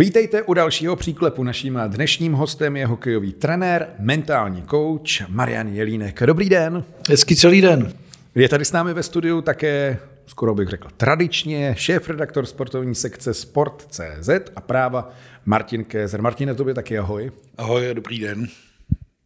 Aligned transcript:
Vítejte 0.00 0.42
u 0.42 0.54
dalšího 0.54 0.96
příklepu. 0.96 1.42
Naším 1.42 1.80
dnešním 1.86 2.32
hostem 2.32 2.76
je 2.76 2.86
hokejový 2.86 3.32
trenér, 3.32 3.88
mentální 3.98 4.62
coach 4.62 5.28
Marian 5.28 5.68
Jelínek. 5.68 6.22
Dobrý 6.26 6.48
den. 6.48 6.84
Hezký 7.08 7.36
celý 7.36 7.60
den. 7.60 7.92
Je 8.34 8.48
tady 8.48 8.64
s 8.64 8.72
námi 8.72 8.94
ve 8.94 9.02
studiu 9.02 9.40
také, 9.40 9.98
skoro 10.26 10.54
bych 10.54 10.68
řekl 10.68 10.88
tradičně, 10.96 11.74
šéf-redaktor 11.78 12.46
sportovní 12.46 12.94
sekce 12.94 13.34
Sport.cz 13.34 14.28
a 14.56 14.60
práva 14.60 15.12
Martin 15.46 15.84
Kézer. 15.84 16.22
Martine, 16.22 16.54
tobě 16.54 16.74
taky 16.74 16.98
ahoj. 16.98 17.32
Ahoj, 17.56 17.90
dobrý 17.92 18.18
den. 18.18 18.46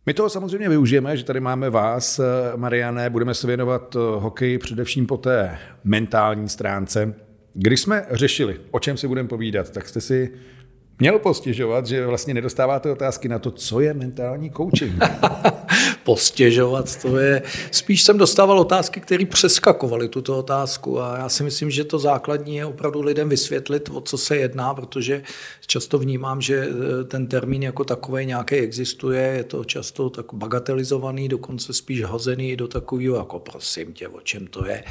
My 0.06 0.14
toho 0.14 0.28
samozřejmě 0.28 0.68
využijeme, 0.68 1.16
že 1.16 1.24
tady 1.24 1.40
máme 1.40 1.70
vás, 1.70 2.20
Mariané, 2.56 3.10
budeme 3.10 3.34
se 3.34 3.46
věnovat 3.46 3.94
hokeji 4.18 4.58
především 4.58 5.06
po 5.06 5.16
té 5.16 5.58
mentální 5.84 6.48
stránce. 6.48 7.14
Když 7.54 7.80
jsme 7.80 8.06
řešili, 8.10 8.60
o 8.70 8.80
čem 8.80 8.96
si 8.96 9.08
budeme 9.08 9.28
povídat, 9.28 9.70
tak 9.70 9.88
jste 9.88 10.00
si 10.00 10.30
měl 10.98 11.18
postěžovat, 11.18 11.86
že 11.86 12.06
vlastně 12.06 12.34
nedostáváte 12.34 12.90
otázky 12.90 13.28
na 13.28 13.38
to, 13.38 13.50
co 13.50 13.80
je 13.80 13.94
mentální 13.94 14.50
coaching. 14.50 14.94
postěžovat, 16.04 17.02
to 17.02 17.18
je... 17.18 17.42
Spíš 17.70 18.02
jsem 18.02 18.18
dostával 18.18 18.60
otázky, 18.60 19.00
které 19.00 19.26
přeskakovaly 19.26 20.08
tuto 20.08 20.38
otázku 20.38 21.00
a 21.00 21.18
já 21.18 21.28
si 21.28 21.42
myslím, 21.42 21.70
že 21.70 21.84
to 21.84 21.98
základní 21.98 22.56
je 22.56 22.66
opravdu 22.66 23.02
lidem 23.02 23.28
vysvětlit, 23.28 23.90
o 23.92 24.00
co 24.00 24.18
se 24.18 24.36
jedná, 24.36 24.74
protože 24.74 25.22
často 25.66 25.98
vnímám, 25.98 26.40
že 26.40 26.68
eh, 26.68 27.04
ten 27.04 27.26
termín 27.26 27.62
jako 27.62 27.84
takový 27.84 28.26
nějaký 28.26 28.54
existuje, 28.54 29.22
je 29.22 29.44
to 29.44 29.64
často 29.64 30.10
tak 30.10 30.34
bagatelizovaný, 30.34 31.28
dokonce 31.28 31.72
spíš 31.72 32.04
hozený 32.04 32.56
do 32.56 32.68
takového, 32.68 33.16
jako 33.16 33.38
prosím 33.38 33.92
tě, 33.92 34.08
o 34.08 34.20
čem 34.20 34.46
to 34.46 34.66
je. 34.66 34.84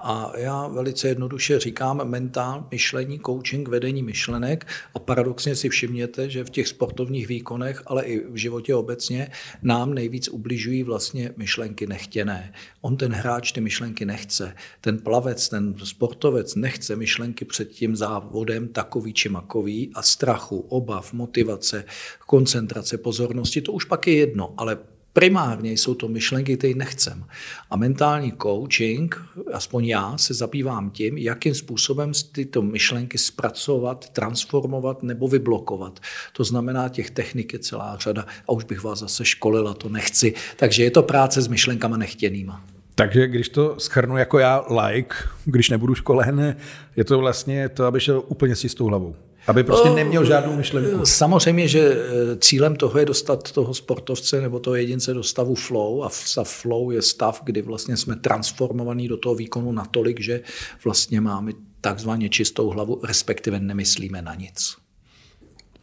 A 0.00 0.32
já 0.36 0.68
velice 0.68 1.08
jednoduše 1.08 1.60
říkám 1.60 2.08
mentál, 2.08 2.66
myšlení, 2.70 3.20
coaching, 3.26 3.68
vedení 3.68 4.02
myšlenek. 4.02 4.66
A 4.94 4.98
paradoxně 4.98 5.56
si 5.56 5.68
všimněte, 5.68 6.30
že 6.30 6.44
v 6.44 6.50
těch 6.50 6.68
sportovních 6.68 7.28
výkonech, 7.28 7.82
ale 7.86 8.04
i 8.04 8.26
v 8.30 8.36
životě 8.36 8.74
obecně 8.74 9.28
nám 9.62 9.94
nejvíc 9.94 10.28
ubližují 10.56 10.82
vlastně 10.82 11.32
myšlenky 11.36 11.86
nechtěné. 11.86 12.52
On 12.80 12.96
ten 12.96 13.12
hráč 13.12 13.52
ty 13.52 13.60
myšlenky 13.60 14.04
nechce. 14.04 14.54
Ten 14.80 14.98
plavec, 14.98 15.48
ten 15.48 15.74
sportovec 15.84 16.54
nechce 16.54 16.96
myšlenky 16.96 17.44
před 17.44 17.68
tím 17.68 17.96
závodem 17.96 18.68
takový 18.68 19.12
či 19.12 19.28
makový 19.28 19.90
a 19.94 20.02
strachu, 20.02 20.60
obav, 20.60 21.12
motivace, 21.12 21.84
koncentrace, 22.26 22.98
pozornosti, 22.98 23.60
to 23.60 23.72
už 23.72 23.84
pak 23.84 24.06
je 24.06 24.16
jedno, 24.16 24.54
ale 24.56 24.78
primárně 25.16 25.72
jsou 25.72 25.94
to 25.94 26.08
myšlenky, 26.08 26.56
které 26.56 26.74
nechcem. 26.74 27.24
A 27.70 27.76
mentální 27.76 28.32
coaching, 28.42 29.22
aspoň 29.52 29.84
já, 29.84 30.18
se 30.18 30.34
zabývám 30.34 30.90
tím, 30.90 31.18
jakým 31.18 31.54
způsobem 31.54 32.12
tyto 32.32 32.62
myšlenky 32.62 33.18
zpracovat, 33.18 34.08
transformovat 34.08 35.02
nebo 35.02 35.28
vyblokovat. 35.28 36.00
To 36.32 36.44
znamená, 36.44 36.88
těch 36.88 37.10
technik 37.10 37.52
je 37.52 37.58
celá 37.58 37.96
řada 38.00 38.26
a 38.48 38.52
už 38.52 38.64
bych 38.64 38.84
vás 38.84 38.98
zase 38.98 39.24
školila, 39.24 39.74
to 39.74 39.88
nechci. 39.88 40.34
Takže 40.56 40.84
je 40.84 40.90
to 40.90 41.02
práce 41.02 41.42
s 41.42 41.48
myšlenkama 41.48 41.96
nechtěnýma. 41.96 42.64
Takže 42.94 43.26
když 43.26 43.48
to 43.48 43.74
schrnu 43.78 44.16
jako 44.16 44.38
já 44.38 44.64
like, 44.82 45.16
když 45.44 45.70
nebudu 45.70 45.94
školen, 45.94 46.56
je 46.96 47.04
to 47.04 47.18
vlastně 47.18 47.68
to, 47.68 47.84
aby 47.84 48.00
šel 48.00 48.22
úplně 48.26 48.56
s 48.56 48.60
čistou 48.60 48.86
hlavou. 48.86 49.16
Aby 49.46 49.64
prostě 49.64 49.90
neměl 49.90 50.24
žádnou 50.24 50.56
myšlenku. 50.56 51.06
Samozřejmě, 51.06 51.68
že 51.68 51.80
eh, 51.80 52.36
cílem 52.36 52.76
toho 52.76 52.98
je 52.98 53.04
dostat 53.04 53.52
toho 53.52 53.74
sportovce 53.74 54.40
nebo 54.40 54.60
toho 54.60 54.76
jedince 54.76 55.14
do 55.14 55.22
stavu 55.22 55.54
flow 55.54 56.04
a 56.04 56.08
stav 56.08 56.48
flow 56.48 56.90
je 56.90 57.02
stav, 57.02 57.40
kdy 57.44 57.62
vlastně 57.62 57.96
jsme 57.96 58.16
transformovaní 58.16 59.08
do 59.08 59.16
toho 59.16 59.34
výkonu 59.34 59.72
natolik, 59.72 60.20
že 60.20 60.40
vlastně 60.84 61.20
máme 61.20 61.52
takzvaně 61.80 62.28
čistou 62.28 62.68
hlavu, 62.68 63.00
respektive 63.04 63.60
nemyslíme 63.60 64.22
na 64.22 64.34
nic. 64.34 64.76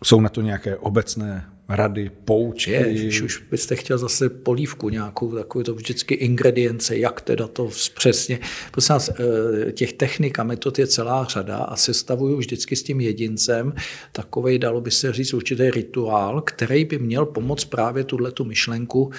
Jsou 0.03 0.21
na 0.21 0.29
to 0.29 0.41
nějaké 0.41 0.77
obecné 0.77 1.52
rady, 1.75 2.11
poučky. 2.25 2.71
Je, 2.71 2.93
když 2.93 3.21
už 3.21 3.43
byste 3.51 3.75
chtěl 3.75 3.97
zase 3.97 4.29
polívku 4.29 4.89
nějakou, 4.89 5.31
takovou 5.31 5.63
to 5.63 5.75
vždycky 5.75 6.13
ingredience, 6.13 6.97
jak 6.97 7.21
teda 7.21 7.47
to 7.47 7.69
přesně. 7.95 8.39
Prosím 8.71 8.93
nás, 8.93 9.09
eh, 9.09 9.71
těch 9.71 9.93
technik 9.93 10.39
a 10.39 10.43
metod 10.43 10.79
je 10.79 10.87
celá 10.87 11.23
řada 11.23 11.57
a 11.57 11.75
sestavuju 11.75 12.37
vždycky 12.37 12.75
s 12.75 12.83
tím 12.83 13.01
jedincem 13.01 13.73
takový, 14.11 14.59
dalo 14.59 14.81
by 14.81 14.91
se 14.91 15.13
říct, 15.13 15.33
určitý 15.33 15.71
rituál, 15.71 16.41
který 16.41 16.85
by 16.85 16.99
měl 16.99 17.25
pomoct 17.25 17.65
právě 17.65 18.03
tuhle 18.03 18.31
tu 18.31 18.45
myšlenku 18.45 19.11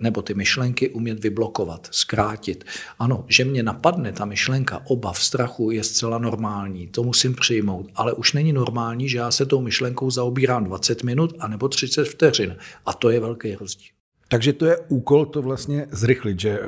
nebo 0.00 0.22
ty 0.22 0.34
myšlenky 0.34 0.88
umět 0.88 1.22
vyblokovat, 1.22 1.88
zkrátit. 1.90 2.64
Ano, 2.98 3.24
že 3.28 3.44
mě 3.44 3.62
napadne 3.62 4.12
ta 4.12 4.24
myšlenka 4.24 4.82
obav, 4.86 5.22
strachu 5.22 5.70
je 5.70 5.84
zcela 5.84 6.18
normální, 6.18 6.86
to 6.86 7.02
musím 7.02 7.34
přijmout, 7.34 7.86
ale 7.94 8.12
už 8.12 8.32
není 8.32 8.52
normální, 8.52 9.08
že 9.08 9.18
já 9.18 9.30
se 9.30 9.46
tou 9.46 9.60
myšlenkou 9.60 10.10
zaobírám 10.10 10.64
20 10.64 11.02
minut 11.02 11.34
anebo 11.38 11.68
30 11.68 11.99
30 12.04 12.14
vteřin. 12.14 12.56
A 12.86 12.92
to 12.92 13.10
je 13.10 13.20
velký 13.20 13.54
rozdíl. 13.54 13.88
Takže 14.28 14.52
to 14.52 14.66
je 14.66 14.78
úkol 14.88 15.26
to 15.26 15.42
vlastně 15.42 15.86
zrychlit, 15.90 16.40
že 16.40 16.58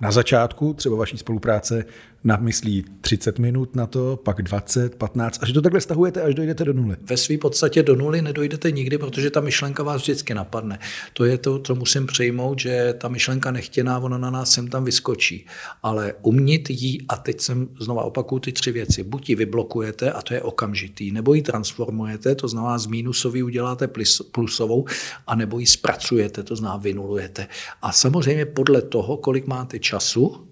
na 0.00 0.10
začátku 0.10 0.74
třeba 0.74 0.96
vaší 0.96 1.18
spolupráce 1.18 1.84
namyslí 2.24 2.84
30 3.00 3.38
minut 3.38 3.76
na 3.76 3.86
to, 3.86 4.20
pak 4.22 4.42
20, 4.42 4.94
15, 4.94 5.42
a 5.42 5.46
že 5.46 5.52
to 5.52 5.62
takhle 5.62 5.80
stahujete, 5.80 6.22
až 6.22 6.34
dojdete 6.34 6.64
do 6.64 6.72
nuly. 6.72 6.96
Ve 7.02 7.16
své 7.16 7.38
podstatě 7.38 7.82
do 7.82 7.96
nuly 7.96 8.22
nedojdete 8.22 8.70
nikdy, 8.70 8.98
protože 8.98 9.30
ta 9.30 9.40
myšlenka 9.40 9.82
vás 9.82 10.02
vždycky 10.02 10.34
napadne. 10.34 10.78
To 11.12 11.24
je 11.24 11.38
to, 11.38 11.58
co 11.58 11.74
musím 11.74 12.06
přejmout, 12.06 12.60
že 12.60 12.94
ta 12.98 13.08
myšlenka 13.08 13.50
nechtěná, 13.50 13.98
ona 13.98 14.18
na 14.18 14.30
nás 14.30 14.50
sem 14.50 14.68
tam 14.68 14.84
vyskočí. 14.84 15.46
Ale 15.82 16.14
umět 16.22 16.70
jí, 16.70 17.02
a 17.08 17.16
teď 17.16 17.40
jsem 17.40 17.68
znova 17.80 18.02
opakuju 18.02 18.38
ty 18.38 18.52
tři 18.52 18.72
věci, 18.72 19.02
buď 19.02 19.28
ji 19.28 19.34
vyblokujete, 19.34 20.12
a 20.12 20.22
to 20.22 20.34
je 20.34 20.42
okamžitý, 20.42 21.12
nebo 21.12 21.34
ji 21.34 21.42
transformujete, 21.42 22.34
to 22.34 22.48
znamená 22.48 22.78
z 22.78 22.86
mínusový 22.86 23.42
uděláte 23.42 23.88
plusovou, 24.32 24.84
a 25.26 25.34
nebo 25.34 25.58
ji 25.58 25.66
zpracujete, 25.66 26.42
to 26.42 26.56
znamená 26.56 26.76
vynulujete. 26.76 27.46
A 27.82 27.92
samozřejmě 27.92 28.46
podle 28.46 28.82
toho, 28.82 29.16
kolik 29.16 29.46
máte 29.46 29.78
času, 29.78 30.46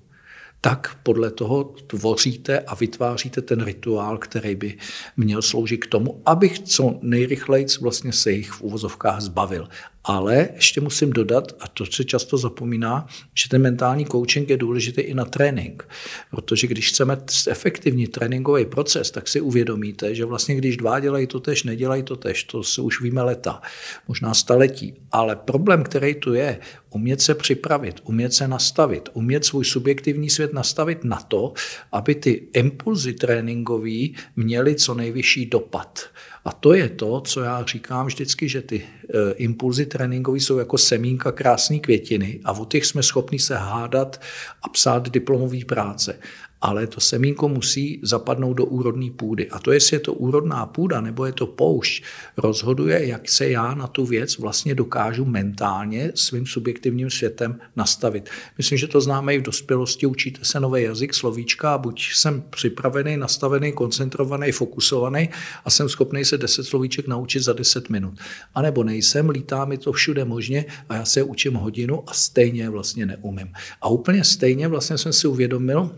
tak 0.65 0.97
podle 1.03 1.31
toho 1.31 1.65
tvoříte 1.65 2.61
a 2.61 2.75
vytváříte 2.75 3.43
ten 3.43 3.65
rituál, 3.65 4.19
který 4.19 4.55
by 4.55 4.78
měl 5.17 5.43
sloužit 5.43 5.77
k 5.77 5.87
tomu, 5.87 6.23
abych 6.27 6.59
co 6.59 6.99
nejrychleji 7.03 7.67
vlastně 7.81 8.12
se 8.12 8.33
jich 8.33 8.50
v 8.50 8.62
úvozovkách 8.62 9.21
zbavil. 9.21 9.69
Ale 10.05 10.49
ještě 10.55 10.81
musím 10.81 11.12
dodat, 11.12 11.53
a 11.61 11.69
to 11.69 11.87
se 11.87 12.05
často 12.05 12.39
zapomíná, 12.39 13.06
že 13.34 13.49
ten 13.49 13.62
mentální 13.62 14.06
coaching 14.06 14.51
je 14.51 14.56
důležitý 14.56 15.01
i 15.01 15.15
na 15.15 15.25
trénink. 15.25 15.89
Protože 16.31 16.67
když 16.67 16.89
chceme 16.89 17.17
efektivní 17.49 18.06
tréninkový 18.06 18.65
proces, 18.65 19.11
tak 19.11 19.28
si 19.28 19.41
uvědomíte, 19.41 20.15
že 20.15 20.25
vlastně 20.25 20.55
když 20.55 20.77
dva 20.77 21.01
dělají 21.01 21.27
to 21.27 21.41
tež, 21.41 21.65
nedělají 21.65 22.03
to 22.03 22.17
tež, 22.17 22.45
to 22.45 22.62
se 22.62 22.83
už 22.83 23.01
víme 23.01 23.22
leta, 23.22 23.62
možná 24.09 24.34
staletí. 24.34 24.95
Ale 25.12 25.37
problém, 25.37 25.83
který 25.83 26.15
tu 26.15 26.34
je, 26.34 26.59
umět 26.94 27.20
se 27.20 27.34
připravit, 27.34 28.00
umět 28.04 28.32
se 28.32 28.48
nastavit, 28.48 29.08
umět 29.12 29.44
svůj 29.44 29.64
subjektivní 29.64 30.30
svět 30.30 30.53
nastavit 30.53 31.04
na 31.04 31.20
to, 31.20 31.53
aby 31.92 32.14
ty 32.14 32.48
impulzy 32.53 33.12
tréninkové 33.12 34.08
měly 34.36 34.75
co 34.75 34.94
nejvyšší 34.94 35.47
dopad. 35.47 36.04
A 36.44 36.53
to 36.53 36.75
je 36.75 36.88
to, 36.88 37.20
co 37.20 37.41
já 37.41 37.64
říkám 37.64 38.06
vždycky, 38.06 38.48
že 38.48 38.62
ty 38.62 38.82
e, 38.82 39.32
impulzy 39.32 39.86
tréninkové 39.86 40.41
jsou 40.41 40.58
jako 40.58 40.78
semínka 40.78 41.32
krásné 41.32 41.78
květiny 41.78 42.41
a 42.44 42.53
o 42.53 42.64
těch 42.64 42.86
jsme 42.86 43.03
schopni 43.03 43.38
se 43.38 43.56
hádat 43.56 44.20
a 44.62 44.69
psát 44.69 45.09
diplomové 45.09 45.64
práce 45.64 46.19
ale 46.62 46.87
to 46.87 47.00
semínko 47.00 47.49
musí 47.49 48.00
zapadnout 48.03 48.55
do 48.55 48.65
úrodné 48.65 49.11
půdy. 49.11 49.50
A 49.50 49.59
to, 49.59 49.73
jestli 49.73 49.97
je 49.97 50.00
to 50.00 50.15
úrodná 50.15 50.67
půda 50.67 51.00
nebo 51.00 51.27
je 51.27 51.33
to 51.33 51.47
poušť, 51.47 52.05
rozhoduje, 52.37 53.06
jak 53.06 53.28
se 53.28 53.49
já 53.49 53.75
na 53.75 53.87
tu 53.87 54.06
věc 54.06 54.39
vlastně 54.39 54.75
dokážu 54.75 55.25
mentálně 55.25 56.12
svým 56.15 56.47
subjektivním 56.47 57.10
světem 57.10 57.60
nastavit. 57.77 58.31
Myslím, 58.59 58.78
že 58.78 58.86
to 58.86 59.01
známe 59.01 59.34
i 59.34 59.39
v 59.39 59.42
dospělosti, 59.42 60.07
učíte 60.07 60.45
se 60.45 60.60
nový 60.60 60.83
jazyk, 60.83 61.15
slovíčka 61.15 61.75
a 61.75 61.78
buď 61.78 62.03
jsem 62.15 62.42
připravený, 62.51 63.16
nastavený, 63.16 63.72
koncentrovaný, 63.72 64.53
fokusovaný 64.53 65.28
a 65.65 65.71
jsem 65.71 65.89
schopný 65.89 66.25
se 66.25 66.39
10 66.39 66.65
slovíček 66.65 67.09
naučit 67.09 67.42
za 67.42 67.53
10 67.53 67.91
minut. 67.91 68.15
A 68.54 68.63
nebo 68.63 68.84
nejsem, 68.84 69.28
lítá 69.28 69.65
mi 69.65 69.78
to 69.78 69.92
všude 69.92 70.25
možně 70.25 70.65
a 70.89 70.97
já 70.97 71.04
se 71.04 71.22
učím 71.22 71.54
hodinu 71.54 72.03
a 72.07 72.15
stejně 72.15 72.71
vlastně 72.71 73.07
neumím. 73.07 73.53
A 73.81 73.89
úplně 73.89 74.25
stejně 74.25 74.69
vlastně 74.69 74.98
jsem 74.98 75.13
si 75.13 75.28
uvědomil, 75.28 75.91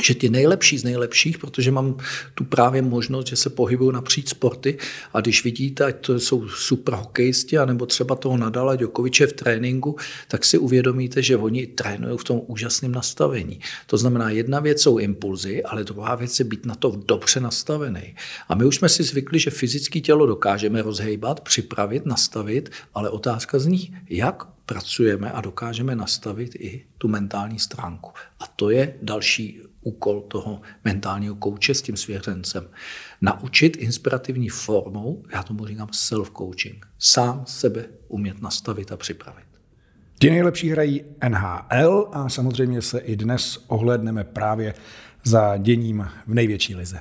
že 0.00 0.14
ty 0.14 0.30
nejlepší 0.30 0.78
z 0.78 0.84
nejlepších, 0.84 1.38
protože 1.38 1.70
mám 1.70 1.96
tu 2.34 2.44
právě 2.44 2.82
možnost, 2.82 3.26
že 3.26 3.36
se 3.36 3.50
pohybuju 3.50 3.90
napříč 3.90 4.28
sporty 4.28 4.78
a 5.12 5.20
když 5.20 5.44
vidíte, 5.44 5.84
ať 5.84 6.06
to 6.06 6.20
jsou 6.20 6.48
super 6.48 6.94
hokejisti, 6.94 7.58
anebo 7.58 7.86
třeba 7.86 8.14
toho 8.14 8.36
Nadala 8.36 8.76
Djokoviče 8.76 9.26
v 9.26 9.32
tréninku, 9.32 9.96
tak 10.28 10.44
si 10.44 10.58
uvědomíte, 10.58 11.22
že 11.22 11.36
oni 11.36 11.66
trénují 11.66 12.18
v 12.18 12.24
tom 12.24 12.40
úžasném 12.46 12.92
nastavení. 12.92 13.60
To 13.86 13.96
znamená, 13.96 14.30
jedna 14.30 14.60
věc 14.60 14.82
jsou 14.82 14.98
impulzy, 14.98 15.62
ale 15.62 15.84
druhá 15.84 16.14
věc 16.14 16.38
je 16.38 16.44
být 16.44 16.66
na 16.66 16.74
to 16.74 17.00
dobře 17.06 17.40
nastavený. 17.40 18.14
A 18.48 18.54
my 18.54 18.64
už 18.64 18.76
jsme 18.76 18.88
si 18.88 19.02
zvykli, 19.02 19.38
že 19.38 19.50
fyzické 19.50 20.00
tělo 20.00 20.26
dokážeme 20.26 20.82
rozhejbat, 20.82 21.40
připravit, 21.40 22.06
nastavit, 22.06 22.70
ale 22.94 23.10
otázka 23.10 23.58
zní, 23.58 23.96
jak 24.10 24.44
pracujeme 24.72 25.30
a 25.30 25.40
dokážeme 25.40 25.96
nastavit 25.96 26.54
i 26.54 26.86
tu 26.98 27.08
mentální 27.08 27.58
stránku. 27.58 28.10
A 28.40 28.46
to 28.46 28.70
je 28.70 28.94
další 29.02 29.60
úkol 29.80 30.20
toho 30.20 30.60
mentálního 30.84 31.34
kouče 31.34 31.74
s 31.74 31.82
tím 31.82 31.96
svěřencem. 31.96 32.68
Naučit 33.20 33.76
inspirativní 33.76 34.48
formou, 34.48 35.24
já 35.32 35.42
tomu 35.42 35.66
říkám 35.66 35.88
self-coaching, 35.88 36.78
sám 36.98 37.44
sebe 37.46 37.84
umět 38.08 38.42
nastavit 38.42 38.92
a 38.92 38.96
připravit. 38.96 39.44
Ti 40.18 40.30
nejlepší 40.30 40.70
hrají 40.70 41.04
NHL 41.28 42.08
a 42.12 42.28
samozřejmě 42.28 42.82
se 42.82 42.98
i 42.98 43.16
dnes 43.16 43.64
ohlédneme 43.66 44.24
právě 44.24 44.74
za 45.24 45.56
děním 45.56 46.08
v 46.26 46.34
největší 46.34 46.74
lize. 46.74 47.00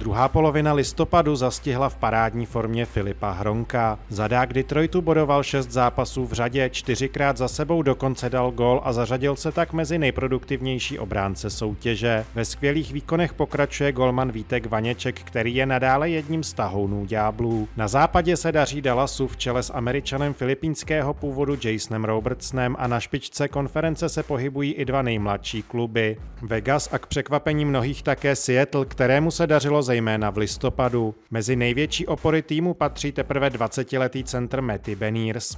Druhá 0.00 0.28
polovina 0.28 0.72
listopadu 0.72 1.36
zastihla 1.36 1.88
v 1.88 1.96
parádní 1.96 2.46
formě 2.46 2.86
Filipa 2.86 3.30
Hronka. 3.30 3.98
Zadák 4.08 4.52
Detroitu 4.52 5.02
bodoval 5.02 5.42
šest 5.42 5.70
zápasů 5.70 6.26
v 6.26 6.32
řadě, 6.32 6.70
čtyřikrát 6.70 7.36
za 7.36 7.48
sebou 7.48 7.82
dokonce 7.82 8.30
dal 8.30 8.50
gol 8.50 8.80
a 8.84 8.92
zařadil 8.92 9.36
se 9.36 9.52
tak 9.52 9.72
mezi 9.72 9.98
nejproduktivnější 9.98 10.98
obránce 10.98 11.50
soutěže. 11.50 12.24
Ve 12.34 12.44
skvělých 12.44 12.92
výkonech 12.92 13.34
pokračuje 13.34 13.92
golman 13.92 14.32
Vítek 14.32 14.66
Vaněček, 14.66 15.20
který 15.20 15.54
je 15.54 15.66
nadále 15.66 16.10
jedním 16.10 16.42
z 16.42 16.52
tahounů 16.52 17.04
ďáblů. 17.06 17.68
Na 17.76 17.88
západě 17.88 18.36
se 18.36 18.52
daří 18.52 18.82
Dallasu 18.82 19.28
v 19.28 19.36
čele 19.36 19.62
s 19.62 19.72
američanem 19.72 20.34
filipínského 20.34 21.14
původu 21.14 21.56
Jasonem 21.64 22.04
Robertsonem 22.04 22.76
a 22.78 22.86
na 22.86 23.00
špičce 23.00 23.48
konference 23.48 24.08
se 24.08 24.22
pohybují 24.22 24.72
i 24.72 24.84
dva 24.84 25.02
nejmladší 25.02 25.62
kluby. 25.62 26.16
Vegas 26.42 26.88
a 26.92 26.98
k 26.98 27.06
překvapení 27.06 27.64
mnohých 27.64 28.02
také 28.02 28.36
Seattle, 28.36 28.86
kterému 28.86 29.30
se 29.30 29.46
dařilo 29.46 29.89
zejména 29.90 30.30
v 30.30 30.36
listopadu. 30.38 31.14
Mezi 31.30 31.56
největší 31.56 32.06
opory 32.06 32.42
týmu 32.42 32.74
patří 32.74 33.12
teprve 33.12 33.50
20-letý 33.50 34.24
centr 34.24 34.60
Matty 34.60 34.96
Beniers. 34.96 35.56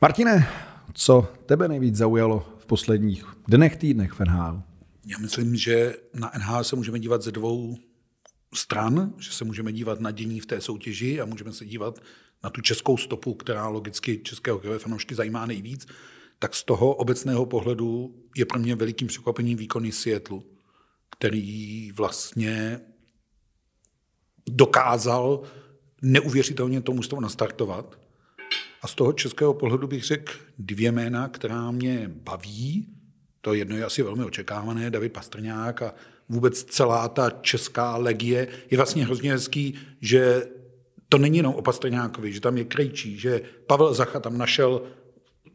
Martine, 0.00 0.48
co 0.94 1.28
tebe 1.46 1.68
nejvíc 1.68 1.96
zaujalo 1.96 2.46
v 2.58 2.66
posledních 2.66 3.24
dnech, 3.48 3.76
týdnech 3.76 4.12
v 4.12 4.20
NHL? 4.20 4.62
Já 5.06 5.18
myslím, 5.18 5.56
že 5.56 5.94
na 6.14 6.32
NHL 6.38 6.64
se 6.64 6.76
můžeme 6.76 6.98
dívat 6.98 7.22
ze 7.22 7.32
dvou 7.32 7.76
stran, 8.54 9.12
že 9.18 9.32
se 9.32 9.44
můžeme 9.44 9.72
dívat 9.72 10.00
na 10.00 10.10
dění 10.10 10.40
v 10.40 10.46
té 10.46 10.60
soutěži 10.60 11.20
a 11.20 11.24
můžeme 11.24 11.52
se 11.52 11.64
dívat 11.64 11.98
na 12.44 12.50
tu 12.50 12.60
českou 12.60 12.96
stopu, 12.96 13.34
která 13.34 13.68
logicky 13.68 14.18
českého 14.18 14.56
hokejové 14.56 14.78
fanoušky 14.78 15.14
zajímá 15.14 15.46
nejvíc 15.46 15.86
tak 16.42 16.54
z 16.54 16.64
toho 16.64 16.94
obecného 16.94 17.46
pohledu 17.46 18.14
je 18.36 18.44
pro 18.44 18.58
mě 18.58 18.74
velikým 18.74 19.08
překvapením 19.08 19.58
výkony 19.58 19.92
Seattle, 19.92 20.40
který 21.16 21.92
vlastně 21.92 22.80
dokázal 24.48 25.42
neuvěřitelně 26.02 26.80
tomu 26.80 27.02
toho 27.02 27.22
nastartovat. 27.22 27.98
A 28.82 28.88
z 28.88 28.94
toho 28.94 29.12
českého 29.12 29.54
pohledu 29.54 29.86
bych 29.86 30.04
řekl 30.04 30.32
dvě 30.58 30.92
jména, 30.92 31.28
která 31.28 31.70
mě 31.70 32.10
baví. 32.14 32.88
To 33.40 33.54
jedno 33.54 33.76
je 33.76 33.84
asi 33.84 34.02
velmi 34.02 34.24
očekávané, 34.24 34.90
David 34.90 35.12
Pastrňák 35.12 35.82
a 35.82 35.94
vůbec 36.28 36.64
celá 36.64 37.08
ta 37.08 37.30
česká 37.30 37.96
legie. 37.96 38.48
Je 38.70 38.76
vlastně 38.76 39.04
hrozně 39.04 39.32
hezký, 39.32 39.78
že 40.00 40.48
to 41.08 41.18
není 41.18 41.36
jenom 41.36 41.54
o 41.54 41.62
Pastrňákovi, 41.62 42.32
že 42.32 42.40
tam 42.40 42.56
je 42.56 42.64
Krejčí, 42.64 43.18
že 43.18 43.40
Pavel 43.66 43.94
Zacha 43.94 44.20
tam 44.20 44.38
našel 44.38 44.82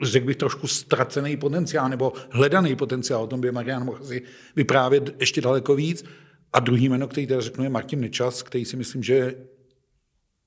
řekl 0.01 0.25
bych, 0.25 0.35
trošku 0.35 0.67
ztracený 0.67 1.37
potenciál 1.37 1.89
nebo 1.89 2.13
hledaný 2.29 2.75
potenciál. 2.75 3.23
O 3.23 3.27
tom 3.27 3.41
by 3.41 3.51
Marian 3.51 3.85
mohl 3.85 4.05
si 4.05 4.21
vyprávět 4.55 5.15
ještě 5.19 5.41
daleko 5.41 5.75
víc. 5.75 6.05
A 6.53 6.59
druhý 6.59 6.89
jméno, 6.89 7.07
který 7.07 7.27
tady 7.27 7.41
řeknu, 7.41 7.63
je 7.63 7.69
Martin 7.69 8.01
Nečas, 8.01 8.43
který 8.43 8.65
si 8.65 8.77
myslím, 8.77 9.03
že 9.03 9.35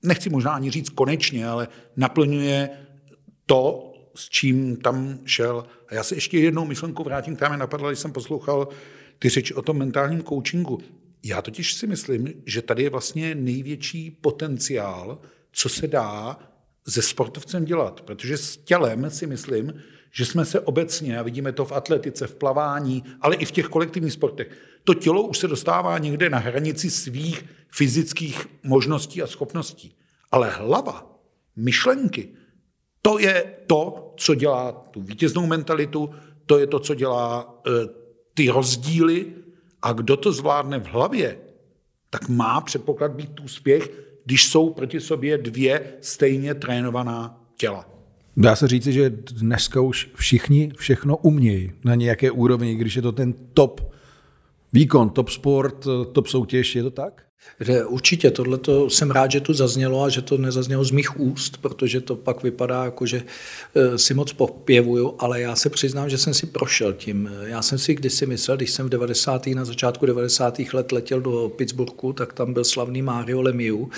nechci 0.03 0.31
možná 0.31 0.53
ani 0.53 0.71
říct 0.71 0.89
konečně, 0.89 1.49
ale 1.49 1.69
naplňuje 1.97 2.71
to, 3.47 3.93
s 4.15 4.29
čím 4.29 4.77
tam 4.77 5.19
šel. 5.25 5.67
A 5.89 5.95
já 5.95 6.03
se 6.03 6.15
ještě 6.15 6.39
jednou 6.39 6.65
myšlenku 6.65 7.05
vrátím, 7.05 7.37
která 7.37 7.49
mě 7.49 7.59
napadla, 7.59 7.91
když 7.91 7.99
jsem 7.99 8.13
poslouchal 8.13 8.69
ty 9.19 9.29
řeči 9.29 9.55
o 9.55 9.63
tom 9.63 9.79
mentálním 9.79 10.23
coachingu. 10.23 10.79
Já 11.25 11.43
totiž 11.43 11.75
si 11.75 11.87
myslím, 11.87 12.33
že 12.47 12.63
tady 12.63 12.83
je 12.83 12.91
vlastně 12.91 13.35
největší 13.35 14.11
potenciál, 14.11 15.21
co 15.53 15.69
se 15.69 15.87
dá 15.87 16.39
se 16.91 17.03
sportovcem 17.03 17.65
dělat, 17.65 18.01
protože 18.01 18.37
s 18.37 18.57
tělem 18.57 19.11
si 19.11 19.27
myslím, 19.27 19.75
že 20.11 20.27
jsme 20.27 20.45
se 20.45 20.61
obecně, 20.61 21.19
a 21.19 21.23
vidíme 21.23 21.53
to 21.53 21.65
v 21.65 21.73
atletice, 21.73 22.27
v 22.27 22.35
plavání, 22.35 23.05
ale 23.21 23.37
i 23.37 23.45
v 23.45 23.51
těch 23.51 23.67
kolektivních 23.67 24.13
sportech, 24.13 24.51
to 24.85 24.95
tělo 24.95 25.23
už 25.23 25.39
se 25.39 25.49
dostává 25.49 25.99
někde 25.99 26.31
na 26.31 26.39
hranici 26.39 26.91
svých 26.91 27.45
fyzických 27.73 28.47
možností 28.63 29.23
a 29.23 29.27
schopností. 29.27 29.95
Ale 30.31 30.51
hlava, 30.51 31.21
myšlenky, 31.57 32.29
to 33.03 33.19
je 33.19 33.55
to, 33.67 34.15
co 34.17 34.35
dělá 34.35 34.73
tu 34.73 35.03
vítěznou 35.03 35.47
mentalitu, 35.47 36.11
to 36.47 36.59
je 36.59 36.67
to, 36.67 36.79
co 36.79 36.95
dělá 36.95 37.61
e, 37.67 37.71
ty 38.35 38.49
rozdíly 38.49 39.35
a 39.83 39.93
kdo 39.93 40.17
to 40.17 40.33
zvládne 40.33 40.79
v 40.79 40.87
hlavě, 40.87 41.39
tak 42.11 42.29
má 42.29 42.61
předpoklad 42.61 43.13
být 43.13 43.41
úspěch, 43.41 44.08
když 44.29 44.45
jsou 44.45 44.71
proti 44.71 45.01
sobě 45.01 45.39
dvě 45.39 45.85
stejně 46.01 46.55
trénovaná 46.55 47.41
těla. 47.57 47.89
Dá 48.37 48.57
se 48.57 48.69
říci, 48.69 48.93
že 48.93 49.11
dneska 49.11 49.81
už 49.81 50.11
všichni 50.15 50.73
všechno 50.77 51.17
umějí 51.17 51.73
na 51.85 51.95
nějaké 51.95 52.31
úrovni, 52.31 52.75
když 52.75 52.97
je 52.97 53.03
to 53.03 53.13
ten 53.13 53.35
top 53.55 53.93
výkon, 54.73 55.11
top 55.11 55.29
sport, 55.29 55.87
top 56.13 56.27
soutěž, 56.27 56.77
je 56.77 56.83
to 56.83 56.91
tak? 56.91 57.28
Určitě 57.87 58.31
tohle 58.31 58.59
jsem 58.89 59.11
rád, 59.11 59.31
že 59.31 59.41
tu 59.41 59.55
zaznělo 59.55 60.03
a 60.03 60.09
že 60.09 60.23
to 60.23 60.39
nezaznělo 60.39 60.85
z 60.85 60.91
mých 60.91 61.21
úst, 61.21 61.57
protože 61.57 62.01
to 62.01 62.17
pak 62.17 62.43
vypadá 62.43 62.85
jako, 62.85 63.07
že 63.07 63.23
eh, 63.75 63.99
si 63.99 64.15
moc 64.15 64.33
popěvuju, 64.33 65.15
ale 65.19 65.41
já 65.41 65.57
se 65.57 65.71
přiznám, 65.71 66.11
že 66.11 66.19
jsem 66.19 66.35
si 66.35 66.47
prošel 66.47 66.93
tím. 66.93 67.31
Já 67.43 67.63
jsem 67.63 67.79
si 67.79 67.95
kdysi 67.95 68.27
myslel, 68.27 68.57
když 68.57 68.71
jsem 68.71 68.87
v 68.87 68.89
90. 68.89 69.47
na 69.47 69.65
začátku 69.65 70.07
90. 70.07 70.59
let 70.73 70.93
letěl 70.93 71.21
do 71.21 71.53
Pittsburghu, 71.57 72.13
tak 72.13 72.33
tam 72.33 72.53
byl 72.53 72.65
slavný 72.65 73.03
Mario 73.03 73.43
Lemieux 73.43 73.89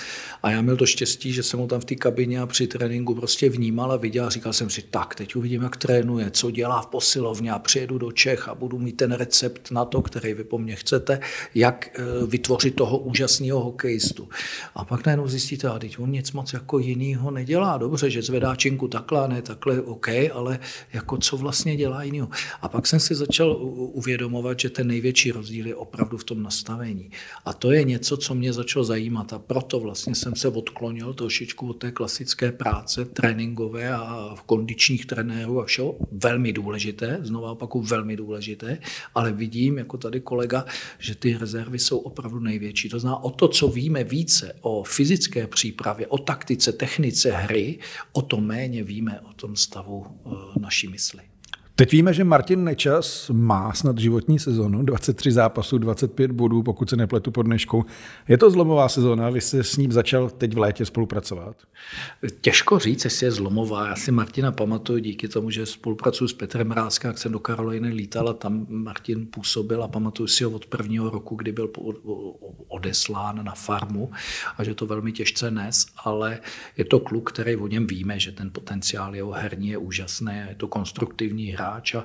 a 0.43 0.51
já 0.51 0.61
měl 0.61 0.77
to 0.77 0.87
štěstí, 0.87 1.33
že 1.33 1.43
jsem 1.43 1.61
ho 1.61 1.67
tam 1.67 1.81
v 1.81 1.85
té 1.85 1.95
kabině 1.95 2.41
a 2.41 2.47
při 2.47 2.67
tréninku 2.67 3.15
prostě 3.15 3.49
vnímal 3.49 3.93
a 3.93 3.97
viděl 3.97 4.27
a 4.27 4.31
říkal 4.31 4.53
jsem 4.53 4.71
si, 4.71 4.83
tak, 4.83 5.15
teď 5.15 5.37
uvidím, 5.37 5.63
jak 5.63 5.77
trénuje, 5.77 6.31
co 6.31 6.51
dělá 6.51 6.83
v 6.83 6.87
posilovně 6.87 7.53
a 7.53 7.59
přijedu 7.59 7.99
do 7.99 8.13
Čech 8.13 8.49
a 8.49 8.55
budu 8.55 8.79
mít 8.79 8.97
ten 8.97 9.13
recept 9.13 9.71
na 9.71 9.85
to, 9.85 10.03
který 10.03 10.35
vy 10.35 10.45
po 10.45 10.59
mně 10.59 10.77
chcete, 10.77 11.21
jak 11.55 11.91
eh, 11.95 12.27
vytvořit 12.27 12.75
toho 12.75 12.99
úžasného 12.99 13.30
úžasného 13.31 13.61
hokejistu. 13.61 14.29
A 14.75 14.85
pak 14.85 15.07
najednou 15.07 15.29
zjistíte, 15.29 15.69
a 15.69 15.79
teď 15.79 15.99
on 15.99 16.11
nic 16.11 16.33
moc 16.33 16.53
jako 16.53 16.79
jinýho 16.79 17.31
nedělá. 17.31 17.79
Dobře, 17.79 18.11
že 18.11 18.23
zvedá 18.23 18.57
činku 18.57 18.89
takhle, 18.89 19.29
ne 19.29 19.43
takhle, 19.43 19.81
OK, 19.81 20.09
ale 20.33 20.59
jako 20.93 21.17
co 21.17 21.37
vlastně 21.37 21.77
dělá 21.77 22.03
jinýho. 22.03 22.29
A 22.63 22.69
pak 22.69 22.87
jsem 22.87 23.01
si 23.01 23.15
začal 23.15 23.57
uvědomovat, 23.95 24.61
že 24.61 24.71
ten 24.71 24.87
největší 24.87 25.31
rozdíl 25.33 25.67
je 25.67 25.75
opravdu 25.75 26.19
v 26.19 26.25
tom 26.25 26.43
nastavení. 26.43 27.11
A 27.45 27.53
to 27.53 27.71
je 27.73 27.85
něco, 27.85 28.17
co 28.17 28.35
mě 28.35 28.53
začalo 28.53 28.85
zajímat. 28.85 29.33
A 29.33 29.39
proto 29.39 29.81
vlastně 29.81 30.15
jsem 30.15 30.35
se 30.35 30.49
odklonil 30.49 31.15
trošičku 31.15 31.71
od 31.71 31.79
té 31.79 31.91
klasické 31.91 32.53
práce 32.53 33.05
tréninkové 33.05 33.93
a 33.95 34.35
kondičních 34.47 35.07
trenérů 35.07 35.61
a 35.61 35.65
všeho. 35.65 35.97
Velmi 36.13 36.53
důležité, 36.53 37.19
znovu 37.23 37.47
opaku 37.47 37.83
velmi 37.83 38.17
důležité, 38.17 38.79
ale 39.15 39.33
vidím, 39.33 39.79
jako 39.79 39.97
tady 39.97 40.21
kolega, 40.21 40.65
že 40.99 41.15
ty 41.15 41.37
rezervy 41.39 41.79
jsou 41.79 41.99
opravdu 41.99 42.41
největší. 42.41 42.89
To 42.89 42.99
znamená, 42.99 43.20
o 43.23 43.31
to, 43.31 43.49
co 43.49 43.69
víme 43.69 44.05
více 44.05 44.57
o 44.61 44.83
fyzické 44.83 45.47
přípravě, 45.47 46.07
o 46.07 46.19
taktice, 46.19 46.73
technice 46.73 47.31
hry, 47.31 47.79
o 48.13 48.23
to 48.23 48.41
méně 48.41 48.85
víme 48.85 49.21
o 49.21 49.33
tom 49.33 49.57
stavu 49.57 50.07
eh, 50.07 50.61
naší 50.61 50.89
mysli. 50.89 51.23
Teď 51.81 51.93
víme, 51.93 52.15
že 52.15 52.25
Martin 52.25 52.65
Nečas 52.65 53.31
má 53.31 53.73
snad 53.73 53.99
životní 53.99 54.39
sezonu, 54.39 54.83
23 54.83 55.33
zápasů, 55.33 55.79
25 55.79 56.33
bodů, 56.33 56.63
pokud 56.63 56.91
se 56.91 56.97
nepletu 56.97 57.31
pod 57.31 57.43
dneškou. 57.43 57.85
Je 58.29 58.39
to 58.39 58.51
zlomová 58.51 58.89
sezóna, 58.89 59.31
vy 59.31 59.41
jste 59.41 59.65
s 59.65 59.77
ním 59.77 59.93
začal 59.93 60.31
teď 60.31 60.55
v 60.55 60.59
létě 60.59 60.85
spolupracovat? 60.85 61.57
Těžko 62.41 62.79
říct, 62.79 63.05
jestli 63.05 63.27
je 63.27 63.31
zlomová. 63.31 63.89
Já 63.89 63.97
si 63.97 64.13
Martina 64.13 64.53
pamatuju 64.53 64.99
díky 64.99 65.29
tomu, 65.29 65.51
že 65.51 65.67
spolupracuji 65.67 66.29
s 66.29 66.33
Petrem 66.33 66.69
Mrázkem, 66.69 67.09
jak 67.09 67.19
jsem 67.19 67.33
do 67.33 67.39
Karoliny 67.39 67.89
lítal 67.89 68.29
a 68.29 68.33
tam 68.33 68.67
Martin 68.69 69.27
působil 69.27 69.83
a 69.83 69.89
pamatuju 69.89 70.27
si 70.27 70.45
ho 70.45 70.51
od 70.51 70.67
prvního 70.67 71.11
roku, 71.11 71.35
kdy 71.35 71.53
byl 71.53 71.71
odeslán 72.69 73.45
na 73.45 73.53
farmu 73.53 74.11
a 74.57 74.65
že 74.65 74.75
to 74.75 74.87
velmi 74.87 75.13
těžce 75.13 75.51
nes, 75.51 75.87
ale 76.05 76.39
je 76.77 76.85
to 76.85 77.01
kluk, 77.01 77.33
který 77.33 77.57
o 77.57 77.67
něm 77.67 77.87
víme, 77.87 78.19
že 78.19 78.33
ten 78.33 78.51
potenciál 78.51 79.15
jeho 79.15 79.33
herní 79.33 79.69
je 79.69 79.79
úžasný, 79.79 80.33
je 80.49 80.55
to 80.55 80.69
konstruktivní 80.69 81.47
hra 81.47 81.70
hráč 81.71 81.95
a 81.95 81.99
e, 81.99 82.05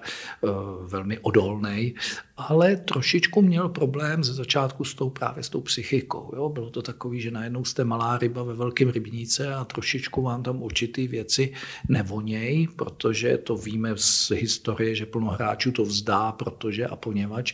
velmi 0.87 1.19
odolný 1.19 1.95
ale 2.37 2.75
trošičku 2.75 3.41
měl 3.41 3.69
problém 3.69 4.23
ze 4.23 4.33
začátku 4.33 4.83
s 4.83 4.93
tou 4.93 5.09
právě 5.09 5.43
s 5.43 5.49
tou 5.49 5.61
psychikou. 5.61 6.31
Jo? 6.35 6.49
Bylo 6.49 6.69
to 6.69 6.81
takový, 6.81 7.21
že 7.21 7.31
najednou 7.31 7.65
jste 7.65 7.83
malá 7.83 8.17
ryba 8.17 8.43
ve 8.43 8.53
velkém 8.53 8.89
rybníce 8.89 9.55
a 9.55 9.65
trošičku 9.65 10.21
vám 10.21 10.43
tam 10.43 10.61
určitý 10.61 11.07
věci 11.07 11.53
nevoněj, 11.89 12.67
protože 12.75 13.37
to 13.37 13.57
víme 13.57 13.93
z 13.95 14.31
historie, 14.31 14.95
že 14.95 15.05
plno 15.05 15.27
hráčů 15.27 15.71
to 15.71 15.83
vzdá, 15.83 16.31
protože 16.31 16.87
a 16.87 16.95
poněvadž. 16.95 17.53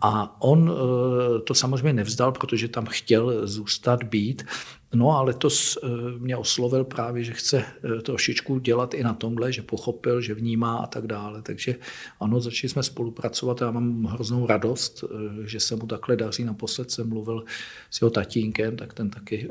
A 0.00 0.42
on 0.42 0.72
eh, 0.72 1.40
to 1.40 1.54
samozřejmě 1.54 1.92
nevzdal, 1.92 2.32
protože 2.32 2.68
tam 2.68 2.86
chtěl 2.86 3.46
zůstat 3.46 4.02
být, 4.02 4.44
No 4.94 5.10
a 5.10 5.22
letos 5.22 5.78
eh, 5.82 5.88
mě 6.18 6.36
oslovil 6.36 6.84
právě, 6.84 7.24
že 7.24 7.32
chce 7.32 7.64
eh, 7.98 8.02
trošičku 8.02 8.58
dělat 8.58 8.94
i 8.94 9.02
na 9.02 9.14
tomhle, 9.14 9.52
že 9.52 9.62
pochopil, 9.62 10.20
že 10.20 10.34
vnímá 10.34 10.76
a 10.76 10.86
tak 10.86 11.06
dále. 11.06 11.42
Takže 11.42 11.76
ano, 12.20 12.40
začali 12.40 12.68
jsme 12.68 12.82
spolupracovat 12.82 13.62
a 13.62 13.64
já 13.64 13.70
mám 13.70 14.04
hroznou 14.04 14.46
radost, 14.46 15.04
eh, 15.04 15.46
že 15.46 15.60
se 15.60 15.76
mu 15.76 15.86
takhle 15.86 16.16
daří. 16.16 16.44
Naposled 16.44 16.90
jsem 16.90 17.08
mluvil 17.08 17.44
s 17.90 18.00
jeho 18.00 18.10
tatínkem, 18.10 18.76
tak 18.76 18.94
ten 18.94 19.10
taky, 19.10 19.48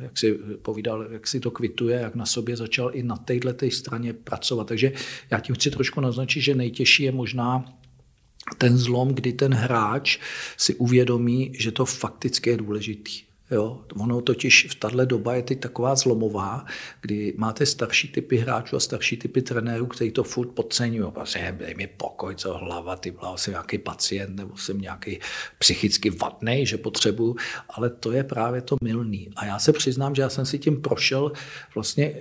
jak 0.00 0.18
si 0.18 0.32
povídal, 0.62 1.06
jak 1.10 1.26
si 1.26 1.40
to 1.40 1.50
kvituje, 1.50 2.00
jak 2.00 2.14
na 2.14 2.26
sobě 2.26 2.56
začal 2.56 2.90
i 2.94 3.02
na 3.02 3.16
této 3.16 3.70
straně 3.70 4.12
pracovat. 4.12 4.66
Takže 4.66 4.92
já 5.30 5.40
tím 5.40 5.54
chci 5.54 5.70
trošku 5.70 6.00
naznačit, 6.00 6.40
že 6.40 6.54
nejtěžší 6.54 7.02
je 7.02 7.12
možná 7.12 7.64
ten 8.58 8.78
zlom, 8.78 9.08
kdy 9.08 9.32
ten 9.32 9.54
hráč 9.54 10.18
si 10.56 10.74
uvědomí, 10.74 11.52
že 11.58 11.72
to 11.72 11.84
fakticky 11.84 12.50
je 12.50 12.56
důležitý 12.56 13.29
Jo, 13.50 13.84
ono 14.00 14.20
totiž 14.20 14.66
v 14.70 14.74
tahle 14.74 15.06
doba 15.06 15.34
je 15.34 15.42
teď 15.42 15.60
taková 15.60 15.94
zlomová, 15.94 16.64
kdy 17.00 17.34
máte 17.36 17.66
starší 17.66 18.08
typy 18.08 18.36
hráčů 18.36 18.76
a 18.76 18.80
starší 18.80 19.16
typy 19.16 19.42
trenérů, 19.42 19.86
kteří 19.86 20.10
to 20.10 20.24
furt 20.24 20.48
podceňují. 20.48 21.12
Prostě 21.12 21.56
dej 21.58 21.74
mi 21.74 21.86
pokoj, 21.86 22.34
co 22.36 22.58
hlava, 22.58 22.96
ty 22.96 23.10
byla 23.10 23.36
jsem 23.36 23.52
nějaký 23.52 23.78
pacient 23.78 24.36
nebo 24.36 24.56
jsem 24.56 24.80
nějaký 24.80 25.18
psychicky 25.58 26.10
vadný, 26.10 26.66
že 26.66 26.78
potřebuju, 26.78 27.36
ale 27.68 27.90
to 27.90 28.12
je 28.12 28.24
právě 28.24 28.60
to 28.60 28.76
milný. 28.82 29.28
A 29.36 29.46
já 29.46 29.58
se 29.58 29.72
přiznám, 29.72 30.14
že 30.14 30.22
já 30.22 30.28
jsem 30.28 30.46
si 30.46 30.58
tím 30.58 30.82
prošel, 30.82 31.32
vlastně 31.74 32.14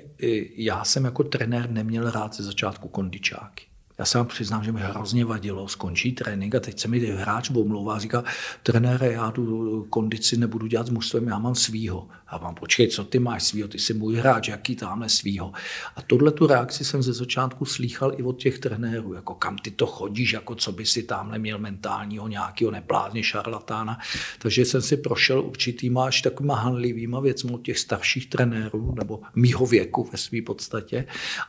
já 0.56 0.84
jsem 0.84 1.06
jako 1.06 1.24
trenér 1.24 1.70
neměl 1.70 2.12
rád 2.12 2.36
ze 2.36 2.44
začátku 2.44 2.88
kondičáky. 2.88 3.66
Já 4.00 4.06
se 4.06 4.18
vám 4.18 4.28
přiznám, 4.28 4.64
že 4.64 4.72
mi 4.72 4.80
hrozně 4.80 5.26
vadilo, 5.26 5.68
skončí 5.68 6.12
trénink 6.12 6.56
a 6.56 6.60
teď 6.60 6.80
se 6.80 6.88
mi 6.88 7.00
hráč 7.00 7.50
omlouvá 7.50 7.96
a 7.96 8.00
říká, 8.00 8.24
trenére, 8.64 9.12
já 9.12 9.32
tu 9.32 9.88
kondici 9.90 10.38
nebudu 10.38 10.68
dělat 10.68 10.88
s 10.88 10.90
mužstvem, 10.90 11.28
já 11.28 11.40
mám 11.40 11.56
svýho. 11.56 12.08
A 12.28 12.38
mám, 12.38 12.56
počkej, 12.56 12.88
co 12.88 13.04
ty 13.04 13.20
máš 13.20 13.44
svýho, 13.44 13.68
ty 13.68 13.80
jsi 13.80 13.94
můj 13.94 14.16
hráč, 14.16 14.48
jaký 14.48 14.76
tamhle 14.76 15.10
svýho. 15.10 15.52
A 15.96 16.02
tohle 16.02 16.32
tu 16.32 16.48
reakci 16.48 16.86
jsem 16.86 17.04
ze 17.04 17.14
začátku 17.14 17.66
slýchal 17.66 18.14
i 18.18 18.24
od 18.24 18.38
těch 18.38 18.60
trenérů, 18.60 19.14
jako 19.14 19.36
kam 19.36 19.58
ty 19.58 19.72
to 19.72 19.86
chodíš, 19.86 20.34
jako 20.34 20.56
co 20.56 20.72
by 20.72 20.86
si 20.86 21.04
tamhle 21.04 21.40
měl 21.40 21.60
mentálního 21.60 22.28
nějakého 22.28 22.72
neplázně 22.72 23.24
šarlatána. 23.24 23.98
Takže 24.40 24.66
jsem 24.66 24.82
si 24.82 24.98
prošel 24.98 25.42
určitýma 25.42 26.06
až 26.06 26.22
takovýma 26.22 26.56
hanlivýma 26.56 27.20
věcmi 27.20 27.52
od 27.52 27.62
těch 27.62 27.80
starších 27.80 28.30
trenérů, 28.30 28.96
nebo 28.98 29.22
mýho 29.36 29.66
věku 29.66 30.10
ve 30.12 30.18
své 30.18 30.42
podstatě. 30.42 31.06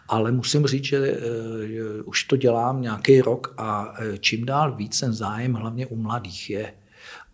Ale 0.08 0.32
musím 0.32 0.66
říct, 0.66 0.84
že 0.84 0.98
uh, 1.00 2.08
už 2.08 2.24
to 2.24 2.39
dělám 2.40 2.82
nějaký 2.82 3.20
rok 3.20 3.54
a 3.56 3.94
e, 3.98 4.18
čím 4.18 4.46
dál 4.46 4.74
víc 4.74 5.00
ten 5.00 5.12
zájem 5.12 5.54
hlavně 5.54 5.86
u 5.86 5.96
mladých 5.96 6.50
je. 6.50 6.74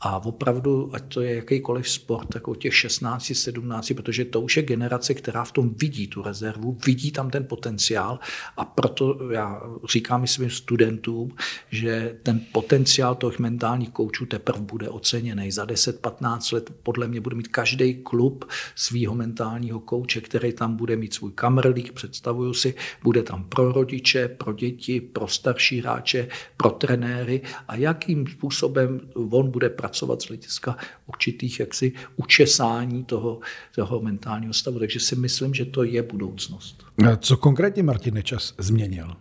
A 0.00 0.24
opravdu, 0.24 0.90
ať 0.94 1.14
to 1.14 1.20
je 1.20 1.34
jakýkoliv 1.34 1.88
sport, 1.88 2.28
tak 2.28 2.48
o 2.48 2.54
těch 2.54 2.74
16, 2.76 3.32
17, 3.34 3.92
protože 3.96 4.24
to 4.24 4.40
už 4.40 4.56
je 4.56 4.62
generace, 4.62 5.14
která 5.14 5.44
v 5.44 5.52
tom 5.52 5.74
vidí 5.74 6.06
tu 6.06 6.22
rezervu, 6.22 6.78
vidí 6.86 7.10
tam 7.10 7.30
ten 7.30 7.44
potenciál 7.44 8.18
a 8.56 8.64
proto 8.64 9.32
já 9.32 9.62
říkám 9.92 10.24
i 10.24 10.28
svým 10.28 10.50
studentům, 10.50 11.36
že 11.70 12.16
ten 12.22 12.40
potenciál 12.52 13.14
těch 13.14 13.38
mentálních 13.38 13.90
koučů 13.90 14.26
teprve 14.26 14.60
bude 14.60 14.88
oceněný. 14.88 15.50
Za 15.50 15.64
10-15 15.64 16.54
let 16.54 16.70
podle 16.82 17.08
mě 17.08 17.20
bude 17.20 17.36
mít 17.36 17.48
každý 17.48 17.94
klub 17.94 18.44
svého 18.74 19.14
mentálního 19.14 19.80
kouče, 19.80 20.20
který 20.20 20.52
tam 20.52 20.76
bude 20.76 20.96
mít 20.96 21.14
svůj 21.14 21.32
kamerlík, 21.32 21.92
představuju 21.92 22.54
si, 22.54 22.74
bude 23.02 23.22
tam 23.22 23.44
pro 23.44 23.72
rodiče, 23.72 24.28
pro 24.28 24.52
děti, 24.52 25.00
pro 25.00 25.28
starší 25.28 25.80
hráče, 25.80 26.28
pro 26.56 26.70
trenéry 26.70 27.42
a 27.68 27.76
jakým 27.76 28.26
způsobem 28.26 29.00
on 29.30 29.50
bude 29.50 29.68
pracovat 29.70 29.85
pracovat 29.86 30.22
z 30.22 30.28
hlediska 30.28 30.76
určitých 31.06 31.60
jaksi 31.60 31.92
učesání 32.16 33.04
toho, 33.04 33.40
toho 33.74 34.00
mentálního 34.00 34.52
stavu. 34.52 34.78
Takže 34.78 35.00
si 35.00 35.16
myslím, 35.16 35.54
že 35.54 35.64
to 35.64 35.84
je 35.84 36.02
budoucnost. 36.02 36.84
A 37.12 37.16
co 37.16 37.36
konkrétně 37.36 37.82
Martin 37.82 38.14
Nečas 38.14 38.54
změnil? 38.58 39.16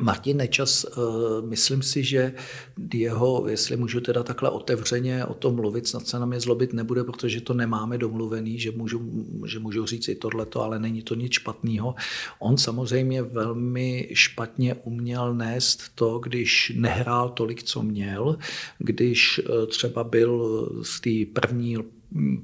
Martin 0.00 0.36
Nečas, 0.36 0.84
eh, 0.84 1.00
myslím 1.46 1.82
si, 1.82 2.04
že 2.04 2.32
jeho, 2.94 3.48
jestli 3.48 3.76
můžu 3.76 4.00
teda 4.00 4.22
takhle 4.22 4.50
otevřeně 4.50 5.24
o 5.24 5.34
tom 5.34 5.54
mluvit, 5.54 5.86
snad 5.86 6.06
se 6.06 6.18
na 6.18 6.26
mě 6.26 6.40
zlobit 6.40 6.72
nebude, 6.72 7.04
protože 7.04 7.40
to 7.40 7.54
nemáme 7.54 7.98
domluvený, 7.98 8.58
že 8.58 8.70
můžu, 8.70 9.26
že 9.46 9.58
můžu 9.58 9.86
říct 9.86 10.08
i 10.08 10.14
tohleto, 10.14 10.62
ale 10.62 10.78
není 10.78 11.02
to 11.02 11.14
nic 11.14 11.32
špatného. 11.32 11.94
On 12.38 12.56
samozřejmě 12.56 13.22
velmi 13.22 14.08
špatně 14.12 14.74
uměl 14.74 15.34
nést 15.34 15.82
to, 15.94 16.18
když 16.18 16.72
nehrál 16.76 17.28
tolik, 17.28 17.62
co 17.62 17.82
měl, 17.82 18.38
když 18.78 19.40
eh, 19.44 19.66
třeba 19.66 20.04
byl 20.04 20.68
z 20.82 21.00
té 21.00 21.40
první 21.40 21.76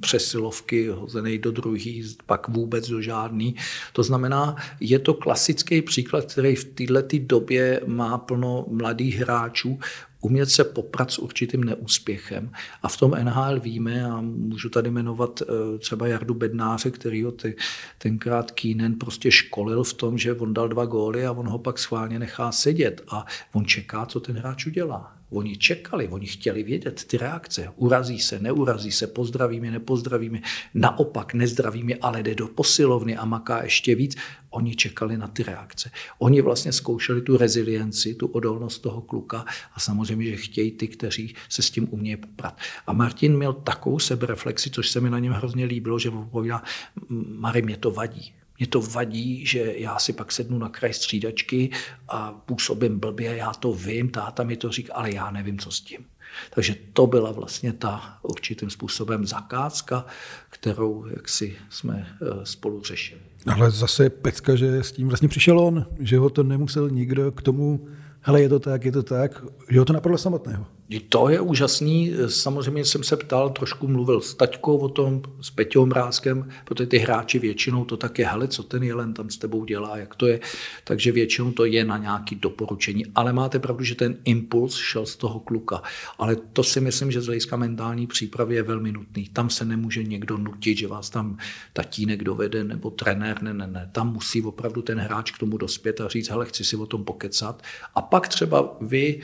přesilovky 0.00 0.89
hozený 0.89 1.39
do 1.39 1.50
druhý, 1.50 2.17
pak 2.27 2.49
vůbec 2.49 2.89
do 2.89 3.03
žádný. 3.03 3.55
To 3.93 4.03
znamená, 4.03 4.57
je 4.81 4.99
to 4.99 5.15
klasický 5.15 5.83
příklad, 5.83 6.33
který 6.33 6.57
v 6.57 6.65
této 6.65 7.17
době 7.21 7.81
má 7.87 8.19
plno 8.19 8.67
mladých 8.69 9.17
hráčů, 9.17 9.79
umět 10.21 10.50
se 10.50 10.65
poprat 10.65 11.11
s 11.11 11.19
určitým 11.19 11.65
neúspěchem. 11.65 12.50
A 12.83 12.89
v 12.89 12.97
tom 12.97 13.11
NHL 13.11 13.61
víme, 13.61 14.05
a 14.05 14.21
můžu 14.21 14.69
tady 14.69 14.91
jmenovat 14.91 15.43
eh, 15.43 15.79
třeba 15.79 16.07
Jardu 16.07 16.35
Bednáře, 16.35 16.91
který 16.91 17.23
ho 17.23 17.33
ty, 17.33 17.57
tenkrát 17.99 18.50
Keenan 18.50 18.95
prostě 18.95 19.31
školil 19.31 19.85
v 19.85 19.95
tom, 19.95 20.19
že 20.19 20.35
on 20.35 20.55
dal 20.55 20.69
dva 20.69 20.85
góly 20.85 21.27
a 21.27 21.33
on 21.33 21.49
ho 21.49 21.59
pak 21.59 21.79
schválně 21.79 22.19
nechá 22.19 22.53
sedět 22.53 23.03
a 23.09 23.27
on 23.53 23.67
čeká, 23.67 24.07
co 24.07 24.21
ten 24.21 24.37
hráč 24.37 24.67
udělá. 24.67 25.20
Oni 25.31 25.57
čekali, 25.57 26.09
oni 26.09 26.27
chtěli 26.27 26.63
vědět 26.63 27.05
ty 27.05 27.17
reakce. 27.17 27.73
Urazí 27.77 28.19
se, 28.19 28.39
neurazí 28.39 28.93
se, 28.93 29.07
pozdravíme, 29.07 29.71
nepozdravíme. 29.71 30.41
Naopak 30.75 31.35
nezdravíme, 31.35 31.95
ale 31.95 32.23
jde 32.23 32.35
do 32.35 32.49
posilovny 32.49 33.17
a 33.17 33.25
maká 33.25 33.63
ještě 33.63 33.95
víc. 33.95 34.17
Oni 34.51 34.77
čekali 34.77 35.17
na 35.17 35.29
ty 35.29 35.43
reakce. 35.43 35.91
Oni 36.19 36.41
vlastně 36.41 36.73
zkoušeli 36.73 37.23
tu 37.23 37.37
rezilienci, 37.37 38.15
tu 38.15 38.27
odolnost 38.27 38.79
toho 38.79 39.01
kluka 39.01 39.45
a 39.75 39.81
samozřejmě, 39.81 40.27
že 40.27 40.37
chtějí 40.37 40.71
ty, 40.71 40.89
kteří 40.89 41.35
se 41.49 41.63
s 41.63 41.71
tím 41.71 41.89
umějí 41.91 42.17
poprat. 42.17 42.59
A 42.87 42.93
Martin 42.93 43.37
měl 43.37 43.53
takovou 43.53 43.99
sebereflexi, 43.99 44.71
což 44.71 44.91
se 44.91 45.01
mi 45.01 45.11
na 45.11 45.19
něm 45.19 45.33
hrozně 45.33 45.65
líbilo, 45.65 45.99
že 45.99 46.11
povídá, 46.31 46.63
Mary, 47.09 47.63
mě 47.63 47.77
to 47.77 47.91
vadí. 47.91 48.39
Mě 48.61 48.67
to 48.67 48.81
vadí, 48.81 49.47
že 49.47 49.75
já 49.76 49.99
si 49.99 50.12
pak 50.12 50.33
sednu 50.33 50.59
na 50.59 50.69
kraj 50.69 50.93
střídačky 50.93 51.71
a 52.09 52.33
působím 52.33 53.00
blbě, 53.00 53.37
já 53.37 53.52
to 53.52 53.73
vím, 53.73 54.09
táta 54.09 54.43
mi 54.43 54.57
to 54.57 54.71
říká, 54.71 54.95
ale 54.95 55.14
já 55.14 55.31
nevím, 55.31 55.59
co 55.59 55.71
s 55.71 55.81
tím. 55.81 56.05
Takže 56.50 56.76
to 56.93 57.07
byla 57.07 57.33
vlastně 57.33 57.73
ta 57.73 58.19
určitým 58.23 58.71
způsobem 58.71 59.26
zakázka, 59.26 60.07
kterou 60.50 61.07
jak 61.07 61.29
si 61.29 61.57
jsme 61.71 62.07
eh, 62.23 62.47
spolu 62.47 62.83
řešili. 62.83 63.21
Ale 63.47 63.71
zase 63.71 64.02
je 64.02 64.11
pecka, 64.11 64.57
že 64.57 64.83
s 64.83 64.93
tím 64.93 65.09
vlastně 65.09 65.29
přišel 65.29 65.61
on, 65.61 65.87
že 65.99 66.19
ho 66.19 66.31
to 66.31 66.43
nemusel 66.43 66.90
nikdo 66.90 67.33
k 67.33 67.43
tomu 67.43 67.88
hele, 68.21 68.43
je 68.43 68.49
to 68.49 68.59
tak, 68.59 68.85
je 68.85 68.93
to 68.93 69.02
tak, 69.02 69.43
že 69.69 69.79
ho 69.79 69.85
to 69.85 69.93
napadlo 69.93 70.19
samotného. 70.19 70.67
To 70.99 71.28
je 71.28 71.40
úžasný. 71.40 72.12
Samozřejmě 72.26 72.85
jsem 72.85 73.02
se 73.04 73.16
ptal, 73.16 73.50
trošku 73.50 73.88
mluvil 73.88 74.20
s 74.20 74.35
taťkou 74.35 74.78
o 74.78 74.88
tom, 74.88 75.23
s 75.40 75.50
Peťou 75.50 75.87
Mrázkem, 75.87 76.49
protože 76.64 76.87
ty 76.87 76.99
hráči 76.99 77.38
většinou 77.38 77.85
to 77.85 77.97
tak 77.97 78.18
je, 78.18 78.26
hele, 78.26 78.49
co 78.49 78.62
ten 78.62 78.82
jelen 78.82 79.14
tam 79.14 79.30
s 79.30 79.37
tebou 79.37 79.64
dělá, 79.64 79.97
jak 79.97 80.14
to 80.14 80.26
je. 80.26 80.40
Takže 80.85 81.12
většinou 81.12 81.52
to 81.52 81.64
je 81.64 81.85
na 81.85 81.99
nějaké 81.99 82.37
doporučení. 82.37 83.06
Ale 83.14 83.32
máte 83.32 83.59
pravdu, 83.59 83.85
že 83.85 83.94
ten 83.94 84.16
impuls 84.25 84.76
šel 84.76 85.06
z 85.06 85.16
toho 85.16 85.40
kluka. 85.40 85.82
Ale 86.18 86.37
to 86.37 86.62
si 86.62 86.80
myslím, 86.80 87.12
že 87.12 87.20
z 87.20 87.26
hlediska 87.26 87.56
mentální 87.56 88.06
přípravy 88.06 88.54
je 88.54 88.62
velmi 88.62 88.92
nutný. 88.92 89.28
Tam 89.28 89.50
se 89.50 89.64
nemůže 89.64 90.02
někdo 90.02 90.38
nutit, 90.38 90.78
že 90.78 90.88
vás 90.88 91.11
tam 91.11 91.37
tatínek 91.73 92.25
dovede 92.25 92.64
nebo 92.64 92.90
trenér, 92.90 93.42
ne, 93.42 93.54
ne, 93.54 93.66
ne. 93.66 93.90
Tam 93.92 94.12
musí 94.12 94.42
opravdu 94.42 94.82
ten 94.82 94.99
hráč 94.99 95.30
k 95.30 95.38
tomu 95.38 95.56
dospět 95.56 96.00
a 96.00 96.09
říct, 96.09 96.30
hele, 96.30 96.47
chci 96.47 96.64
si 96.64 96.76
o 96.76 96.87
tom 96.87 97.04
pokecat. 97.04 97.62
A 97.94 98.02
pak 98.02 98.28
třeba 98.28 98.76
vy 98.80 99.20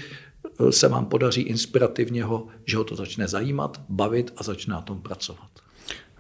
se 0.71 0.89
vám 0.89 1.07
podaří 1.07 1.43
inspirativně 1.43 2.25
ho, 2.25 2.47
že 2.67 2.77
ho 2.77 2.85
to 2.85 2.97
začne 2.97 3.29
zajímat, 3.29 3.81
bavit 3.89 4.33
a 4.37 4.43
začne 4.43 4.75
na 4.75 4.81
tom 4.81 5.03
pracovat. 5.03 5.49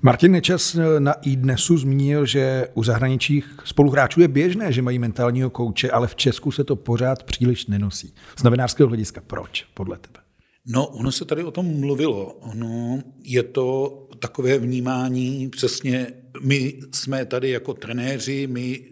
Martin 0.02 0.32
Nečas 0.32 0.74
eh, 0.74 1.00
na 1.00 1.12
iDnesu 1.12 1.78
zmínil, 1.78 2.26
že 2.26 2.68
u 2.74 2.84
zahraničních 2.84 3.58
spoluhráčů 3.64 4.20
je 4.20 4.28
běžné, 4.28 4.72
že 4.72 4.82
mají 4.82 4.98
mentálního 4.98 5.50
kouče, 5.50 5.90
ale 5.90 6.06
v 6.06 6.14
Česku 6.14 6.50
se 6.52 6.64
to 6.64 6.76
pořád 6.76 7.22
příliš 7.22 7.66
nenosí. 7.66 8.14
Z 8.38 8.42
novinářského 8.42 8.88
hlediska 8.88 9.22
proč, 9.26 9.66
podle 9.74 9.98
tebe? 9.98 10.20
No, 10.66 10.86
ono 10.86 11.12
se 11.12 11.24
tady 11.24 11.44
o 11.44 11.50
tom 11.50 11.80
mluvilo. 11.80 12.32
Ono 12.32 13.02
je 13.22 13.42
to 13.42 13.98
takové 14.18 14.58
vnímání, 14.58 15.48
přesně 15.48 16.06
my 16.42 16.80
jsme 16.92 17.26
tady 17.26 17.50
jako 17.50 17.74
trenéři, 17.74 18.46
my 18.46 18.84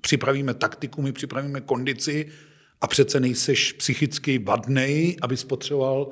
připravíme 0.00 0.54
taktiku, 0.54 1.02
my 1.02 1.12
připravíme 1.12 1.60
kondici 1.60 2.26
a 2.80 2.86
přece 2.86 3.20
nejseš 3.20 3.72
psychicky 3.72 4.38
vadnej, 4.38 5.16
aby 5.22 5.36
spotřeboval 5.36 6.08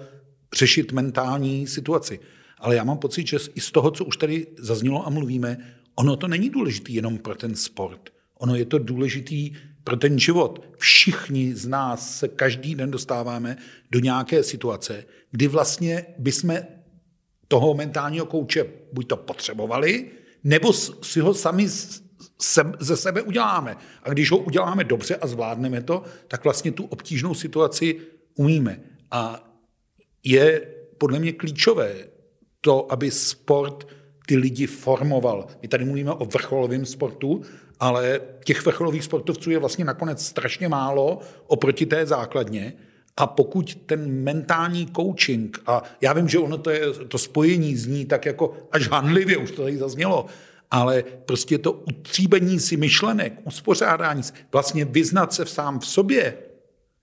řešit 0.57 0.93
mentální 0.93 1.67
situaci. 1.67 2.21
Ale 2.59 2.77
já 2.77 2.85
mám 2.85 2.99
pocit, 2.99 3.27
že 3.27 3.39
i 3.55 3.61
z 3.61 3.71
toho, 3.71 3.91
co 3.91 4.05
už 4.05 4.17
tady 4.17 4.47
zaznělo 4.59 5.07
a 5.07 5.11
mluvíme, 5.11 5.75
ono 5.95 6.17
to 6.17 6.29
není 6.29 6.51
důležité 6.51 6.93
jenom 6.93 7.19
pro 7.19 7.35
ten 7.35 7.55
sport. 7.55 8.11
Ono 8.39 8.57
je 8.57 8.65
to 8.65 8.79
důležitý 8.79 9.53
pro 9.85 9.97
ten 9.97 10.19
život. 10.19 10.63
Všichni 10.79 11.55
z 11.55 11.67
nás 11.67 12.19
se 12.19 12.29
každý 12.29 12.75
den 12.75 12.91
dostáváme 12.91 13.57
do 13.91 13.99
nějaké 13.99 14.43
situace, 14.43 15.05
kdy 15.31 15.49
vlastně 15.49 16.07
bychom 16.19 16.59
toho 17.49 17.75
mentálního 17.75 18.27
kouče 18.27 18.65
buď 18.93 19.09
to 19.09 19.17
potřebovali, 19.17 20.11
nebo 20.45 20.73
si 20.73 21.21
ho 21.21 21.35
sami 21.35 21.69
ze 22.79 22.97
sebe 22.97 23.23
uděláme. 23.23 23.77
A 24.03 24.11
když 24.11 24.31
ho 24.31 24.39
uděláme 24.39 24.85
dobře 24.85 25.17
a 25.17 25.27
zvládneme 25.27 25.83
to, 25.83 26.03
tak 26.29 26.45
vlastně 26.45 26.73
tu 26.73 26.85
obtížnou 26.85 27.35
situaci 27.35 28.01
umíme. 28.35 28.81
A 29.11 29.51
je 30.25 30.61
podle 30.99 31.19
mě 31.19 31.33
klíčové 31.33 31.95
to, 32.61 32.93
aby 32.93 33.11
sport 33.11 33.89
ty 34.27 34.37
lidi 34.37 34.67
formoval. 34.67 35.47
My 35.63 35.69
tady 35.69 35.85
mluvíme 35.85 36.13
o 36.13 36.25
vrcholovém 36.25 36.87
sportu, 36.87 37.43
ale 37.81 38.21
těch 38.45 38.65
vrcholových 38.65 39.05
sportovců 39.05 39.51
je 39.51 39.59
vlastně 39.59 39.85
nakonec 39.85 40.27
strašně 40.27 40.69
málo 40.69 41.21
oproti 41.47 41.87
té 41.87 42.07
základně. 42.07 42.73
A 43.17 43.27
pokud 43.27 43.75
ten 43.75 44.23
mentální 44.23 44.87
coaching, 44.97 45.63
a 45.67 45.83
já 46.01 46.13
vím, 46.13 46.29
že 46.29 46.39
ono 46.39 46.59
to, 46.59 46.71
je, 46.71 46.93
to 46.93 47.19
spojení 47.19 47.77
zní 47.77 48.07
tak 48.07 48.27
jako 48.27 48.57
až 48.73 48.89
hanlivě, 48.89 49.37
už 49.37 49.51
to 49.51 49.63
tady 49.63 49.77
zaznělo, 49.77 50.27
ale 50.71 51.03
prostě 51.03 51.59
to 51.59 51.73
utříbení 51.73 52.61
si 52.61 52.77
myšlenek, 52.77 53.41
uspořádání, 53.45 54.23
vlastně 54.53 54.85
vyznat 54.85 55.33
se 55.33 55.45
v 55.45 55.51
sám 55.51 55.81
v 55.81 55.87
sobě 55.87 56.39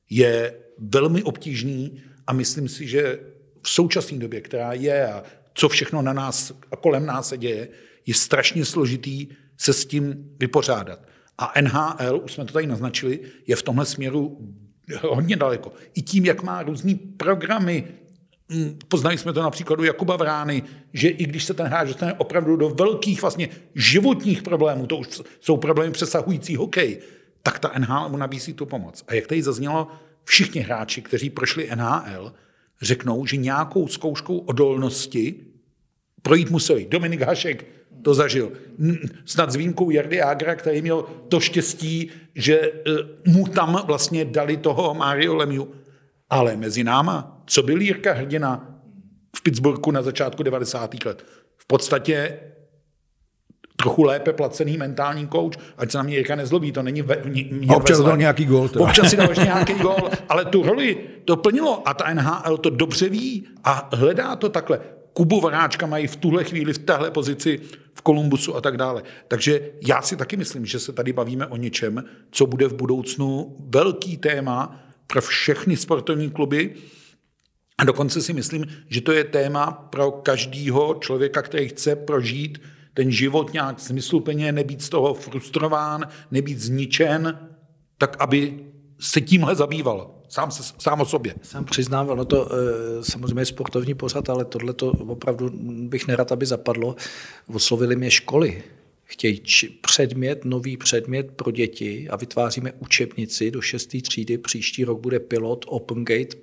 je 0.09 0.55
velmi 0.77 1.23
obtížný 1.23 2.01
a 2.27 2.33
myslím 2.33 2.69
si, 2.69 2.87
že 2.87 3.19
v 3.61 3.69
současné 3.69 4.17
době, 4.17 4.41
která 4.41 4.73
je 4.73 5.07
a 5.07 5.23
co 5.53 5.69
všechno 5.69 6.01
na 6.01 6.13
nás 6.13 6.53
a 6.71 6.75
kolem 6.75 7.05
nás 7.05 7.29
se 7.29 7.37
děje, 7.37 7.67
je 8.05 8.13
strašně 8.13 8.65
složitý 8.65 9.27
se 9.57 9.73
s 9.73 9.85
tím 9.85 10.35
vypořádat. 10.39 10.99
A 11.37 11.53
NHL, 11.61 12.21
už 12.23 12.33
jsme 12.33 12.45
to 12.45 12.53
tady 12.53 12.67
naznačili, 12.67 13.19
je 13.47 13.55
v 13.55 13.63
tomhle 13.63 13.85
směru 13.85 14.53
hodně 15.01 15.35
daleko. 15.35 15.71
I 15.93 16.01
tím, 16.01 16.25
jak 16.25 16.43
má 16.43 16.63
různý 16.63 16.95
programy, 16.95 17.87
Poznali 18.87 19.17
jsme 19.17 19.33
to 19.33 19.41
na 19.41 19.49
příkladu 19.49 19.83
Jakuba 19.83 20.15
Vrány, 20.15 20.63
že 20.93 21.09
i 21.09 21.25
když 21.25 21.43
se 21.43 21.53
ten 21.53 21.65
hráč 21.65 21.87
dostane 21.87 22.13
opravdu 22.13 22.55
do 22.55 22.69
velkých 22.69 23.21
vlastně 23.21 23.49
životních 23.75 24.43
problémů, 24.43 24.87
to 24.87 24.97
už 24.97 25.21
jsou 25.39 25.57
problémy 25.57 25.91
přesahující 25.91 26.55
hokej, 26.55 26.99
tak 27.43 27.59
ta 27.59 27.71
NHL 27.77 28.09
mu 28.09 28.17
nabízí 28.17 28.53
tu 28.53 28.65
pomoc. 28.65 29.03
A 29.07 29.13
jak 29.13 29.27
tady 29.27 29.43
zaznělo, 29.43 29.87
všichni 30.23 30.61
hráči, 30.61 31.01
kteří 31.01 31.29
prošli 31.29 31.69
NHL, 31.75 32.33
řeknou, 32.81 33.25
že 33.25 33.37
nějakou 33.37 33.87
zkouškou 33.87 34.37
odolnosti 34.37 35.35
projít 36.21 36.49
museli. 36.49 36.85
Dominik 36.89 37.21
Hašek 37.21 37.65
to 38.01 38.13
zažil. 38.13 38.51
Snad 39.25 39.51
s 39.51 39.55
výjimkou 39.55 39.89
Jardy 39.89 40.21
Agra, 40.21 40.55
který 40.55 40.81
měl 40.81 41.05
to 41.29 41.39
štěstí, 41.39 42.09
že 42.35 42.59
e, 42.59 42.71
mu 43.25 43.47
tam 43.47 43.83
vlastně 43.85 44.25
dali 44.25 44.57
toho 44.57 44.93
Mario 44.93 45.35
Lemiu. 45.35 45.75
Ale 46.35 46.55
mezi 46.55 46.83
náma, 46.83 47.41
co 47.45 47.63
byl 47.63 47.81
Jirka 47.81 48.13
Hrdina 48.13 48.67
v 49.35 49.43
Pittsburghu 49.43 49.91
na 49.91 50.01
začátku 50.01 50.43
90. 50.43 51.05
let? 51.05 51.25
V 51.57 51.67
podstatě 51.67 52.39
trochu 53.75 54.03
lépe 54.03 54.33
placený 54.33 54.77
mentální 54.77 55.27
coach, 55.27 55.53
ať 55.77 55.91
se 55.91 55.97
na 55.97 56.03
mě 56.03 56.15
Jirka 56.15 56.35
nezlobí, 56.35 56.71
to 56.71 56.83
není 56.83 57.01
ve, 57.01 57.21
mě, 57.25 57.45
mě 57.51 57.75
Občas 57.75 57.99
dal 57.99 58.17
nějaký 58.17 58.45
gol. 58.45 58.69
Občas 58.77 59.09
si 59.09 59.17
dal 59.17 59.33
nějaký 59.43 59.73
gol, 59.73 60.09
ale 60.29 60.45
tu 60.45 60.63
roli 60.63 60.97
to 61.25 61.37
plnilo 61.37 61.87
a 61.87 61.93
ta 61.93 62.13
NHL 62.13 62.57
to 62.57 62.69
dobře 62.69 63.09
ví 63.09 63.47
a 63.63 63.89
hledá 63.93 64.35
to 64.35 64.49
takhle. 64.49 64.79
Kubu 65.13 65.41
Varáčka 65.41 65.85
mají 65.85 66.07
v 66.07 66.15
tuhle 66.15 66.43
chvíli 66.43 66.73
v 66.73 66.77
téhle 66.77 67.11
pozici 67.11 67.59
v 67.93 68.01
Kolumbusu 68.01 68.55
a 68.55 68.61
tak 68.61 68.77
dále. 68.77 69.03
Takže 69.27 69.69
já 69.87 70.01
si 70.01 70.15
taky 70.15 70.37
myslím, 70.37 70.65
že 70.65 70.79
se 70.79 70.93
tady 70.93 71.13
bavíme 71.13 71.47
o 71.47 71.57
něčem, 71.57 72.03
co 72.31 72.45
bude 72.45 72.67
v 72.67 72.73
budoucnu 72.73 73.55
velký 73.59 74.17
téma 74.17 74.85
pro 75.07 75.21
všechny 75.21 75.77
sportovní 75.77 76.29
kluby. 76.31 76.75
A 77.77 77.83
dokonce 77.83 78.21
si 78.21 78.33
myslím, 78.33 78.65
že 78.89 79.01
to 79.01 79.11
je 79.11 79.23
téma 79.23 79.71
pro 79.71 80.11
každého 80.11 80.95
člověka, 81.01 81.41
který 81.41 81.67
chce 81.67 81.95
prožít 81.95 82.61
ten 82.93 83.11
život 83.11 83.53
nějak 83.53 83.79
smysluplně, 83.79 84.51
nebýt 84.51 84.81
z 84.81 84.89
toho 84.89 85.13
frustrován, 85.13 86.07
nebýt 86.31 86.59
zničen, 86.59 87.49
tak 87.97 88.15
aby 88.19 88.59
se 88.99 89.21
tímhle 89.21 89.55
zabýval. 89.55 90.11
Sám, 90.29 90.51
se, 90.51 90.73
sám 90.79 91.01
o 91.01 91.05
sobě. 91.05 91.35
Sám 91.41 91.65
přiznám, 91.65 92.07
no 92.07 92.25
to 92.25 92.49
e, 92.51 93.03
samozřejmě 93.03 93.41
je 93.41 93.45
sportovní 93.45 93.93
pořad, 93.93 94.29
ale 94.29 94.45
tohle 94.45 94.73
to 94.73 94.91
opravdu 94.91 95.51
bych 95.87 96.07
nerad, 96.07 96.31
aby 96.31 96.45
zapadlo. 96.45 96.95
Oslovili 97.53 97.95
mě 97.95 98.11
školy, 98.11 98.63
chtějí 99.05 99.41
předmět, 99.81 100.45
nový 100.45 100.77
předmět 100.77 101.31
pro 101.31 101.51
děti 101.51 102.09
a 102.09 102.15
vytváříme 102.15 102.73
učebnici 102.79 103.51
do 103.51 103.61
šesté 103.61 104.01
třídy. 104.01 104.37
Příští 104.37 104.83
rok 104.83 104.99
bude 104.99 105.19
pilot 105.19 105.65
Open 105.67 106.05
Gate 106.05 106.35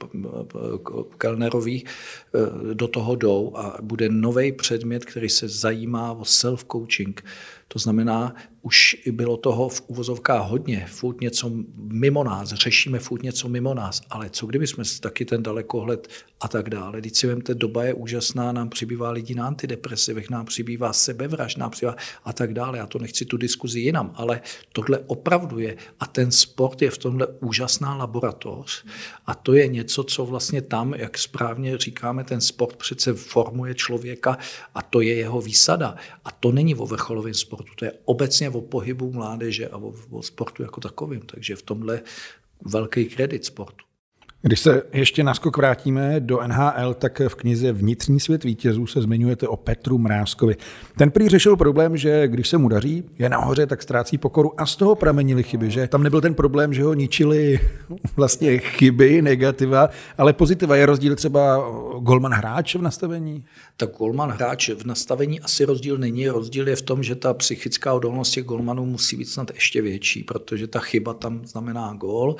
Kellnerový, 1.18 1.84
e, 1.84 2.74
do 2.74 2.88
toho 2.88 3.16
jdou 3.16 3.52
a 3.56 3.78
bude 3.82 4.08
nový 4.08 4.52
předmět, 4.52 5.04
který 5.04 5.28
se 5.28 5.48
zajímá 5.48 6.12
o 6.12 6.22
self-coaching. 6.22 7.14
To 7.68 7.78
znamená, 7.78 8.34
už 8.62 8.96
bylo 9.12 9.36
toho 9.36 9.68
v 9.68 9.82
uvozovkách 9.86 10.50
hodně, 10.50 10.86
furt 10.90 11.20
něco 11.20 11.50
mimo 11.76 12.24
nás, 12.24 12.48
řešíme 12.48 12.98
furt 12.98 13.22
něco 13.22 13.48
mimo 13.48 13.74
nás, 13.74 14.02
ale 14.10 14.30
co 14.30 14.46
kdyby 14.46 14.66
jsme 14.66 14.84
taky 15.00 15.24
ten 15.24 15.42
dalekohled 15.42 16.08
a 16.40 16.48
tak 16.48 16.70
dále. 16.70 17.00
Když 17.00 17.12
si 17.18 17.26
vemte, 17.26 17.54
doba 17.54 17.84
je 17.84 17.94
úžasná, 17.94 18.52
nám 18.52 18.68
přibývá 18.68 19.10
lidí 19.10 19.34
na 19.34 19.46
antidepresivech, 19.46 20.30
nám 20.30 20.46
přibývá 20.46 20.92
sebevraž, 20.92 21.56
nám 21.56 21.70
přibývá 21.70 21.96
a 22.24 22.32
tak 22.32 22.54
dále. 22.54 22.78
Já 22.78 22.86
to 22.86 22.98
nechci 22.98 23.24
tu 23.24 23.36
diskuzi 23.36 23.80
jinam, 23.80 24.12
ale 24.14 24.40
tohle 24.72 24.98
opravdu 24.98 25.58
je 25.58 25.76
a 26.00 26.06
ten 26.06 26.30
sport 26.30 26.82
je 26.82 26.90
v 26.90 26.98
tomhle 26.98 27.26
úžasná 27.26 27.96
laboratoř 27.96 28.84
a 29.26 29.34
to 29.34 29.54
je 29.54 29.66
něco, 29.66 30.04
co 30.04 30.26
vlastně 30.26 30.62
tam, 30.62 30.94
jak 30.94 31.18
správně 31.18 31.78
říkáme, 31.78 32.24
ten 32.24 32.40
sport 32.40 32.76
přece 32.76 33.14
formuje 33.14 33.74
člověka 33.74 34.38
a 34.74 34.82
to 34.82 35.00
je 35.00 35.14
jeho 35.14 35.40
výsada. 35.40 35.96
A 36.24 36.30
to 36.30 36.52
není 36.52 36.74
o 36.74 36.86
vrcholovém 36.86 37.34
sportu, 37.34 37.72
to 37.76 37.84
je 37.84 37.92
obecně 38.04 38.51
o 38.54 38.60
pohybu 38.60 39.12
mládeže 39.12 39.68
a 39.68 39.76
o, 39.76 39.94
o 40.10 40.22
sportu 40.22 40.62
jako 40.62 40.80
takovým. 40.80 41.20
Takže 41.20 41.56
v 41.56 41.62
tomhle 41.62 42.02
velký 42.64 43.04
kredit 43.04 43.44
sportu. 43.44 43.84
Když 44.44 44.60
se 44.60 44.82
ještě 44.92 45.24
naskok 45.24 45.56
vrátíme 45.56 46.20
do 46.20 46.40
NHL, 46.46 46.94
tak 46.94 47.20
v 47.28 47.34
knize 47.34 47.72
Vnitřní 47.72 48.20
svět 48.20 48.44
vítězů 48.44 48.86
se 48.86 49.02
zmiňujete 49.02 49.48
o 49.48 49.56
Petru 49.56 49.98
Mrázkovi. 49.98 50.56
Ten 50.98 51.10
prý 51.10 51.28
řešil 51.28 51.56
problém, 51.56 51.96
že 51.96 52.28
když 52.28 52.48
se 52.48 52.58
mu 52.58 52.68
daří, 52.68 53.04
je 53.18 53.28
nahoře, 53.28 53.66
tak 53.66 53.82
ztrácí 53.82 54.18
pokoru 54.18 54.60
a 54.60 54.66
z 54.66 54.76
toho 54.76 54.94
pramenily 54.94 55.42
chyby, 55.42 55.70
že 55.70 55.88
tam 55.88 56.02
nebyl 56.02 56.20
ten 56.20 56.34
problém, 56.34 56.74
že 56.74 56.82
ho 56.82 56.94
ničili 56.94 57.60
vlastně 58.16 58.58
chyby, 58.58 59.22
negativa, 59.22 59.88
ale 60.18 60.32
pozitiva 60.32 60.76
je 60.76 60.86
rozdíl 60.86 61.16
třeba 61.16 61.70
golman 62.00 62.32
hráč 62.32 62.74
v 62.74 62.82
nastavení? 62.82 63.44
Tak 63.76 63.90
golman 63.98 64.30
hráč 64.30 64.68
v 64.68 64.84
nastavení 64.84 65.40
asi 65.40 65.64
rozdíl 65.64 65.98
není. 65.98 66.28
Rozdíl 66.28 66.68
je 66.68 66.76
v 66.76 66.82
tom, 66.82 67.02
že 67.02 67.14
ta 67.14 67.34
psychická 67.34 67.92
odolnost 67.92 68.30
těch 68.30 68.44
golmanů 68.44 68.86
musí 68.86 69.16
být 69.16 69.28
snad 69.28 69.50
ještě 69.54 69.82
větší, 69.82 70.24
protože 70.24 70.66
ta 70.66 70.80
chyba 70.80 71.14
tam 71.14 71.46
znamená 71.46 71.94
gól. 71.94 72.36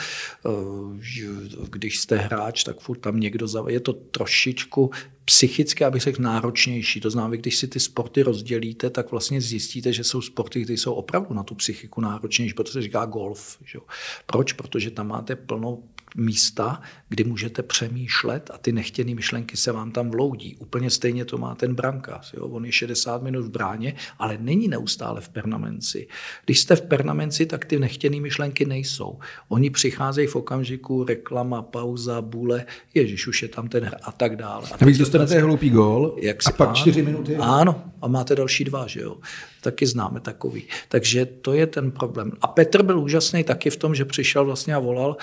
Když 1.70 1.91
když 1.92 2.00
jste 2.00 2.16
hráč, 2.16 2.64
tak 2.64 2.80
furt 2.80 2.98
tam 2.98 3.20
někdo 3.20 3.46
za... 3.48 3.64
Je 3.68 3.80
to 3.80 3.92
trošičku 3.92 4.90
psychicky, 5.24 5.84
abych 5.84 6.02
řekl, 6.02 6.22
náročnější. 6.22 7.00
To 7.00 7.10
znamená, 7.10 7.36
když 7.36 7.56
si 7.56 7.68
ty 7.68 7.80
sporty 7.80 8.22
rozdělíte, 8.22 8.90
tak 8.90 9.10
vlastně 9.10 9.40
zjistíte, 9.40 9.92
že 9.92 10.04
jsou 10.04 10.20
sporty, 10.20 10.64
které 10.64 10.78
jsou 10.78 10.92
opravdu 10.92 11.34
na 11.34 11.42
tu 11.42 11.54
psychiku 11.54 12.00
náročnější, 12.00 12.54
protože 12.54 12.82
říká 12.82 13.04
golf. 13.04 13.58
Že? 13.64 13.78
Proč? 14.26 14.52
Protože 14.52 14.90
tam 14.90 15.08
máte 15.08 15.36
plnou 15.36 15.84
místa, 16.16 16.80
kdy 17.08 17.24
můžete 17.24 17.62
přemýšlet 17.62 18.50
a 18.54 18.58
ty 18.58 18.72
nechtěné 18.72 19.14
myšlenky 19.14 19.56
se 19.56 19.72
vám 19.72 19.92
tam 19.92 20.10
vloudí. 20.10 20.56
Úplně 20.56 20.90
stejně 20.90 21.24
to 21.24 21.38
má 21.38 21.54
ten 21.54 21.74
brankář. 21.74 22.34
Jo? 22.34 22.46
On 22.46 22.64
je 22.64 22.72
60 22.72 23.22
minut 23.22 23.44
v 23.44 23.50
bráně, 23.50 23.94
ale 24.18 24.38
není 24.40 24.68
neustále 24.68 25.20
v 25.20 25.28
permanenci. 25.28 26.08
Když 26.44 26.60
jste 26.60 26.76
v 26.76 26.82
permanenci, 26.82 27.46
tak 27.46 27.64
ty 27.64 27.78
nechtěné 27.78 28.20
myšlenky 28.20 28.64
nejsou. 28.64 29.18
Oni 29.48 29.70
přicházejí 29.70 30.26
v 30.26 30.36
okamžiku 30.36 31.04
reklama, 31.04 31.62
pauza, 31.62 32.22
bůle, 32.22 32.64
ježiš, 32.94 33.26
už 33.26 33.42
je 33.42 33.48
tam 33.48 33.68
ten 33.68 33.84
hra 33.84 33.98
a 34.02 34.12
tak 34.12 34.36
dále. 34.36 34.68
A 34.72 34.76
Navíc 34.80 34.98
dostanete 34.98 35.40
hloupý 35.40 35.70
gól 35.70 36.16
jak 36.20 36.36
a 36.46 36.50
pak 36.50 36.74
čtyři 36.74 37.02
minuty. 37.02 37.36
Ano, 37.36 37.84
a 38.02 38.08
máte 38.08 38.36
další 38.36 38.64
dva, 38.64 38.86
že 38.86 39.00
jo. 39.00 39.16
Taky 39.62 39.86
známe 39.86 40.20
takový. 40.20 40.64
Takže 40.88 41.26
to 41.26 41.52
je 41.52 41.66
ten 41.66 41.90
problém. 41.90 42.32
A 42.40 42.46
Petr 42.46 42.82
byl 42.82 43.00
úžasný 43.00 43.44
taky 43.44 43.70
v 43.70 43.76
tom, 43.76 43.94
že 43.94 44.04
přišel 44.04 44.44
vlastně 44.44 44.74
a 44.74 44.78
volal 44.78 45.16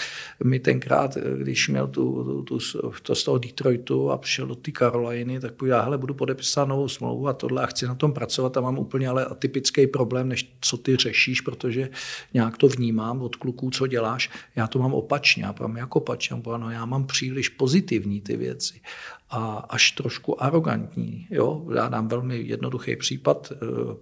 mi 0.43 0.60
ten 0.60 0.80
tenkrát, 0.80 1.17
když 1.38 1.67
měl 1.67 1.88
tu, 1.88 2.23
tu, 2.23 2.60
tu, 2.60 2.91
to 3.04 3.15
z 3.15 3.23
toho 3.23 3.38
Detroitu 3.38 4.12
a 4.12 4.17
přišel 4.17 4.47
do 4.47 4.56
té 4.56 4.71
Caroliny, 4.78 5.39
tak 5.39 5.54
já 5.65 5.82
hele, 5.82 5.97
budu 5.97 6.13
podepisovat 6.13 6.69
novou 6.69 6.88
smlouvu 6.88 7.28
a 7.28 7.34
tohle 7.34 7.63
a 7.63 7.65
chci 7.65 7.86
na 7.86 7.95
tom 7.95 8.13
pracovat 8.13 8.58
a 8.58 8.62
mám 8.62 8.78
úplně 8.78 9.08
ale 9.08 9.25
atypický 9.25 9.88
problém, 9.88 10.30
než 10.30 10.52
co 10.62 10.78
ty 10.78 10.95
řešíš, 10.95 11.41
protože 11.41 11.89
nějak 12.34 12.58
to 12.58 12.67
vnímám 12.67 13.21
od 13.21 13.36
kluků, 13.36 13.71
co 13.71 13.88
děláš. 13.88 14.30
Já 14.56 14.67
to 14.67 14.80
mám 14.80 14.93
opačně, 14.93 15.43
já 15.43 15.56
mám 15.60 15.78
jako 15.78 15.99
opačně, 15.99 16.41
no, 16.58 16.71
já 16.71 16.86
mám 16.86 17.08
příliš 17.08 17.49
pozitivní 17.49 18.21
ty 18.21 18.38
věci 18.38 18.82
a 19.30 19.65
až 19.70 19.92
trošku 19.92 20.44
arrogantní. 20.44 21.28
Jo? 21.30 21.65
Já 21.76 21.89
dám 21.89 22.08
velmi 22.08 22.38
jednoduchý 22.38 22.96
případ. 22.96 23.52
Eh, 23.52 23.58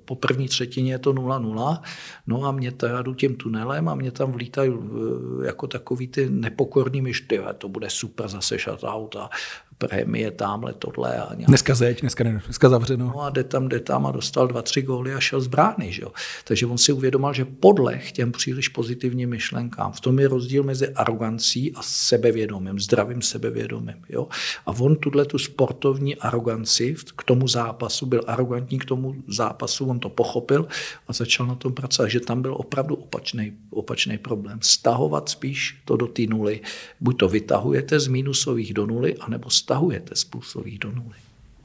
po 0.06 0.16
první 0.16 0.48
třetině 0.48 0.92
je 0.92 1.00
to 1.00 1.14
0-0, 1.14 1.82
no 2.28 2.46
a 2.46 2.52
mě 2.52 2.72
teda 2.72 3.02
jdu 3.02 3.14
tím 3.14 3.36
tunelem 3.36 3.90
a 3.90 3.96
mě 3.96 4.12
tam 4.12 4.32
vlítají 4.32 4.74
eh, 4.74 5.48
jako 5.48 5.68
takový 5.68 6.08
ty 6.08 6.30
nepokorní 6.30 7.02
myšty, 7.02 7.42
to 7.58 7.70
bude 7.70 7.90
super 7.90 8.28
zase 8.28 8.58
shoutout 8.58 9.16
a 9.16 9.30
prémie, 9.78 10.32
tamhle, 10.32 10.74
tohle. 10.74 11.18
A 11.18 11.34
nějak... 11.34 11.48
Dneska 11.48 11.76
zeď, 11.76 12.02
dneska, 12.02 12.24
ne, 12.24 12.42
dneska 12.46 12.70
zavřeno. 12.70 13.06
No 13.16 13.22
a 13.22 13.30
jde 13.30 13.44
tam, 13.44 13.70
jde 13.70 13.80
tam 13.80 14.06
a 14.06 14.12
dostal 14.12 14.48
dva, 14.48 14.62
tři 14.62 14.82
góly 14.82 15.14
a 15.14 15.20
šel 15.20 15.42
z 15.42 15.48
brány. 15.48 15.92
Že 15.92 16.02
jo? 16.02 16.12
Takže 16.44 16.66
on 16.66 16.78
si 16.78 16.92
uvědomil, 16.92 17.34
že 17.34 17.46
podleh 17.46 18.12
těm 18.12 18.32
příliš 18.32 18.70
pozitivním 18.70 19.30
myšlenkám. 19.30 19.92
V 19.92 20.02
tom 20.02 20.20
je 20.20 20.28
rozdíl 20.28 20.64
mezi 20.64 20.90
arogancí 20.90 21.74
a 21.74 21.80
sebevědomím, 21.82 22.80
zdravým 22.80 23.22
sebevědomím. 23.22 24.04
Jo? 24.10 24.28
A 24.66 24.72
on 24.72 24.96
tuhle 24.96 25.26
tu 25.26 25.38
sportovní 25.38 26.16
aroganci 26.16 26.96
k 27.16 27.24
tomu 27.24 27.48
zápasu, 27.48 28.06
byl 28.06 28.22
arrogantní 28.28 28.80
k 28.80 28.86
tomu 28.86 29.16
zápasu, 29.28 29.86
on 29.86 30.00
to 30.00 30.10
pochopil 30.10 30.68
a 31.08 31.14
začal 31.14 31.48
na 31.48 31.56
tom 31.56 31.74
pracovat, 31.74 32.08
že 32.08 32.20
tam 32.20 32.42
byl 32.42 32.54
opravdu 32.54 32.96
opačný, 32.96 33.54
opačný 33.70 34.18
problém. 34.18 34.60
Stahovat 34.62 35.30
spíš 35.30 35.82
to 35.86 35.98
do 35.98 36.08
té 36.08 36.22
nuly. 36.22 36.62
Buď 37.02 37.18
to 37.18 37.30
vytahujete 37.30 38.00
z 38.00 38.08
minusových 38.08 38.74
do 38.74 38.86
nuly, 38.86 39.16
anebo 39.18 39.50
stahujete 39.68 40.16
z 40.16 40.24
plusových 40.24 40.80
do 40.80 40.92
nuly. 40.92 41.20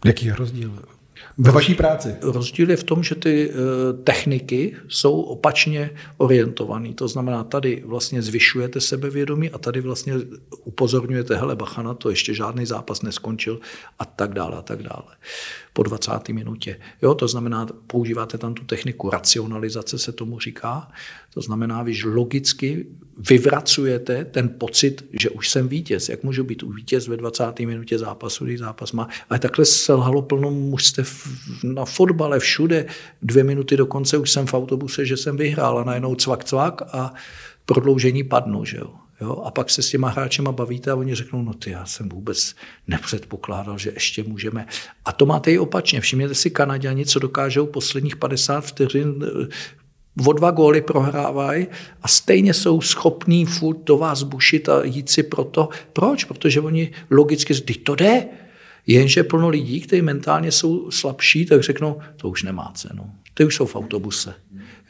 Jaký 0.05 0.27
je 0.27 0.35
rozdíl? 0.35 0.79
Ve 1.39 1.51
vaší 1.51 1.75
práci? 1.75 2.15
Rozdíl 2.23 2.71
je 2.71 2.77
v 2.77 2.85
tom, 2.85 3.03
že 3.03 3.15
ty 3.15 3.51
eh, 3.51 3.55
techniky 4.03 4.77
jsou 4.89 5.21
opačně 5.21 5.91
orientované. 6.17 6.95
To 6.95 7.09
znamená, 7.09 7.45
tady 7.45 7.83
vlastně 7.87 8.23
zvyšujete 8.23 8.81
sebevědomí 8.81 9.51
a 9.51 9.59
tady 9.59 9.81
vlastně 9.81 10.15
upozorňujete, 10.65 11.37
hele, 11.37 11.57
bacha 11.57 11.83
na 11.83 11.95
to, 11.95 12.11
ještě 12.11 12.35
žádný 12.35 12.67
zápas 12.67 13.03
neskončil 13.03 13.61
a 13.99 14.05
tak 14.05 14.35
dále 14.35 14.57
a 14.57 14.63
tak 14.63 14.83
dále 14.83 15.15
po 15.73 15.83
20. 15.83 16.29
minutě. 16.29 16.81
Jo, 17.03 17.15
to 17.15 17.29
znamená, 17.29 17.67
používáte 17.87 18.39
tam 18.39 18.55
tu 18.55 18.65
techniku 18.65 19.11
racionalizace, 19.11 19.99
se 19.99 20.13
tomu 20.13 20.41
říká. 20.41 20.89
To 21.35 21.41
znamená, 21.41 21.83
vy 21.83 21.93
logicky 22.05 22.87
vyvracujete 23.31 24.25
ten 24.25 24.49
pocit, 24.49 25.09
že 25.13 25.31
už 25.31 25.49
jsem 25.49 25.69
vítěz. 25.69 26.09
Jak 26.09 26.23
můžu 26.23 26.45
být 26.45 26.63
vítěz 26.63 27.09
ve 27.09 27.17
20. 27.17 27.61
minutě 27.61 27.99
zápasu, 27.99 28.45
když 28.45 28.59
zápas 28.59 28.93
má. 28.93 29.09
Ale 29.31 29.39
takhle 29.39 29.65
selhalo 29.65 30.23
plno 30.23 30.51
mužstev 30.51 31.29
na 31.65 31.85
fotbale 31.85 32.39
všude. 32.39 32.87
Dvě 33.23 33.45
minuty 33.45 33.77
do 33.77 33.87
konce 33.87 34.19
už 34.19 34.31
jsem 34.31 34.47
v 34.47 34.55
autobuse, 34.55 35.07
že 35.07 35.17
jsem 35.17 35.37
vyhrál 35.37 35.79
a 35.79 35.85
najednou 35.85 36.15
cvak, 36.15 36.45
cvak 36.45 36.83
a 36.93 37.15
prodloužení 37.67 38.25
padnu. 38.25 38.65
Že 38.65 38.77
jo. 38.77 39.02
Jo? 39.23 39.43
A 39.45 39.51
pak 39.51 39.71
se 39.71 39.83
s 39.83 39.91
těma 39.91 40.09
hráčema 40.09 40.53
bavíte 40.53 40.91
a 40.91 40.95
oni 40.95 41.15
řeknou, 41.15 41.43
no 41.43 41.55
ty, 41.55 41.71
já 41.71 41.87
jsem 41.87 42.09
vůbec 42.09 42.55
nepředpokládal, 42.87 43.79
že 43.79 43.91
ještě 43.95 44.25
můžeme. 44.25 44.67
A 45.05 45.13
to 45.13 45.27
máte 45.27 45.53
i 45.53 45.59
opačně. 45.59 46.01
Všimněte 46.01 46.35
si 46.35 46.51
Kanaděni, 46.51 47.07
co 47.07 47.19
dokážou 47.19 47.67
posledních 47.67 48.17
50 48.17 48.61
vteřin 48.61 49.25
eh, 49.25 49.49
o 50.27 50.33
dva 50.33 50.51
góly 50.51 50.81
prohrávají 50.81 51.67
a 52.03 52.09
stejně 52.09 52.55
jsou 52.55 52.81
schopní 52.81 53.47
furt 53.47 53.79
do 53.85 53.99
vás 53.99 54.23
bušit 54.23 54.69
a 54.69 54.85
jít 54.85 55.11
si 55.11 55.23
proto. 55.23 55.69
Proč? 55.93 56.25
Protože 56.25 56.61
oni 56.61 56.91
logicky 57.11 57.55
říkají, 57.55 57.79
to 57.79 57.95
jde. 57.95 58.27
Jenže 58.87 59.23
plno 59.23 59.49
lidí, 59.49 59.81
kteří 59.81 60.03
mentálně 60.03 60.53
jsou 60.53 60.91
slabší, 60.91 61.47
tak 61.47 61.63
řeknou, 61.63 62.01
to 62.17 62.29
už 62.29 62.43
nemá 62.43 62.73
cenu. 62.75 63.11
Ty 63.35 63.45
už 63.45 63.55
jsou 63.55 63.67
v 63.67 63.77
autobuse. 63.77 64.35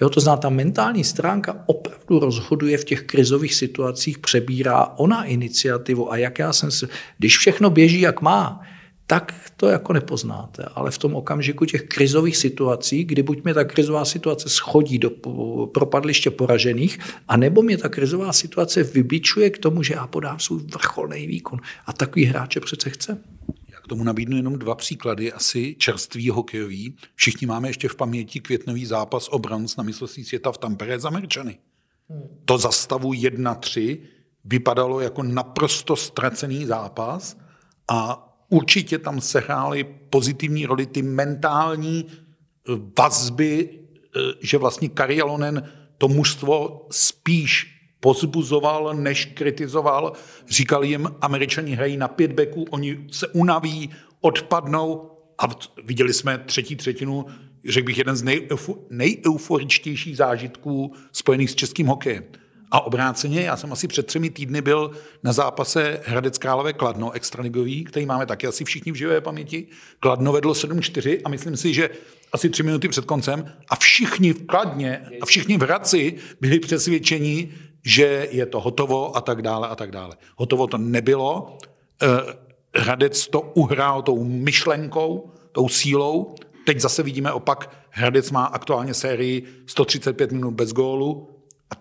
Jo, 0.00 0.08
to 0.08 0.20
znamená, 0.20 0.40
ta 0.40 0.48
mentální 0.48 1.04
stránka 1.04 1.62
opravdu 1.66 2.18
rozhoduje 2.18 2.78
v 2.78 2.84
těch 2.84 3.02
krizových 3.02 3.54
situacích, 3.54 4.18
přebírá 4.18 4.86
ona 4.96 5.24
iniciativu 5.24 6.12
a 6.12 6.16
jak 6.16 6.38
já 6.38 6.52
jsem 6.52 6.70
se, 6.70 6.88
když 7.18 7.38
všechno 7.38 7.70
běží, 7.70 8.00
jak 8.00 8.20
má, 8.20 8.60
tak 9.06 9.34
to 9.56 9.68
jako 9.68 9.92
nepoznáte. 9.92 10.64
Ale 10.74 10.90
v 10.90 10.98
tom 10.98 11.14
okamžiku 11.14 11.64
těch 11.64 11.82
krizových 11.82 12.36
situací, 12.36 13.04
kdy 13.04 13.22
buď 13.22 13.44
mě 13.44 13.54
ta 13.54 13.64
krizová 13.64 14.04
situace 14.04 14.48
schodí 14.48 14.98
do 14.98 15.10
propadliště 15.74 16.30
poražených, 16.30 16.98
anebo 17.28 17.62
mě 17.62 17.78
ta 17.78 17.88
krizová 17.88 18.32
situace 18.32 18.82
vybičuje 18.82 19.50
k 19.50 19.58
tomu, 19.58 19.82
že 19.82 19.94
já 19.94 20.06
podám 20.06 20.38
svůj 20.38 20.62
vrcholný 20.62 21.26
výkon. 21.26 21.58
A 21.86 21.92
takový 21.92 22.24
hráče 22.24 22.60
přece 22.60 22.90
chce 22.90 23.18
tomu 23.88 24.04
nabídnu 24.04 24.36
jenom 24.36 24.58
dva 24.58 24.74
příklady, 24.74 25.32
asi 25.32 25.76
čerstvý 25.78 26.30
hokejový. 26.30 26.96
Všichni 27.14 27.46
máme 27.46 27.68
ještě 27.68 27.88
v 27.88 27.96
paměti 27.96 28.40
květnový 28.40 28.86
zápas 28.86 29.28
o 29.28 29.38
bronz 29.38 29.76
na 29.76 29.84
mistrovství 29.84 30.24
světa 30.24 30.52
v 30.52 30.58
Tampere 30.58 31.00
z 31.00 31.04
Američany. 31.04 31.58
To 32.44 32.58
za 32.58 32.70
stavu 32.70 33.12
1-3 33.12 33.98
vypadalo 34.44 35.00
jako 35.00 35.22
naprosto 35.22 35.96
ztracený 35.96 36.66
zápas 36.66 37.36
a 37.88 38.28
určitě 38.48 38.98
tam 38.98 39.20
sehrály 39.20 39.84
pozitivní 39.84 40.66
roli 40.66 40.86
ty 40.86 41.02
mentální 41.02 42.06
eh, 42.06 42.72
vazby, 42.98 43.68
eh, 43.70 44.20
že 44.40 44.58
vlastně 44.58 44.88
Karialonen 44.88 45.68
to 45.98 46.08
mužstvo 46.08 46.86
spíš 46.90 47.71
pozbuzoval, 48.02 48.94
než 48.94 49.24
kritizoval. 49.24 50.12
Říkal 50.48 50.84
jim, 50.84 51.10
američani 51.20 51.74
hrají 51.74 51.96
na 51.96 52.08
pět 52.08 52.32
beků, 52.32 52.64
oni 52.70 53.06
se 53.10 53.28
unaví, 53.28 53.90
odpadnou 54.20 55.10
a 55.38 55.48
viděli 55.84 56.12
jsme 56.12 56.38
třetí 56.38 56.76
třetinu, 56.76 57.26
řekl 57.68 57.86
bych, 57.86 57.98
jeden 57.98 58.16
z 58.16 58.24
nejeuforičtějších 58.90 60.16
zážitků 60.16 60.92
spojených 61.12 61.50
s 61.50 61.54
českým 61.54 61.86
hokejem. 61.86 62.24
A 62.70 62.80
obráceně, 62.80 63.40
já 63.40 63.56
jsem 63.56 63.72
asi 63.72 63.88
před 63.88 64.06
třemi 64.06 64.30
týdny 64.30 64.62
byl 64.62 64.90
na 65.22 65.32
zápase 65.32 66.00
Hradec 66.04 66.38
Králové 66.38 66.72
Kladno, 66.72 67.12
extraligový, 67.12 67.84
který 67.84 68.06
máme 68.06 68.26
taky 68.26 68.46
asi 68.46 68.64
všichni 68.64 68.92
v 68.92 68.94
živé 68.94 69.20
paměti. 69.20 69.66
Kladno 70.00 70.32
vedlo 70.32 70.52
7-4 70.52 71.20
a 71.24 71.28
myslím 71.28 71.56
si, 71.56 71.74
že 71.74 71.90
asi 72.32 72.50
tři 72.50 72.62
minuty 72.62 72.88
před 72.88 73.04
koncem 73.04 73.52
a 73.68 73.76
všichni 73.76 74.32
v 74.32 74.46
Kladně 74.46 75.06
a 75.20 75.26
všichni 75.26 75.58
v 75.58 75.62
Hradci 75.62 76.14
byli 76.40 76.60
přesvědčeni, 76.60 77.52
že 77.84 78.28
je 78.30 78.46
to 78.46 78.60
hotovo 78.60 79.16
a 79.16 79.20
tak 79.20 79.42
dále 79.42 79.68
a 79.68 79.74
tak 79.76 79.90
dále. 79.90 80.16
Hotovo 80.36 80.66
to 80.66 80.78
nebylo. 80.78 81.58
Eh, 82.02 82.08
Hradec 82.74 83.26
to 83.28 83.40
uhrál 83.40 84.02
tou 84.02 84.24
myšlenkou, 84.24 85.30
tou 85.52 85.68
sílou. 85.68 86.34
Teď 86.66 86.80
zase 86.80 87.02
vidíme 87.02 87.32
opak. 87.32 87.70
Hradec 87.90 88.30
má 88.30 88.44
aktuálně 88.44 88.94
sérii 88.94 89.44
135 89.66 90.32
minut 90.32 90.50
bez 90.50 90.72
gólu. 90.72 91.28
A 91.70 91.74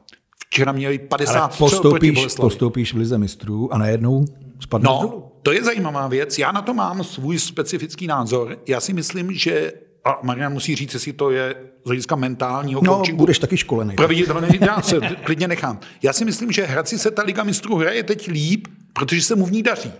včera 0.48 0.72
měli 0.72 1.00
50 1.00 1.40
Ale 1.40 1.50
postoupíš, 1.58 2.26
postoupíš 2.36 2.94
v 2.94 2.98
lize 2.98 3.18
mistrů 3.18 3.74
a 3.74 3.78
najednou 3.78 4.26
spadneš 4.60 4.90
No, 4.90 5.00
dolů. 5.02 5.32
to 5.44 5.52
je 5.52 5.64
zajímavá 5.64 6.08
věc. 6.08 6.40
Já 6.40 6.52
na 6.52 6.62
to 6.62 6.74
mám 6.74 7.04
svůj 7.04 7.40
specifický 7.40 8.08
názor. 8.08 8.58
Já 8.68 8.80
si 8.80 8.94
myslím, 8.94 9.34
že 9.34 9.74
a 10.06 10.20
Marian 10.24 10.54
musí 10.54 10.76
říct, 10.76 10.94
jestli 10.94 11.14
to 11.14 11.32
je 11.32 11.56
z 11.84 11.86
hlediska 11.86 12.16
mentálního 12.16 12.82
no, 12.84 12.96
coachingu. 12.96 13.18
budeš 13.18 13.40
taky 13.40 13.58
školený. 13.58 13.96
Proveditelné, 13.96 14.48
já 14.62 14.82
se 14.82 15.00
klidně 15.00 15.48
nechám. 15.48 15.80
Já 16.04 16.14
si 16.14 16.26
myslím, 16.26 16.52
že 16.52 16.66
Hradci 16.66 17.00
se 17.00 17.12
ta 17.12 17.24
Liga 17.24 17.44
mistrů 17.44 17.76
hraje 17.76 18.04
teď 18.04 18.28
líp, 18.28 18.68
protože 18.94 19.22
se 19.22 19.36
mu 19.36 19.46
v 19.46 19.52
ní 19.52 19.64
daří. 19.64 19.92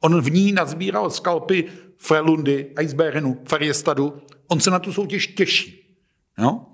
On 0.00 0.20
v 0.20 0.30
ní 0.30 0.52
nazbíral 0.52 1.10
skalpy 1.10 1.64
Frelundy, 1.98 2.66
Iceberenu, 2.80 3.40
Fariestadu. 3.48 4.22
On 4.48 4.60
se 4.60 4.70
na 4.70 4.78
tu 4.78 4.92
soutěž 4.92 5.26
těší. 5.26 5.96
No? 6.38 6.66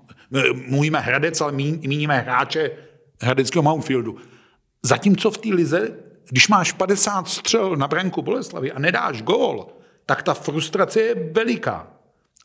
Mluvíme 0.67 0.99
Hradec, 0.99 1.41
ale 1.41 1.51
míníme 1.51 2.19
hráče 2.19 2.71
Hradeckého 3.21 3.63
Mountfieldu. 3.63 4.17
Zatímco 4.83 5.31
v 5.31 5.37
té 5.37 5.49
lize, 5.49 5.97
když 6.29 6.47
máš 6.47 6.71
50 6.71 7.27
střel 7.27 7.75
na 7.75 7.87
branku 7.87 8.21
Boleslavy 8.21 8.71
a 8.71 8.79
nedáš 8.79 9.21
gól, 9.21 9.67
tak 10.05 10.23
ta 10.23 10.33
frustrace 10.33 11.01
je 11.01 11.15
veliká. 11.31 11.87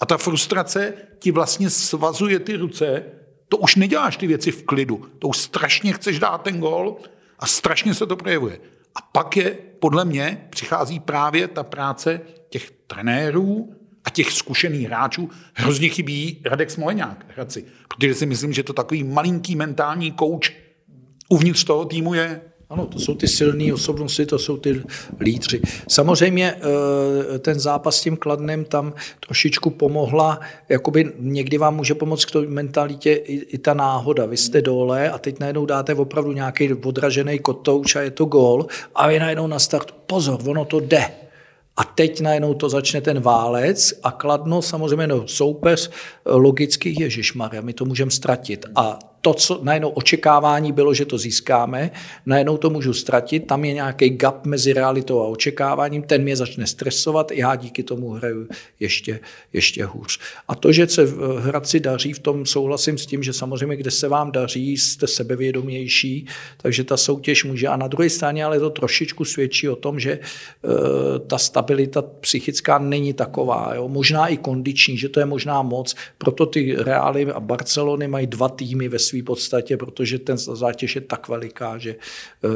A 0.01 0.07
ta 0.07 0.17
frustrace 0.17 0.95
ti 1.19 1.31
vlastně 1.31 1.71
svazuje 1.71 2.39
ty 2.39 2.57
ruce, 2.57 3.05
to 3.49 3.57
už 3.57 3.77
neděláš 3.77 4.17
ty 4.17 4.27
věci 4.27 4.51
v 4.51 4.63
klidu, 4.63 5.05
to 5.19 5.29
už 5.29 5.37
strašně 5.37 5.93
chceš 5.93 6.19
dát 6.19 6.43
ten 6.43 6.61
gol 6.61 6.97
a 7.39 7.47
strašně 7.47 7.95
se 7.95 8.07
to 8.07 8.17
projevuje. 8.17 8.61
A 8.95 9.03
pak 9.13 9.37
je, 9.37 9.59
podle 9.81 10.05
mě, 10.05 10.49
přichází 10.51 11.01
právě 11.01 11.49
ta 11.49 11.63
práce 11.63 12.21
těch 12.49 12.71
trenérů 12.87 13.75
a 14.05 14.11
těch 14.11 14.33
zkušených 14.33 14.87
hráčů. 14.87 15.31
Hrozně 15.55 15.89
chybí 15.89 16.43
Radek 16.45 16.71
Smoleňák, 16.71 17.27
Hradci, 17.29 17.65
protože 17.89 18.15
si 18.15 18.27
myslím, 18.27 18.53
že 18.53 18.63
to 18.63 18.73
takový 18.73 19.05
malinký 19.05 19.57
mentální 19.57 20.13
kouč 20.13 20.53
uvnitř 21.29 21.65
toho 21.65 21.85
týmu 21.85 22.15
je. 22.15 22.41
Ano, 22.71 22.87
to 22.87 22.99
jsou 22.99 23.15
ty 23.15 23.29
silné 23.29 23.73
osobnosti, 23.73 24.27
to 24.27 24.39
jsou 24.39 24.57
ty 24.57 24.83
lídři. 25.21 25.61
Samozřejmě 25.89 26.55
eh, 26.55 27.39
ten 27.39 27.61
zápas 27.61 27.97
s 27.97 28.01
tím 28.01 28.17
Kladnem 28.17 28.65
tam 28.65 28.93
trošičku 29.21 29.71
pomohla, 29.71 30.41
jakoby 30.69 31.13
někdy 31.19 31.59
vám 31.59 31.77
může 31.77 31.95
pomoct 31.95 32.25
k 32.25 32.31
té 32.31 32.41
mentalitě 32.41 33.13
i, 33.13 33.35
i 33.35 33.59
ta 33.59 33.75
náhoda. 33.75 34.27
Vy 34.27 34.37
jste 34.37 34.63
dole 34.63 35.11
a 35.11 35.19
teď 35.19 35.41
najednou 35.41 35.67
dáte 35.67 35.95
opravdu 35.95 36.33
nějaký 36.33 36.73
odražený 36.73 37.39
kotouč 37.39 37.97
a 37.97 38.01
je 38.01 38.11
to 38.11 38.25
gól 38.25 38.67
a 38.95 39.09
vy 39.09 39.19
najednou 39.19 39.47
na 39.47 39.59
start, 39.59 39.93
pozor, 40.07 40.41
ono 40.47 40.65
to 40.65 40.81
jde. 40.81 41.11
A 41.77 41.85
teď 41.85 42.21
najednou 42.21 42.55
to 42.55 42.69
začne 42.69 43.01
ten 43.01 43.21
válec 43.21 43.95
a 44.03 44.11
Kladno 44.11 44.63
samozřejmě 44.63 45.07
no, 45.07 45.29
soupeř 45.29 45.91
logicky 46.25 47.03
Ježišmarja, 47.03 47.61
my 47.61 47.73
to 47.73 47.85
můžeme 47.85 48.11
ztratit. 48.11 48.67
A 48.75 48.99
to, 49.27 49.35
co 49.35 49.61
najednou 49.63 49.89
očekávání 49.89 50.73
bylo, 50.73 50.95
že 50.95 51.05
to 51.05 51.19
získáme, 51.19 51.91
najednou 52.27 52.57
to 52.57 52.71
můžu 52.71 52.95
ztratit, 52.95 53.47
tam 53.47 53.65
je 53.65 53.73
nějaký 53.73 54.11
gap 54.11 54.47
mezi 54.47 54.73
realitou 54.73 55.21
a 55.21 55.27
očekáváním, 55.27 56.03
ten 56.03 56.23
mě 56.23 56.37
začne 56.37 56.67
stresovat, 56.67 57.33
já 57.33 57.57
díky 57.57 57.83
tomu 57.83 58.11
hraju 58.11 58.49
ještě, 58.81 59.21
ještě 59.53 59.85
hůř. 59.85 60.19
A 60.49 60.55
to, 60.55 60.73
že 60.73 60.87
se 60.87 61.09
Hradci 61.39 61.81
daří, 61.81 62.13
v 62.13 62.19
tom 62.19 62.47
souhlasím 62.47 62.99
s 62.99 63.07
tím, 63.07 63.23
že 63.23 63.33
samozřejmě, 63.33 63.77
kde 63.77 63.91
se 63.91 64.09
vám 64.09 64.33
daří, 64.33 64.77
jste 64.77 65.07
sebevědomější, 65.07 66.27
takže 66.57 66.85
ta 66.85 66.97
soutěž 66.97 67.45
může. 67.45 67.69
A 67.69 67.77
na 67.77 67.89
druhé 67.89 68.11
straně 68.11 68.45
ale 68.45 68.61
to 68.61 68.71
trošičku 68.71 69.25
svědčí 69.25 69.69
o 69.69 69.77
tom, 69.77 70.01
že 70.01 70.13
e, 70.13 70.19
ta 71.27 71.39
stabilita 71.39 72.03
psychická 72.03 72.79
není 72.79 73.13
taková, 73.13 73.73
jo? 73.75 73.89
možná 73.89 74.27
i 74.27 74.37
kondiční, 74.37 74.99
že 74.99 75.09
to 75.09 75.21
je 75.21 75.27
možná 75.27 75.63
moc, 75.63 75.95
proto 76.19 76.47
ty 76.47 76.77
Reály 76.79 77.27
a 77.27 77.41
Barcelony 77.41 78.09
mají 78.09 78.27
dva 78.27 78.49
týmy 78.49 78.89
ve 78.89 78.99
své 79.19 79.25
podstatě, 79.25 79.77
protože 79.77 80.19
ten 80.19 80.39
zátěž 80.39 80.95
je 80.95 81.01
tak 81.01 81.29
veliká, 81.29 81.79
že 81.79 81.91
eh, 81.91 82.49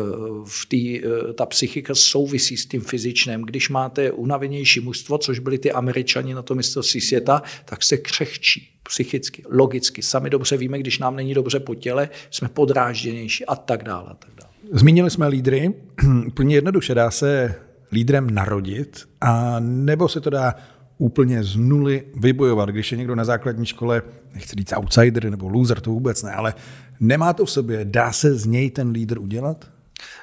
v 0.44 0.66
tý, 0.68 1.05
eh, 1.05 1.33
ta 1.33 1.46
psychika 1.46 1.94
souvisí 1.94 2.57
s 2.57 2.66
tím 2.66 2.81
fyzičným. 2.81 3.42
Když 3.42 3.68
máte 3.68 4.12
unavenější 4.12 4.81
mužstvo, 4.81 5.18
což 5.18 5.38
byli 5.38 5.59
ty 5.59 5.73
američani 5.73 6.35
na 6.35 6.42
to 6.42 6.55
mistrovství 6.55 7.01
světa, 7.01 7.42
tak 7.64 7.83
se 7.83 7.96
křehčí 7.96 8.68
psychicky, 8.83 9.42
logicky. 9.51 10.03
Sami 10.03 10.31
dobře 10.31 10.57
víme, 10.57 10.79
když 10.79 10.99
nám 10.99 11.16
není 11.16 11.35
dobře 11.35 11.61
po 11.61 11.75
těle, 11.75 12.09
jsme 12.31 12.49
podrážděnější 12.49 13.46
a 13.46 13.57
tak 13.57 13.85
dále. 13.85 14.11
A 14.11 14.14
tak 14.14 14.31
dále. 14.40 14.51
Zmínili 14.73 15.11
jsme 15.11 15.29
lídry. 15.29 15.75
Úplně 16.27 16.55
jednoduše 16.55 16.94
dá 16.94 17.11
se 17.11 17.55
lídrem 17.92 18.31
narodit 18.31 19.09
a 19.20 19.61
nebo 19.61 20.09
se 20.09 20.20
to 20.20 20.31
dá 20.31 20.55
úplně 21.01 21.45
z 21.45 21.57
nuly 21.57 22.05
vybojovat. 22.15 22.69
Když 22.69 22.93
je 22.93 22.99
někdo 22.99 23.15
na 23.15 23.25
základní 23.25 23.67
škole, 23.67 24.03
nechci 24.35 24.57
říct 24.57 24.73
outsider 24.77 25.31
nebo 25.31 25.49
loser, 25.49 25.81
to 25.81 25.91
vůbec 25.91 26.23
ne, 26.23 26.33
ale 26.33 26.55
nemá 27.01 27.33
to 27.33 27.45
v 27.45 27.51
sobě, 27.51 27.85
dá 27.85 28.13
se 28.13 28.35
z 28.35 28.47
něj 28.47 28.71
ten 28.71 28.91
lídr 28.91 29.19
udělat? 29.19 29.71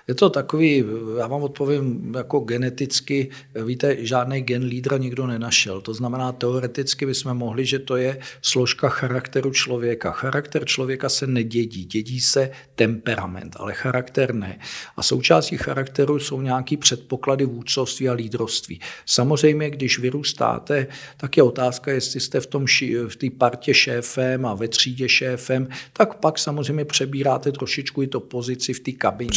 Je 0.08 0.16
to 0.16 0.30
takový, 0.30 0.84
já 1.20 1.28
vám 1.28 1.44
odpovím 1.44 2.14
jako 2.18 2.40
geneticky, 2.40 3.30
víte, 3.66 4.06
žádný 4.06 4.42
gen 4.42 4.64
lídra 4.64 4.98
nikdo 4.98 5.28
nenašel. 5.28 5.82
To 5.82 5.94
znamená, 5.94 6.32
teoreticky 6.32 7.06
bychom 7.06 7.34
mohli, 7.34 7.66
že 7.66 7.80
to 7.80 7.96
je 7.96 8.20
složka 8.42 8.90
charakteru 8.90 9.52
člověka. 9.52 10.12
Charakter 10.12 10.66
člověka 10.66 11.10
se 11.10 11.28
nedědí, 11.28 11.86
dědí 11.86 12.20
se 12.20 12.50
temperament, 12.76 13.56
ale 13.60 13.74
charakter 13.74 14.34
ne. 14.34 14.60
A 14.98 15.04
součástí 15.04 15.58
charakteru 15.58 16.20
jsou 16.20 16.42
nějaký 16.42 16.78
předpoklady 16.78 17.46
vůdcovství 17.46 18.10
a 18.10 18.14
lídrovství. 18.14 18.80
Samozřejmě, 19.06 19.70
když 19.70 20.00
vyrůstáte, 20.00 20.88
tak 21.18 21.38
je 21.38 21.44
otázka, 21.44 21.92
jestli 21.92 22.20
jste 22.20 22.40
v, 22.40 22.48
tom, 22.48 22.66
v 23.08 23.16
té 23.16 23.28
partě 23.30 23.74
šéfem 23.74 24.46
a 24.46 24.54
ve 24.54 24.68
třídě 24.68 25.10
šéfem, 25.10 25.68
tak 25.94 26.16
pak 26.16 26.40
samozřejmě 26.40 26.86
přebíráte 26.86 27.52
trošičku 27.52 28.04
i 28.04 28.08
to 28.08 28.20
pozici 28.20 28.74
v 28.74 28.80
té 28.80 28.92
kabině. 28.92 29.30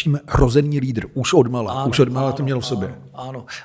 Slyšíme 0.00 0.20
rozený 0.28 0.80
lídr, 0.80 1.06
už 1.14 1.34
odmala, 1.34 1.72
ano, 1.72 1.90
už 1.90 1.98
odmala 1.98 2.32
to 2.32 2.42
měl 2.42 2.60
v 2.60 2.66
sobě. 2.66 2.88
Ano, 2.88 3.09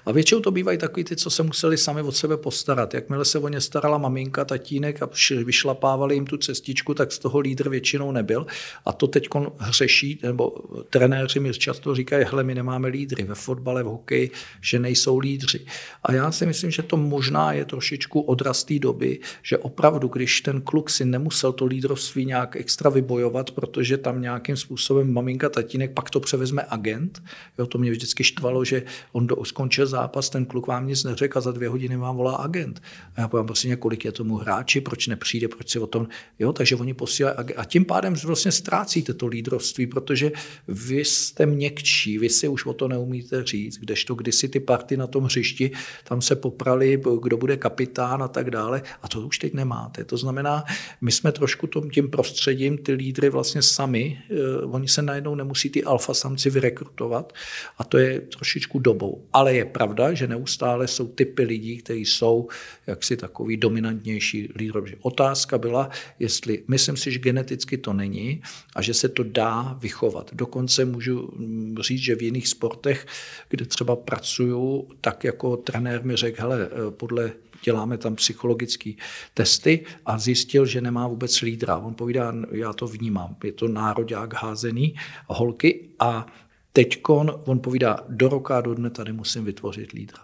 A 0.06 0.12
většinou 0.12 0.42
to 0.42 0.52
bývají 0.52 0.78
takový 0.78 1.04
ty, 1.04 1.16
co 1.16 1.30
se 1.30 1.44
museli 1.44 1.78
sami 1.78 2.02
od 2.02 2.16
sebe 2.16 2.38
postarat. 2.38 2.94
Jakmile 2.94 3.26
se 3.26 3.40
o 3.40 3.48
ně 3.48 3.62
starala 3.62 3.98
maminka, 3.98 4.46
tatínek 4.46 5.04
a 5.04 5.10
vyšlapávali 5.46 6.16
jim 6.16 6.26
tu 6.26 6.38
cestičku, 6.38 6.94
tak 6.94 7.12
z 7.12 7.20
toho 7.20 7.40
lídr 7.40 7.70
většinou 7.70 8.12
nebyl. 8.12 8.46
A 8.86 8.94
to 8.94 9.08
teď 9.08 9.28
hřeší, 9.58 10.20
nebo 10.24 10.56
trenéři 10.90 11.40
mi 11.40 11.54
často 11.54 11.96
říkají, 11.96 12.26
hele, 12.26 12.44
my 12.44 12.56
nemáme 12.56 12.88
lídry 12.88 13.24
ve 13.24 13.36
fotbale, 13.36 13.84
v 13.84 13.86
hokeji, 13.86 14.32
že 14.62 14.80
nejsou 14.80 15.20
lídři. 15.20 15.66
A 16.04 16.14
já 16.14 16.32
si 16.32 16.46
myslím, 16.46 16.72
že 16.72 16.84
to 16.84 16.98
možná 16.98 17.54
je 17.54 17.66
trošičku 17.66 18.22
odraz 18.22 18.64
té 18.64 18.80
doby, 18.80 19.20
že 19.44 19.58
opravdu, 19.58 20.08
když 20.08 20.42
ten 20.42 20.62
kluk 20.62 20.90
si 20.90 21.06
nemusel 21.06 21.54
to 21.54 21.66
lídrovství 21.66 22.26
nějak 22.26 22.56
extra 22.56 22.90
vybojovat, 22.90 23.52
protože 23.52 23.98
tam 23.98 24.22
nějakým 24.22 24.58
způsobem 24.58 25.14
maminka, 25.14 25.50
tatínek 25.50 25.94
pak 25.94 26.10
to 26.10 26.20
převezme 26.20 26.66
agent. 26.70 27.24
Jo, 27.58 27.66
to 27.66 27.78
mě 27.78 27.92
vždycky 27.92 28.24
štvalo, 28.24 28.66
že 28.66 28.84
on 29.12 29.28
do, 29.28 29.36
skončil 29.46 29.88
zápas, 29.88 30.30
ten 30.30 30.46
kluk 30.46 30.68
vám 30.68 30.88
nic 30.88 31.04
neřekl 31.04 31.38
a 31.38 31.42
za 31.42 31.52
dvě 31.52 31.70
hodiny 31.70 31.98
vám 31.98 32.16
volá 32.16 32.36
agent. 32.36 32.82
A 33.16 33.22
já 33.22 33.28
povím 33.28 33.46
prostě, 33.46 33.76
kolik 33.76 34.06
je 34.06 34.12
tomu 34.12 34.36
hráči, 34.36 34.82
proč 34.82 35.08
nepřijde, 35.08 35.48
proč 35.48 35.70
si 35.70 35.80
o 35.80 35.88
tom, 35.88 36.08
jo, 36.40 36.54
takže 36.54 36.76
oni 36.76 36.94
posílají. 36.94 37.38
A 37.56 37.66
tím 37.66 37.86
pádem 37.86 38.14
vlastně 38.14 38.52
ztrácíte 38.52 39.14
to 39.14 39.28
lídrovství, 39.28 39.88
protože 39.88 40.32
vy 40.68 41.06
jste 41.06 41.46
měkčí, 41.46 42.18
vy 42.18 42.30
si 42.30 42.48
už 42.48 42.66
o 42.66 42.74
to 42.74 42.88
neumíte 42.88 43.44
říct, 43.44 43.78
kdežto 43.78 44.16
kdysi 44.16 44.50
ty 44.50 44.60
party 44.60 44.98
na 44.98 45.08
tom 45.08 45.24
hřišti, 45.24 45.72
tam 46.04 46.22
se 46.22 46.36
poprali, 46.36 47.02
kdo 47.22 47.38
bude 47.38 47.58
kapitán 47.58 48.24
a 48.24 48.28
tak 48.28 48.52
dále. 48.52 48.82
A 49.02 49.08
to 49.08 49.22
už 49.22 49.40
teď 49.40 49.54
nemáte. 49.54 50.04
To 50.04 50.18
znamená, 50.18 50.64
my 51.02 51.12
jsme 51.12 51.32
trošku 51.32 51.68
tím 51.92 52.10
prostředím, 52.10 52.78
ty 52.78 52.94
lídry 52.94 53.30
vlastně 53.30 53.62
sami, 53.62 54.22
eh, 54.30 54.66
oni 54.66 54.88
se 54.88 55.02
najednou 55.02 55.36
nemusí 55.36 55.70
ty 55.70 55.84
alfa 55.84 56.14
samci 56.14 56.50
vyrekrutovat 56.50 57.34
a 57.78 57.84
to 57.84 57.98
je 57.98 58.20
trošičku 58.20 58.80
dobou. 58.80 59.25
Ale 59.34 59.54
je 59.54 59.66
pravda, 59.66 60.14
že 60.14 60.28
neustále 60.28 60.88
jsou 60.88 61.08
typy 61.08 61.44
lidí, 61.44 61.78
kteří 61.78 62.06
jsou 62.06 62.48
jaksi 62.88 63.18
takový 63.18 63.58
dominantnější 63.58 64.50
lídrové. 64.56 64.92
Otázka 65.02 65.58
byla, 65.58 65.90
jestli, 66.20 66.64
myslím 66.68 66.98
si, 66.98 67.12
že 67.12 67.20
geneticky 67.20 67.78
to 67.78 67.94
není 67.94 68.42
a 68.76 68.82
že 68.82 68.94
se 68.94 69.10
to 69.10 69.24
dá 69.24 69.78
vychovat. 69.82 70.30
Dokonce 70.34 70.86
můžu 70.86 71.30
říct, 71.80 72.02
že 72.02 72.16
v 72.16 72.22
jiných 72.22 72.48
sportech, 72.48 73.08
kde 73.50 73.66
třeba 73.66 73.96
pracuju, 73.96 74.88
tak 75.02 75.24
jako 75.24 75.58
trenér 75.58 76.04
mi 76.04 76.16
řekl, 76.16 76.42
hele, 76.42 76.70
podle 76.90 77.32
děláme 77.64 77.98
tam 77.98 78.16
psychologické 78.16 78.92
testy 79.34 79.86
a 80.06 80.18
zjistil, 80.18 80.66
že 80.66 80.82
nemá 80.82 81.08
vůbec 81.08 81.42
lídra. 81.42 81.78
On 81.78 81.94
povídá, 81.94 82.34
já 82.52 82.74
to 82.74 82.88
vnímám, 82.88 83.36
je 83.44 83.52
to 83.52 83.68
nároďák 83.68 84.34
házený, 84.34 84.96
holky 85.28 85.90
a 86.00 86.28
teďkon 86.76 87.42
on 87.46 87.60
povídá, 87.60 88.00
do 88.10 88.30
roka 88.30 88.62
do 88.62 88.74
dne 88.74 88.90
tady 88.90 89.14
musím 89.14 89.46
vytvořit 89.46 89.92
lídra. 89.92 90.20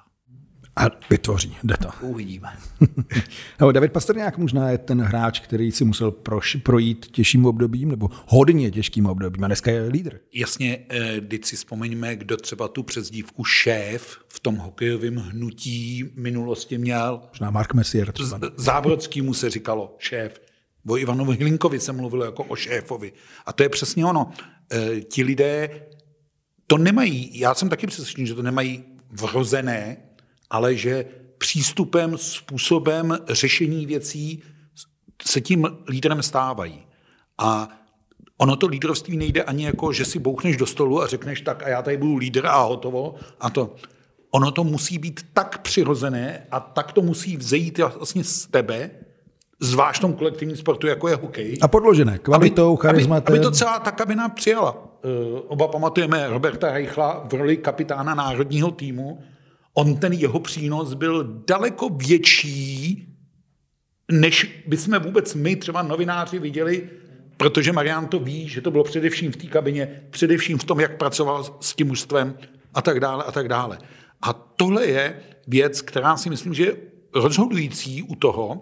A 0.76 0.86
vytvoří, 1.10 1.58
jde 1.64 1.76
to. 1.78 1.90
Uvidíme. 2.02 2.50
no, 3.62 3.72
David 3.72 3.92
Pastrňák 3.92 4.38
možná 4.38 4.70
je 4.70 4.78
ten 4.78 5.02
hráč, 5.02 5.40
který 5.40 5.72
si 5.72 5.86
musel 5.86 6.12
proš, 6.12 6.56
projít 6.56 7.08
těžším 7.12 7.46
obdobím, 7.46 7.90
nebo 7.90 8.10
hodně 8.28 8.72
těžkým 8.72 9.06
obdobím, 9.06 9.44
a 9.44 9.48
dneska 9.48 9.72
je 9.72 9.84
lídr. 9.84 10.20
Jasně, 10.34 10.86
když 11.20 11.46
si 11.46 11.56
vzpomeňme, 11.56 12.16
kdo 12.16 12.38
třeba 12.38 12.68
tu 12.68 12.84
přezdívku 12.84 13.44
šéf 13.44 14.18
v 14.28 14.40
tom 14.40 14.56
hokejovém 14.56 15.16
hnutí 15.16 16.06
minulosti 16.16 16.78
měl. 16.78 17.22
Možná 17.30 17.52
Mark 17.52 17.74
Messier 17.74 18.12
třeba. 18.12 18.40
Zábrodský 18.58 19.22
mu 19.22 19.34
se 19.34 19.50
říkalo 19.50 19.96
šéf. 20.00 20.42
O 20.88 20.98
Ivanovi 20.98 21.36
Hlinkovi 21.36 21.80
se 21.80 21.92
mluvilo 21.92 22.26
jako 22.26 22.44
o 22.44 22.56
šéfovi. 22.56 23.14
A 23.46 23.54
to 23.54 23.64
je 23.64 23.70
přesně 23.70 24.06
ono. 24.06 24.32
E, 24.74 25.02
ti 25.02 25.24
lidé 25.24 25.70
to 26.72 26.78
nemají, 26.78 27.40
já 27.40 27.54
jsem 27.54 27.70
taky 27.70 27.88
přesvědčen, 27.88 28.26
že 28.26 28.34
to 28.34 28.42
nemají 28.42 28.84
vrozené, 29.10 29.98
ale 30.50 30.76
že 30.76 31.06
přístupem, 31.38 32.18
způsobem 32.18 33.18
řešení 33.30 33.86
věcí 33.86 34.44
se 35.28 35.42
tím 35.42 35.68
lídrem 35.88 36.24
stávají. 36.24 36.84
A 37.38 37.70
ono 38.38 38.56
to 38.56 38.68
lídrovství 38.68 39.18
nejde 39.18 39.44
ani 39.44 39.66
jako, 39.66 39.94
že 39.94 40.06
si 40.06 40.20
bouchneš 40.20 40.58
do 40.58 40.66
stolu 40.66 41.02
a 41.02 41.08
řekneš 41.08 41.42
tak 41.42 41.64
a 41.64 41.70
já 41.70 41.82
tady 41.82 41.98
budu 41.98 42.18
lídr 42.18 42.46
a 42.46 42.62
hotovo. 42.62 43.16
A 43.40 43.50
to, 43.50 43.76
ono 44.32 44.52
to 44.52 44.64
musí 44.64 44.98
být 44.98 45.26
tak 45.34 45.62
přirozené 45.62 46.48
a 46.52 46.60
tak 46.60 46.92
to 46.92 47.02
musí 47.02 47.38
vzejít 47.38 47.78
vlastně 47.78 48.24
z 48.24 48.46
tebe, 48.46 48.92
zvlášť 49.60 50.00
v 50.00 50.02
tom 50.02 50.14
kolektivním 50.14 50.58
sportu, 50.58 50.88
jako 50.88 51.08
je 51.08 51.16
hokej. 51.16 51.58
A 51.62 51.68
podložené 51.68 52.18
kvalitou, 52.18 52.76
charizmatem. 52.76 53.34
Aby, 53.34 53.40
aby 53.40 53.44
to 53.46 53.52
celá 53.52 53.80
ta 53.80 53.92
kabina 53.92 54.30
přijala. 54.30 54.91
Uh, 55.04 55.40
oba 55.48 55.68
pamatujeme 55.68 56.28
Roberta 56.28 56.72
Reichla 56.72 57.28
v 57.30 57.34
roli 57.34 57.58
kapitána 57.58 58.16
národního 58.16 58.72
týmu, 58.72 59.20
on 59.74 59.96
ten 59.96 60.14
jeho 60.14 60.40
přínos 60.40 60.94
byl 60.94 61.44
daleko 61.48 61.90
větší, 61.90 63.08
než 64.12 64.64
bychom 64.68 65.00
vůbec 65.00 65.36
my, 65.36 65.56
třeba 65.56 65.82
novináři, 65.82 66.40
viděli, 66.40 66.90
protože 67.38 67.74
Marian 67.74 68.08
to 68.08 68.20
ví, 68.20 68.48
že 68.48 68.62
to 68.62 68.72
bylo 68.72 68.84
především 68.84 69.32
v 69.32 69.36
té 69.36 69.48
kabině, 69.48 70.02
především 70.10 70.58
v 70.58 70.64
tom, 70.64 70.80
jak 70.80 70.98
pracoval 70.98 71.58
s 71.60 71.76
tím 71.76 71.88
mužstvem 71.88 72.38
a 72.74 72.82
tak 72.82 73.00
dále 73.00 73.24
a 73.24 73.32
tak 73.32 73.48
dále. 73.48 73.78
A 74.22 74.34
tohle 74.34 74.86
je 74.86 75.20
věc, 75.48 75.82
která 75.82 76.18
si 76.18 76.30
myslím, 76.30 76.54
že 76.54 76.66
je 76.66 76.76
rozhodující 77.14 78.04
u 78.04 78.16
toho, 78.16 78.62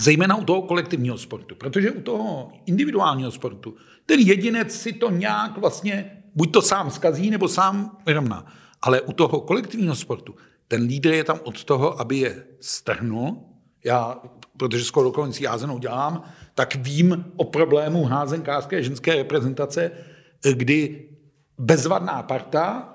Zejména 0.00 0.36
u 0.36 0.44
toho 0.44 0.62
kolektivního 0.62 1.18
sportu, 1.18 1.54
protože 1.54 1.90
u 1.90 2.00
toho 2.00 2.52
individuálního 2.66 3.30
sportu 3.30 3.76
ten 4.06 4.20
jedinec 4.20 4.74
si 4.74 4.92
to 4.92 5.10
nějak 5.10 5.58
vlastně 5.58 6.22
buď 6.34 6.52
to 6.52 6.62
sám 6.62 6.90
skazí, 6.90 7.30
nebo 7.30 7.48
sám 7.48 7.98
vyrovná. 8.06 8.46
Ale 8.82 9.00
u 9.00 9.12
toho 9.12 9.40
kolektivního 9.40 9.96
sportu 9.96 10.34
ten 10.68 10.82
lídr 10.82 11.12
je 11.12 11.24
tam 11.24 11.40
od 11.44 11.64
toho, 11.64 12.00
aby 12.00 12.16
je 12.16 12.46
strhnul. 12.60 13.36
Já, 13.84 14.22
protože 14.56 14.84
skoro 14.84 15.08
okolnicí 15.08 15.44
házenou 15.44 15.78
dělám, 15.78 16.22
tak 16.54 16.74
vím 16.74 17.24
o 17.36 17.44
problému 17.44 18.04
házenkářské 18.04 18.82
ženské 18.82 19.14
reprezentace, 19.14 19.90
kdy 20.52 21.08
bezvadná 21.58 22.22
parta, 22.22 22.94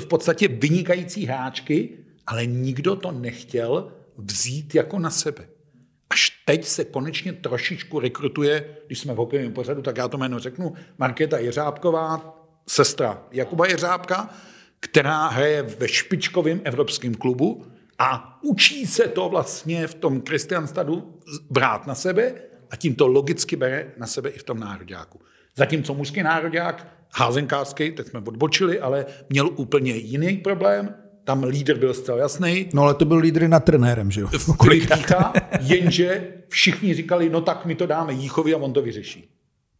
v 0.00 0.06
podstatě 0.06 0.48
vynikající 0.48 1.26
hráčky, 1.26 1.98
ale 2.26 2.46
nikdo 2.46 2.96
to 2.96 3.12
nechtěl 3.12 3.92
vzít 4.16 4.74
jako 4.74 4.98
na 4.98 5.10
sebe. 5.10 5.51
Až 6.12 6.30
teď 6.44 6.64
se 6.64 6.84
konečně 6.84 7.32
trošičku 7.32 8.00
rekrutuje, 8.00 8.76
když 8.86 8.98
jsme 8.98 9.14
v 9.14 9.16
hokejovém 9.16 9.52
pořadu, 9.52 9.82
tak 9.82 9.96
já 9.96 10.08
to 10.08 10.18
jméno 10.18 10.38
řeknu, 10.38 10.74
Markéta 10.98 11.38
Jeřábková, 11.38 12.34
sestra 12.66 13.22
Jakuba 13.30 13.66
Jeřábka, 13.66 14.30
která 14.80 15.26
hraje 15.26 15.62
ve 15.62 15.88
špičkovém 15.88 16.60
evropském 16.64 17.14
klubu 17.14 17.64
a 17.98 18.38
učí 18.42 18.86
se 18.86 19.08
to 19.08 19.28
vlastně 19.28 19.86
v 19.86 19.94
tom 19.94 20.20
Kristianstadu 20.20 21.20
brát 21.50 21.86
na 21.86 21.94
sebe 21.94 22.34
a 22.70 22.76
tím 22.76 22.94
to 22.94 23.06
logicky 23.06 23.56
bere 23.56 23.92
na 23.96 24.06
sebe 24.06 24.30
i 24.30 24.38
v 24.38 24.42
tom 24.42 24.60
nároďáku. 24.60 25.20
Zatímco 25.56 25.94
mužský 25.94 26.22
nároďák, 26.22 26.86
házenkářský, 27.12 27.92
teď 27.92 28.06
jsme 28.06 28.20
odbočili, 28.20 28.80
ale 28.80 29.06
měl 29.28 29.50
úplně 29.56 29.96
jiný 29.96 30.36
problém, 30.36 30.94
tam 31.24 31.44
lídr 31.44 31.78
byl 31.78 31.94
zcela 31.94 32.18
jasný. 32.18 32.68
No 32.74 32.82
ale 32.82 32.94
to 32.94 33.04
byl 33.04 33.16
lídr 33.16 33.48
na 33.48 33.60
trenérem, 33.60 34.10
že 34.10 34.20
jo? 34.20 34.28
Filipíka, 34.62 35.32
jenže 35.60 36.32
všichni 36.48 36.94
říkali, 36.94 37.30
no 37.30 37.40
tak 37.40 37.66
my 37.66 37.74
to 37.74 37.86
dáme 37.86 38.12
Jíchovi 38.12 38.54
a 38.54 38.56
on 38.56 38.72
to 38.72 38.82
vyřeší. 38.82 39.28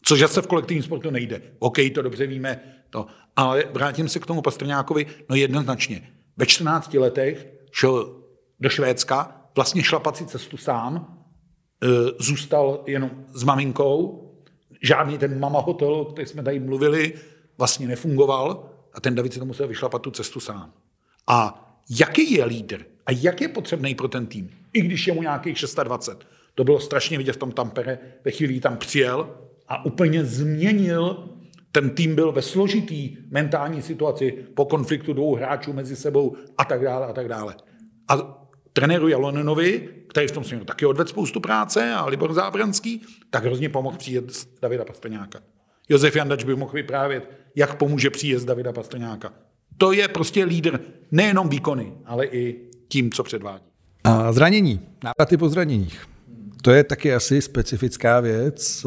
Což 0.04 0.20
zase 0.20 0.42
v 0.42 0.46
kolektivním 0.46 0.82
sportu 0.82 1.10
nejde. 1.10 1.42
OK, 1.58 1.76
to 1.94 2.02
dobře 2.02 2.26
víme, 2.26 2.60
to. 2.90 3.06
Ale 3.36 3.64
vrátím 3.72 4.08
se 4.08 4.18
k 4.18 4.26
tomu 4.26 4.42
Pastrňákovi, 4.42 5.06
no 5.30 5.36
jednoznačně. 5.36 6.08
Ve 6.36 6.46
14 6.46 6.94
letech 6.94 7.46
šel 7.72 8.16
do 8.60 8.68
Švédska, 8.68 9.42
vlastně 9.54 9.82
šlapací 9.82 10.26
cestu 10.26 10.56
sám, 10.56 11.18
e, 11.82 11.88
zůstal 12.18 12.84
jenom 12.86 13.10
s 13.34 13.44
maminkou, 13.44 14.28
žádný 14.82 15.18
ten 15.18 15.40
mama 15.40 15.60
hotel, 15.60 15.94
o 15.94 16.04
který 16.04 16.28
jsme 16.28 16.42
tady 16.42 16.60
mluvili, 16.60 17.12
vlastně 17.58 17.86
nefungoval 17.86 18.70
a 18.92 19.00
ten 19.00 19.14
David 19.14 19.32
si 19.32 19.38
to 19.38 19.44
musel 19.44 19.68
vyšlapat 19.68 20.02
tu 20.02 20.10
cestu 20.10 20.40
sám. 20.40 20.72
A 21.26 21.68
jaký 22.00 22.32
je 22.32 22.44
lídr 22.44 22.84
a 23.06 23.12
jak 23.12 23.40
je 23.40 23.48
potřebný 23.48 23.94
pro 23.94 24.08
ten 24.08 24.26
tým, 24.26 24.50
i 24.72 24.80
když 24.80 25.06
je 25.06 25.12
mu 25.12 25.22
nějakých 25.22 25.56
26. 25.84 26.28
To 26.54 26.64
bylo 26.64 26.80
strašně 26.80 27.18
vidět 27.18 27.32
v 27.32 27.36
tom 27.36 27.52
Tampere, 27.52 27.98
ve 28.24 28.30
chvíli 28.30 28.60
tam 28.60 28.76
přijel 28.76 29.36
a 29.68 29.84
úplně 29.84 30.24
změnil 30.24 31.28
ten 31.72 31.90
tým 31.90 32.14
byl 32.14 32.32
ve 32.32 32.42
složitý 32.42 33.16
mentální 33.30 33.82
situaci 33.82 34.44
po 34.54 34.64
konfliktu 34.64 35.12
dvou 35.12 35.34
hráčů 35.34 35.72
mezi 35.72 35.96
sebou 35.96 36.36
a 36.58 36.64
tak 36.64 36.84
dále 36.84 37.06
a 37.06 37.12
tak 37.12 37.28
dále. 37.28 37.56
A 38.08 38.42
trenéru 38.72 39.08
Jalonenovi, 39.08 39.88
který 40.08 40.28
v 40.28 40.32
tom 40.32 40.44
směru 40.44 40.64
taky 40.64 40.86
odvedl 40.86 41.10
spoustu 41.10 41.40
práce, 41.40 41.94
a 41.94 42.06
Libor 42.06 42.32
Zábranský, 42.32 43.02
tak 43.30 43.44
hrozně 43.44 43.68
pomohl 43.68 43.96
příjezd 43.96 44.60
Davida 44.62 44.84
Pastrňáka. 44.84 45.40
Josef 45.88 46.16
Jandač 46.16 46.44
by 46.44 46.56
mohl 46.56 46.72
vyprávět, 46.72 47.30
jak 47.54 47.74
pomůže 47.74 48.10
příjezd 48.10 48.46
Davida 48.46 48.72
Pastrňáka. 48.72 49.32
To 49.78 49.92
je 49.92 50.08
prostě 50.08 50.44
lídr 50.44 50.80
nejenom 51.10 51.48
výkony, 51.48 51.92
ale 52.04 52.26
i 52.26 52.56
tím, 52.88 53.12
co 53.12 53.22
předvádí. 53.22 53.64
A 54.04 54.32
zranění, 54.32 54.80
návraty 55.04 55.36
po 55.36 55.48
zraněních. 55.48 56.06
To 56.62 56.70
je 56.70 56.84
taky 56.84 57.14
asi 57.14 57.42
specifická 57.42 58.20
věc. 58.20 58.86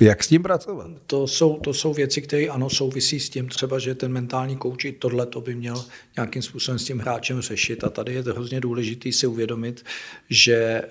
Jak 0.00 0.24
s 0.24 0.28
tím 0.28 0.42
pracovat? 0.42 0.90
To 1.06 1.26
jsou, 1.26 1.60
to 1.60 1.74
jsou 1.74 1.94
věci, 1.94 2.22
které 2.22 2.46
ano, 2.46 2.70
souvisí 2.70 3.20
s 3.20 3.30
tím 3.30 3.48
třeba, 3.48 3.78
že 3.78 3.94
ten 3.94 4.12
mentální 4.12 4.56
kouč 4.56 4.86
tohle 4.98 5.26
to 5.26 5.40
by 5.40 5.54
měl 5.54 5.84
nějakým 6.16 6.42
způsobem 6.42 6.78
s 6.78 6.84
tím 6.84 6.98
hráčem 6.98 7.40
řešit. 7.40 7.84
A 7.84 7.90
tady 7.90 8.14
je 8.14 8.22
to 8.22 8.32
hrozně 8.32 8.60
důležité 8.60 9.12
si 9.12 9.26
uvědomit, 9.26 9.84
že 10.30 10.54
e, 10.54 10.86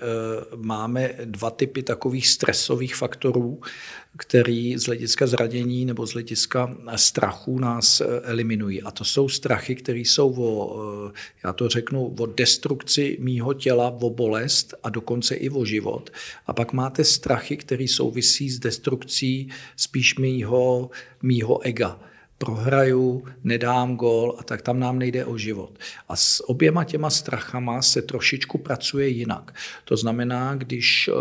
máme 0.56 1.10
dva 1.24 1.50
typy 1.50 1.82
takových 1.82 2.28
stresových 2.28 2.96
faktorů, 2.96 3.60
který 4.18 4.78
z 4.78 4.86
hlediska 4.86 5.26
zradění 5.26 5.84
nebo 5.84 6.06
z 6.06 6.12
hlediska 6.12 6.76
strachu 6.96 7.58
nás 7.58 8.00
eh, 8.00 8.06
eliminují. 8.22 8.82
A 8.82 8.90
to 8.90 9.04
jsou 9.04 9.28
strachy, 9.28 9.74
které 9.74 9.98
jsou 9.98 10.34
o, 10.38 10.76
eh, 11.08 11.12
já 11.44 11.52
to 11.52 11.68
řeknu, 11.68 12.14
o 12.18 12.26
destrukci 12.26 13.16
mýho 13.20 13.54
těla, 13.54 13.88
o 13.88 14.10
bolest 14.10 14.74
a 14.82 14.90
dokonce 14.90 15.34
i 15.34 15.50
o 15.50 15.64
život. 15.64 16.10
A 16.46 16.52
pak 16.52 16.72
máte 16.72 17.04
strachy, 17.04 17.56
které 17.56 17.88
souvisí 17.88 18.50
s 18.50 18.58
destrukcí 18.58 19.48
spíš 19.76 20.18
mýho, 20.18 20.90
mýho 21.22 21.60
ega 21.60 22.00
prohraju, 22.38 23.24
nedám 23.44 23.96
gol 23.96 24.36
a 24.38 24.42
tak 24.42 24.62
tam 24.62 24.80
nám 24.80 24.98
nejde 24.98 25.24
o 25.24 25.38
život. 25.38 25.78
A 26.08 26.16
s 26.16 26.48
oběma 26.48 26.84
těma 26.84 27.10
strachama 27.10 27.82
se 27.82 28.02
trošičku 28.02 28.58
pracuje 28.58 29.08
jinak. 29.08 29.54
To 29.84 29.96
znamená, 29.96 30.54
když 30.54 31.08
eh, 31.08 31.12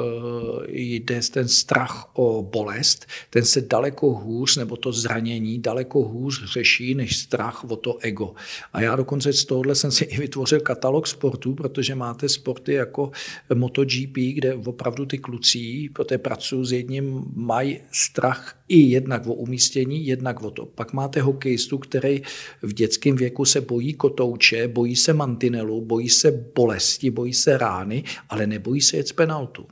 jde 0.67 1.19
ten 1.32 1.47
strach 1.47 2.10
o 2.13 2.43
bolest, 2.43 3.06
ten 3.30 3.45
se 3.45 3.62
daleko 3.62 4.13
hůř, 4.13 4.58
nebo 4.58 4.78
to 4.78 4.91
zranění 4.91 5.60
daleko 5.60 5.99
hůř 5.99 6.43
řeší, 6.54 6.95
než 6.95 7.17
strach 7.17 7.63
o 7.63 7.76
to 7.76 7.97
ego. 8.02 8.34
A 8.73 8.82
já 8.82 8.95
dokonce 8.95 9.34
z 9.34 9.45
tohohle 9.45 9.76
jsem 9.76 9.91
si 9.91 10.04
i 10.04 10.17
vytvořil 10.17 10.60
katalog 10.60 11.08
sportů, 11.08 11.56
protože 11.56 11.95
máte 11.95 12.30
sporty 12.30 12.73
jako 12.73 13.12
MotoGP, 13.54 14.17
kde 14.34 14.56
opravdu 14.56 15.06
ty 15.06 15.17
kluci, 15.17 15.89
protože 15.93 16.17
pracuji 16.17 16.65
s 16.65 16.71
jedním, 16.71 17.26
mají 17.36 17.80
strach 17.91 18.56
i 18.67 18.80
jednak 18.80 19.28
o 19.28 19.34
umístění, 19.34 20.08
jednak 20.08 20.41
o 20.43 20.52
to. 20.52 20.65
Pak 20.65 20.93
máte 21.03 21.21
hokejistu, 21.21 21.77
který 21.77 22.21
v 22.61 22.73
dětském 22.73 23.15
věku 23.15 23.45
se 23.45 23.61
bojí 23.61 23.93
kotouče, 23.93 24.67
bojí 24.67 24.95
se 24.95 25.13
mantinelu, 25.13 25.81
bojí 25.81 26.09
se 26.09 26.31
bolesti, 26.55 27.11
bojí 27.11 27.33
se 27.33 27.57
rány, 27.57 28.03
ale 28.29 28.47
nebojí 28.47 28.81
se 28.81 28.97
jet 28.97 29.07
z 29.07 29.11
penaltu. 29.11 29.67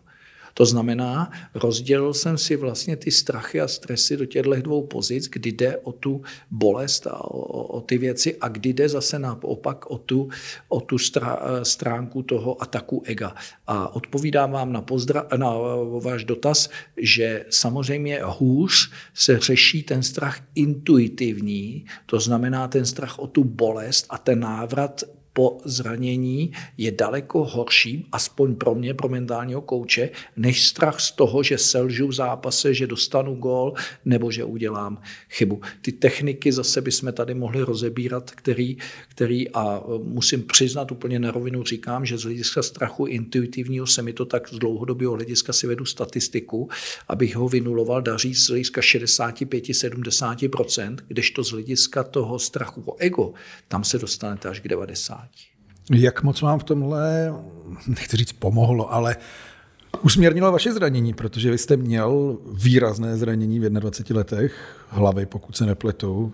To 0.54 0.66
znamená, 0.66 1.32
rozdělil 1.54 2.14
jsem 2.14 2.38
si 2.38 2.56
vlastně 2.56 2.96
ty 2.96 3.12
strachy 3.12 3.62
a 3.62 3.68
stresy 3.68 4.18
do 4.18 4.26
těchto 4.26 4.56
dvou 4.56 4.88
pozic, 4.88 5.28
kdy 5.28 5.52
jde 5.52 5.78
o 5.78 5.92
tu 5.92 6.22
bolest 6.52 7.08
a 7.08 7.24
o, 7.24 7.64
o 7.64 7.82
ty 7.82 7.98
věci 7.98 8.38
a 8.42 8.48
kdy 8.48 8.74
jde 8.74 8.90
zase 8.90 9.20
naopak 9.20 9.92
o 9.92 9.98
tu, 9.98 10.30
o 10.68 10.82
tu 10.82 10.98
stránku 11.64 12.24
toho 12.24 12.62
ataku 12.62 13.04
ega. 13.06 13.36
A 13.68 13.96
odpovídám 13.96 14.52
vám 14.52 14.74
na, 14.74 14.82
pozdra, 14.82 15.28
na 15.38 15.54
váš 16.00 16.24
dotaz, 16.24 16.70
že 16.98 17.46
samozřejmě 17.50 18.20
hůř 18.24 18.92
se 19.14 19.40
řeší 19.40 19.84
ten 19.84 20.04
strach 20.04 20.40
intuitivní, 20.56 21.86
to 22.06 22.20
znamená 22.20 22.68
ten 22.68 22.86
strach 22.86 23.20
o 23.20 23.28
tu 23.28 23.44
bolest 23.44 24.06
a 24.10 24.18
ten 24.18 24.40
návrat 24.40 25.04
po 25.34 25.58
zranění 25.66 26.52
je 26.78 26.92
daleko 26.92 27.44
horší, 27.44 28.08
aspoň 28.12 28.56
pro 28.56 28.76
mě, 28.76 28.94
pro 28.94 29.10
mentálního 29.10 29.62
kouče, 29.62 30.10
než 30.38 30.68
strach 30.68 31.00
z 31.00 31.12
toho, 31.12 31.44
že 31.44 31.58
selžu 31.58 32.08
v 32.08 32.14
zápase, 32.14 32.74
že 32.74 32.88
dostanu 32.88 33.36
gól 33.36 33.74
nebo 34.06 34.32
že 34.32 34.44
udělám 34.44 35.02
chybu. 35.30 35.62
Ty 35.82 35.92
techniky 35.92 36.52
zase 36.52 36.82
bychom 36.82 37.14
tady 37.14 37.34
mohli 37.34 37.62
rozebírat, 37.62 38.32
který, 38.32 38.78
který 39.08 39.50
a 39.50 39.78
e, 39.78 39.82
musím 40.04 40.44
přiznat 40.44 40.92
úplně 40.92 41.20
na 41.20 41.32
rovinu 41.32 41.64
říkám, 41.64 42.06
že 42.06 42.18
z 42.18 42.24
hlediska 42.24 42.64
strachu 42.64 43.06
intuitivního 43.06 43.88
se 43.88 44.02
mi 44.02 44.14
to 44.14 44.26
tak 44.26 44.50
z 44.50 44.60
dlouhodobého 44.60 45.14
hlediska 45.14 45.54
si 45.54 45.68
vedu 45.68 45.86
statistiku, 45.86 46.70
abych 47.08 47.36
ho 47.36 47.50
vynuloval, 47.50 48.02
daří 48.02 48.36
z 48.36 48.48
hlediska 48.48 48.82
65-70%, 48.82 50.98
kdežto 51.08 51.44
z 51.44 51.52
hlediska 51.52 52.04
toho 52.04 52.40
strachu 52.40 52.84
o 52.86 52.96
ego, 53.00 53.34
tam 53.68 53.84
se 53.84 54.00
dostanete 54.00 54.50
až 54.50 54.60
k 54.60 54.68
90. 54.68 55.21
Jak 55.92 56.24
moc 56.24 56.42
vám 56.42 56.60
v 56.60 56.64
tomhle, 56.64 57.34
nechci 57.88 58.18
říct 58.18 58.32
pomohlo, 58.32 58.94
ale 58.94 59.16
usměrnilo 60.02 60.52
vaše 60.52 60.74
zranění, 60.74 61.14
protože 61.14 61.52
vy 61.52 61.58
jste 61.58 61.78
měl 61.78 62.38
výrazné 62.54 63.18
zranění 63.18 63.60
v 63.60 63.70
21 63.70 64.20
letech 64.20 64.86
hlavy, 64.90 65.26
pokud 65.26 65.58
se 65.58 65.66
nepletu. 65.66 66.34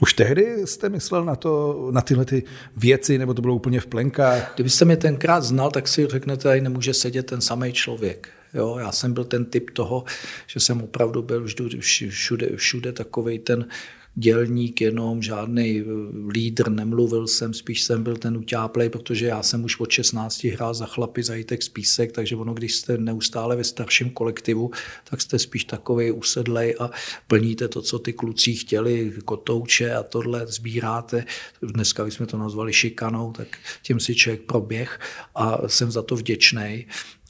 Už 0.00 0.14
tehdy 0.14 0.66
jste 0.66 0.88
myslel 0.88 1.24
na, 1.24 1.36
to, 1.36 1.88
na 1.90 2.00
tyhle 2.00 2.24
ty 2.24 2.42
věci, 2.76 3.18
nebo 3.18 3.34
to 3.34 3.42
bylo 3.42 3.54
úplně 3.54 3.80
v 3.80 3.86
plenkách? 3.86 4.52
Kdybyste 4.54 4.84
mě 4.84 4.96
tenkrát 4.96 5.40
znal, 5.40 5.70
tak 5.70 5.88
si 5.88 6.06
řeknete, 6.06 6.42
tady 6.42 6.60
nemůže 6.60 6.94
sedět 6.94 7.26
ten 7.26 7.40
samý 7.40 7.72
člověk. 7.72 8.28
Jo, 8.54 8.76
já 8.78 8.92
jsem 8.92 9.12
byl 9.12 9.24
ten 9.24 9.44
typ 9.44 9.70
toho, 9.70 10.04
že 10.46 10.60
jsem 10.60 10.82
opravdu 10.82 11.22
byl 11.22 11.46
všude, 11.46 11.80
všude, 12.08 12.56
všude 12.56 12.92
takový 12.92 13.38
ten 13.38 13.66
dělník 14.14 14.80
jenom, 14.80 15.22
žádný 15.22 15.80
eh, 15.80 15.84
lídr, 16.28 16.70
nemluvil 16.70 17.26
jsem, 17.26 17.54
spíš 17.54 17.82
jsem 17.82 18.02
byl 18.02 18.16
ten 18.16 18.36
utáplej, 18.36 18.88
protože 18.88 19.26
já 19.26 19.42
jsem 19.42 19.64
už 19.64 19.80
od 19.80 19.90
16 19.90 20.44
hrál 20.44 20.74
za 20.74 20.86
chlapy 20.86 21.22
za 21.22 21.34
z 21.60 21.68
Písek, 21.68 22.12
takže 22.12 22.36
ono, 22.36 22.54
když 22.54 22.74
jste 22.74 22.98
neustále 22.98 23.56
ve 23.56 23.64
starším 23.64 24.10
kolektivu, 24.10 24.70
tak 25.10 25.20
jste 25.20 25.38
spíš 25.38 25.64
takový 25.64 26.10
usedlej 26.10 26.74
a 26.80 26.90
plníte 27.26 27.68
to, 27.68 27.82
co 27.82 27.98
ty 27.98 28.12
kluci 28.12 28.54
chtěli, 28.54 29.12
kotouče 29.24 29.94
a 29.94 30.02
tohle 30.02 30.46
sbíráte. 30.46 31.24
Dneska 31.62 32.06
jsme 32.06 32.26
to 32.26 32.38
nazvali 32.38 32.72
šikanou, 32.72 33.32
tak 33.32 33.48
tím 33.82 34.00
si 34.00 34.14
člověk 34.14 34.42
proběh 34.42 35.00
a 35.34 35.68
jsem 35.68 35.90
za 35.90 36.02
to 36.02 36.16
vděčný 36.16 36.86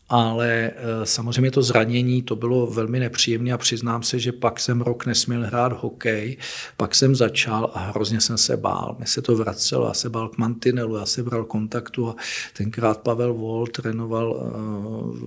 ale 0.08 0.70
eh, 0.70 1.06
samozřejmě 1.06 1.50
to 1.50 1.62
zranění, 1.62 2.22
to 2.22 2.36
bylo 2.36 2.66
velmi 2.66 3.00
nepříjemné 3.00 3.52
a 3.52 3.58
přiznám 3.58 4.02
se, 4.02 4.18
že 4.18 4.32
pak 4.32 4.60
jsem 4.60 4.80
rok 4.80 5.06
nesměl 5.06 5.46
hrát 5.46 5.72
hokej, 5.72 6.36
pak 6.76 6.94
jsem 6.94 7.14
začal 7.14 7.70
a 7.74 7.78
hrozně 7.78 8.20
jsem 8.20 8.38
se 8.38 8.56
bál. 8.56 8.94
Mně 8.98 9.06
se 9.06 9.22
to 9.22 9.36
vracelo, 9.36 9.86
já 9.86 9.94
se 9.94 10.10
bál 10.10 10.28
k 10.28 10.38
mantinelu, 10.38 10.96
já 10.96 11.06
se 11.06 11.22
bral 11.22 11.44
kontaktu 11.44 12.08
a 12.08 12.16
tenkrát 12.56 13.00
Pavel 13.00 13.34
Vol 13.34 13.66
trénoval 13.66 14.36
eh, 14.36 14.50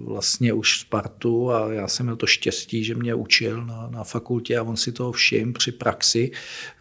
vlastně 0.05 0.53
už 0.53 0.80
Spartu 0.80 1.51
a 1.51 1.73
já 1.73 1.88
jsem 1.88 2.05
měl 2.05 2.15
to 2.15 2.28
štěstí, 2.28 2.84
že 2.84 2.95
mě 2.95 3.15
učil 3.15 3.65
na, 3.65 3.88
na 3.91 4.03
fakultě 4.03 4.57
a 4.57 4.63
on 4.63 4.78
si 4.78 4.91
to 4.91 5.11
všim 5.11 5.53
při 5.53 5.71
praxi, 5.71 6.32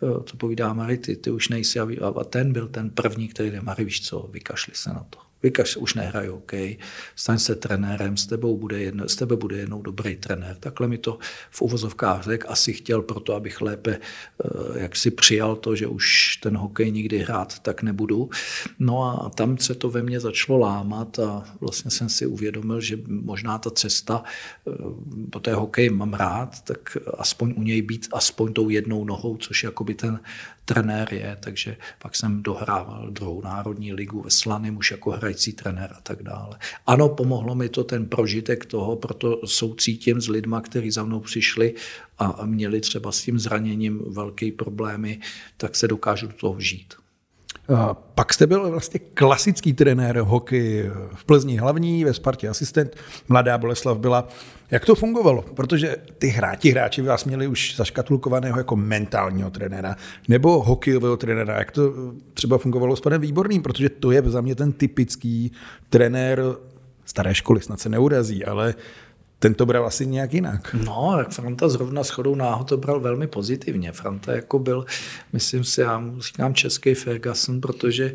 eh, 0.03 0.21
to 0.25 0.37
povídá 0.37 0.73
Mary, 0.73 0.99
ty, 0.99 1.17
ty 1.17 1.31
už 1.31 1.49
nejsi 1.49 1.81
a 1.81 2.25
ten 2.25 2.53
byl 2.53 2.69
ten 2.69 2.91
první, 2.91 3.29
který 3.29 3.51
jde, 3.51 3.61
Mary, 3.61 3.85
víš 3.85 4.09
co, 4.09 4.29
vykašli 4.33 4.73
se 4.77 4.91
na 4.91 5.07
to 5.11 5.26
vykaž, 5.47 5.77
už 5.77 5.95
nehraju 5.95 6.35
OK, 6.35 6.53
staň 7.17 7.39
se 7.39 7.55
trenérem, 7.55 8.17
s 8.17 8.27
tebou 8.27 8.57
bude 8.59 8.83
jedno, 8.83 9.09
s 9.09 9.17
tebe 9.17 9.37
bude 9.37 9.57
jednou 9.57 9.83
dobrý 9.83 10.17
trenér. 10.17 10.57
Takhle 10.61 10.89
mi 10.89 10.99
to 10.99 11.19
v 11.51 11.63
uvozovkách 11.63 12.23
řekl, 12.23 12.47
asi 12.51 12.73
chtěl 12.73 13.03
proto, 13.03 13.35
abych 13.35 13.61
lépe 13.61 13.99
eh, 13.99 14.81
jak 14.83 14.97
si 14.97 15.11
přijal 15.11 15.57
to, 15.57 15.77
že 15.77 15.87
už 15.87 16.37
ten 16.43 16.57
hokej 16.57 16.93
nikdy 16.93 17.19
hrát 17.19 17.59
tak 17.59 17.83
nebudu. 17.83 18.31
No 18.79 19.03
a 19.03 19.31
tam 19.31 19.59
se 19.59 19.75
to 19.75 19.91
ve 19.91 20.03
mně 20.03 20.21
začalo 20.21 20.59
lámat 20.59 21.19
a 21.19 21.45
vlastně 21.61 21.91
jsem 21.91 22.09
si 22.09 22.27
uvědomil, 22.27 22.81
že 22.81 22.99
možná 23.07 23.59
ta 23.59 23.71
cesta 23.71 24.25
eh, 24.27 24.71
po 25.31 25.41
té 25.41 25.55
hokej 25.55 25.91
mám 25.91 26.15
rád, 26.15 26.61
tak 26.65 26.97
aspoň 27.19 27.55
u 27.57 27.63
něj 27.63 27.83
být 27.83 28.09
aspoň 28.13 28.53
tou 28.53 28.69
jednou 28.69 29.05
nohou, 29.05 29.37
což 29.37 29.65
jakoby 29.65 29.95
ten 29.95 30.21
trenér 30.67 31.15
je, 31.15 31.37
takže 31.41 31.77
pak 31.99 32.17
jsem 32.17 32.43
dohrával 32.43 33.11
druhou 33.11 33.43
národní 33.43 33.93
ligu 33.93 34.23
ve 34.23 34.31
Slanym 34.31 34.77
už 34.77 34.91
jako 34.91 35.11
hrající 35.11 35.53
trenér 35.53 35.91
a 35.97 36.01
tak 36.01 36.23
dále. 36.23 36.59
Ano, 36.87 37.09
pomohlo 37.09 37.55
mi 37.55 37.69
to 37.69 37.85
ten 37.85 38.07
prožitek 38.07 38.67
toho, 38.67 38.97
proto 38.97 39.41
soucítím 39.47 40.21
s 40.21 40.29
lidma, 40.29 40.61
kteří 40.61 40.91
za 40.91 41.05
mnou 41.05 41.21
přišli 41.21 41.75
a 42.19 42.47
měli 42.47 42.81
třeba 42.81 43.13
s 43.13 43.23
tím 43.23 43.39
zraněním 43.39 44.03
velké 44.07 44.53
problémy, 44.53 45.21
tak 45.57 45.77
se 45.77 45.89
dokážu 45.89 46.27
do 46.27 46.33
toho 46.33 46.61
žít. 46.61 46.95
Pak 48.15 48.35
jste 48.35 48.47
byl 48.47 48.71
vlastně 48.71 49.01
klasický 49.15 49.73
trenér 49.73 50.19
hokej 50.19 50.91
v 51.15 51.25
Plzni 51.25 51.57
hlavní, 51.57 52.05
ve 52.05 52.15
Spartě 52.15 52.49
asistent, 52.49 52.97
mladá 53.29 53.59
Boleslav 53.59 53.99
byla. 53.99 54.29
Jak 54.71 54.85
to 54.85 54.95
fungovalo? 54.95 55.43
Protože 55.43 55.97
ty 56.19 56.29
hráči, 56.29 56.71
hráči 56.71 57.03
vás 57.03 57.25
měli 57.25 57.47
už 57.47 57.77
zaškatulkovaného 57.77 58.59
jako 58.59 58.77
mentálního 58.77 59.51
trenéra 59.51 59.97
nebo 60.29 60.63
hokejového 60.63 61.17
trenéra. 61.17 61.59
Jak 61.59 61.71
to 61.71 61.93
třeba 62.35 62.59
fungovalo 62.59 62.97
s 62.97 63.01
panem 63.01 63.21
Výborným? 63.21 63.63
Protože 63.63 63.89
to 63.89 64.11
je 64.11 64.23
za 64.27 64.41
mě 64.41 64.55
ten 64.55 64.73
typický 64.73 65.53
trenér 65.89 66.43
staré 67.05 67.35
školy, 67.35 67.61
snad 67.61 67.81
se 67.81 67.89
neurazí, 67.89 68.45
ale 68.45 68.75
ten 69.47 69.55
to 69.55 69.67
bral 69.67 69.87
asi 69.87 70.07
nějak 70.07 70.35
jinak. 70.35 70.77
No, 70.85 71.15
tak 71.17 71.33
Franta 71.33 71.69
zrovna 71.69 72.05
s 72.05 72.11
chodou 72.11 72.35
náhod 72.35 72.69
to 72.69 72.77
bral 72.77 73.01
velmi 73.01 73.27
pozitivně. 73.27 73.93
Franta 73.93 74.33
jako 74.33 74.59
byl, 74.59 74.87
myslím 75.33 75.65
si, 75.65 75.81
já 75.81 75.99
mu 75.99 76.21
říkám 76.21 76.55
český 76.55 76.95
Ferguson, 76.95 77.61
protože 77.61 78.15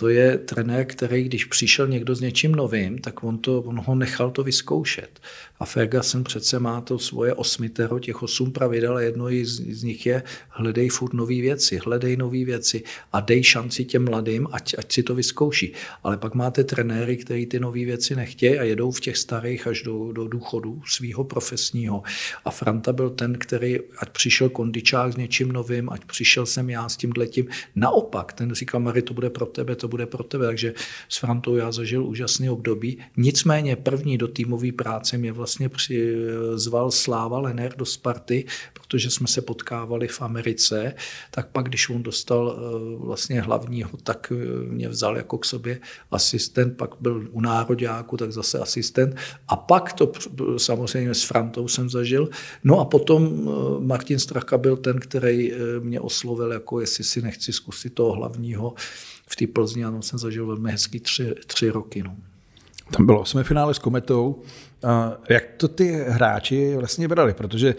to 0.00 0.08
je 0.08 0.38
trenér, 0.38 0.86
který, 0.86 1.24
když 1.24 1.44
přišel 1.44 1.88
někdo 1.88 2.14
s 2.14 2.20
něčím 2.20 2.52
novým, 2.52 2.98
tak 2.98 3.24
on, 3.24 3.38
to, 3.38 3.60
on 3.62 3.80
ho 3.86 3.94
nechal 3.94 4.30
to 4.30 4.42
vyzkoušet. 4.42 5.20
A 5.58 5.64
Ferguson 5.64 6.24
přece 6.24 6.58
má 6.58 6.80
to 6.80 6.98
svoje 6.98 7.34
osmitero, 7.34 7.98
těch 7.98 8.22
osm 8.22 8.52
pravidel 8.52 8.96
a 8.96 9.00
jedno 9.00 9.28
z, 9.28 9.60
z 9.60 9.82
nich 9.82 10.06
je 10.06 10.22
hledej 10.48 10.88
furt 10.88 11.12
nové 11.12 11.34
věci, 11.34 11.80
hledej 11.84 12.16
nové 12.16 12.44
věci 12.44 12.82
a 13.12 13.20
dej 13.20 13.44
šanci 13.44 13.84
těm 13.84 14.04
mladým, 14.04 14.48
ať, 14.52 14.74
ať 14.78 14.92
si 14.92 15.02
to 15.02 15.14
vyzkouší. 15.14 15.72
Ale 16.02 16.16
pak 16.16 16.34
máte 16.34 16.64
trenéry, 16.64 17.16
kteří 17.16 17.46
ty 17.46 17.60
nové 17.60 17.84
věci 17.84 18.16
nechtějí 18.16 18.58
a 18.58 18.62
jedou 18.62 18.90
v 18.90 19.00
těch 19.00 19.16
starých 19.16 19.66
až 19.66 19.82
do, 19.82 20.12
do 20.12 20.28
důchodu 20.28 20.82
svého 20.86 21.24
profesního. 21.24 22.02
A 22.44 22.50
Franta 22.50 22.92
byl 22.92 23.10
ten, 23.10 23.38
který, 23.38 23.78
ať 23.98 24.10
přišel 24.10 24.48
kondičák 24.48 25.12
s 25.12 25.16
něčím 25.16 25.52
novým, 25.52 25.90
ať 25.90 26.04
přišel 26.04 26.46
jsem 26.46 26.70
já 26.70 26.88
s 26.88 26.96
tím 26.96 27.12
letím. 27.16 27.46
Naopak, 27.76 28.32
ten 28.32 28.54
říkal, 28.54 28.80
Mary, 28.80 29.02
to 29.02 29.14
bude 29.14 29.30
pro 29.30 29.46
tebe, 29.46 29.76
to 29.76 29.89
bude 29.90 30.06
pro 30.06 30.24
tebe. 30.24 30.46
Takže 30.46 30.74
s 31.08 31.16
Frantou 31.16 31.56
já 31.56 31.72
zažil 31.72 32.06
úžasný 32.06 32.50
období. 32.50 32.98
Nicméně 33.16 33.76
první 33.76 34.18
do 34.18 34.28
týmové 34.28 34.72
práce 34.72 35.18
mě 35.18 35.32
vlastně 35.32 35.68
přizval 35.68 36.90
Sláva 36.90 37.38
Lener 37.38 37.74
do 37.76 37.84
Sparty, 37.84 38.44
protože 38.72 39.10
jsme 39.10 39.26
se 39.26 39.42
potkávali 39.42 40.08
v 40.08 40.22
Americe, 40.22 40.94
tak 41.30 41.48
pak, 41.48 41.68
když 41.68 41.88
on 41.88 42.02
dostal 42.02 42.56
eh, 42.56 42.60
vlastně 43.06 43.40
hlavního, 43.40 43.90
tak 44.02 44.32
eh, 44.32 44.66
mě 44.66 44.88
vzal 44.88 45.16
jako 45.16 45.38
k 45.38 45.44
sobě 45.44 45.80
asistent, 46.10 46.76
pak 46.76 46.90
byl 47.00 47.28
u 47.30 47.40
nároďáku, 47.40 48.16
tak 48.16 48.32
zase 48.32 48.58
asistent. 48.58 49.16
A 49.48 49.56
pak 49.56 49.92
to 49.92 50.12
samozřejmě 50.56 51.14
s 51.14 51.22
Frantou 51.22 51.68
jsem 51.68 51.90
zažil. 51.90 52.28
No 52.64 52.80
a 52.80 52.84
potom 52.84 53.22
eh, 53.26 53.84
Martin 53.84 54.18
Straka 54.18 54.58
byl 54.58 54.76
ten, 54.76 54.98
který 54.98 55.52
mě 55.80 56.00
oslovil, 56.00 56.52
jako 56.52 56.80
jestli 56.80 57.04
si 57.04 57.22
nechci 57.22 57.52
zkusit 57.52 57.94
toho 57.94 58.12
hlavního 58.12 58.74
v 59.30 59.36
té 59.36 59.46
Plzni, 59.46 59.79
ano, 59.84 60.02
jsem 60.02 60.18
zažil 60.18 60.46
velmi 60.46 60.72
hezký 60.72 61.00
tři, 61.00 61.34
tři 61.46 61.70
roky. 61.70 62.02
No. 62.02 62.16
Tam 62.90 63.06
bylo 63.06 63.24
finále 63.42 63.74
s 63.74 63.78
Kometou. 63.78 64.42
Jak 65.28 65.44
to 65.56 65.68
ty 65.68 66.04
hráči 66.08 66.76
vlastně 66.76 67.08
brali? 67.08 67.34
Protože 67.34 67.74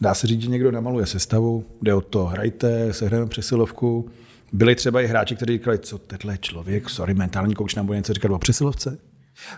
dá 0.00 0.14
se 0.14 0.26
říct, 0.26 0.42
že 0.42 0.48
někdo 0.48 0.70
namaluje 0.70 1.06
sestavu, 1.06 1.64
jde 1.82 1.94
o 1.94 2.00
to, 2.00 2.26
hrajte, 2.26 2.92
sehrajeme 2.92 3.28
přesilovku. 3.28 4.10
Byli 4.52 4.74
třeba 4.74 5.00
i 5.00 5.06
hráči, 5.06 5.36
kteří 5.36 5.52
říkali, 5.52 5.78
co 5.78 5.98
tenhle 5.98 6.38
člověk, 6.38 6.90
sorry, 6.90 7.14
mentální 7.14 7.54
kouč 7.54 7.74
nám 7.74 7.86
bude 7.86 7.98
něco 7.98 8.12
říkat 8.12 8.30
o 8.30 8.38
přesilovce? 8.38 8.98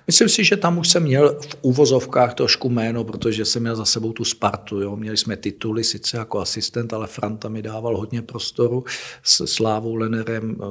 Myslím 0.07 0.29
si, 0.29 0.45
že 0.45 0.57
tam 0.57 0.79
už 0.79 0.89
jsem 0.89 1.03
měl 1.03 1.39
v 1.41 1.57
úvozovkách 1.63 2.35
trošku 2.35 2.69
jméno, 2.69 3.05
protože 3.05 3.45
jsem 3.45 3.63
měl 3.63 3.77
za 3.77 3.85
sebou 3.85 4.13
tu 4.13 4.25
Spartu. 4.25 4.81
Jo. 4.81 4.97
Měli 4.97 5.17
jsme 5.17 5.37
tituly 5.37 5.85
sice 5.85 6.17
jako 6.17 6.41
asistent, 6.41 6.93
ale 6.93 7.07
Franta 7.07 7.49
mi 7.49 7.63
dával 7.63 7.97
hodně 7.97 8.23
prostoru 8.23 8.85
s 9.23 9.47
Slávou 9.47 9.95
Lenerem 9.95 10.57
eh, 10.61 10.65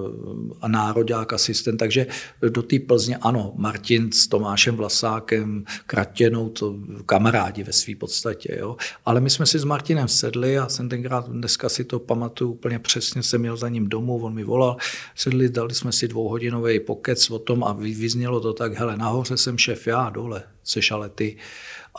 a 0.62 0.68
Národák 0.68 1.34
asistent, 1.34 1.78
takže 1.78 2.08
do 2.50 2.62
té 2.62 2.80
Plzně 2.80 3.18
ano, 3.18 3.54
Martin 3.56 4.12
s 4.12 4.28
Tomášem 4.28 4.76
Vlasákem, 4.76 5.64
Kratěnou, 5.88 6.50
to 6.50 6.76
kamarádi 7.06 7.64
ve 7.64 7.74
své 7.74 7.96
podstatě. 7.96 8.58
Jo. 8.60 8.76
Ale 9.06 9.22
my 9.22 9.30
jsme 9.30 9.46
si 9.46 9.60
s 9.60 9.64
Martinem 9.64 10.08
sedli 10.08 10.58
a 10.58 10.70
jsem 10.70 10.90
tenkrát, 10.90 11.30
dneska 11.30 11.70
si 11.70 11.84
to 11.84 12.00
pamatuju 12.00 12.52
úplně 12.52 12.80
přesně, 12.80 13.24
jsem 13.24 13.42
měl 13.42 13.58
za 13.58 13.70
ním 13.70 13.90
domů, 13.90 14.24
on 14.24 14.34
mi 14.34 14.44
volal, 14.44 14.78
sedli, 15.16 15.50
dali 15.50 15.76
jsme 15.76 15.92
si 15.92 16.08
dvouhodinový 16.08 16.80
pokec 16.80 17.30
o 17.30 17.40
tom 17.40 17.64
a 17.64 17.74
vyznělo 17.74 18.40
to 18.40 18.54
tak, 18.54 18.74
hele, 18.74 18.98
nahoře 19.04 19.38
jsem 19.38 19.58
šéf 19.58 19.88
já, 19.88 20.10
dole 20.10 20.44
seš 20.64 20.92
ale 20.92 21.10
ty. 21.10 21.38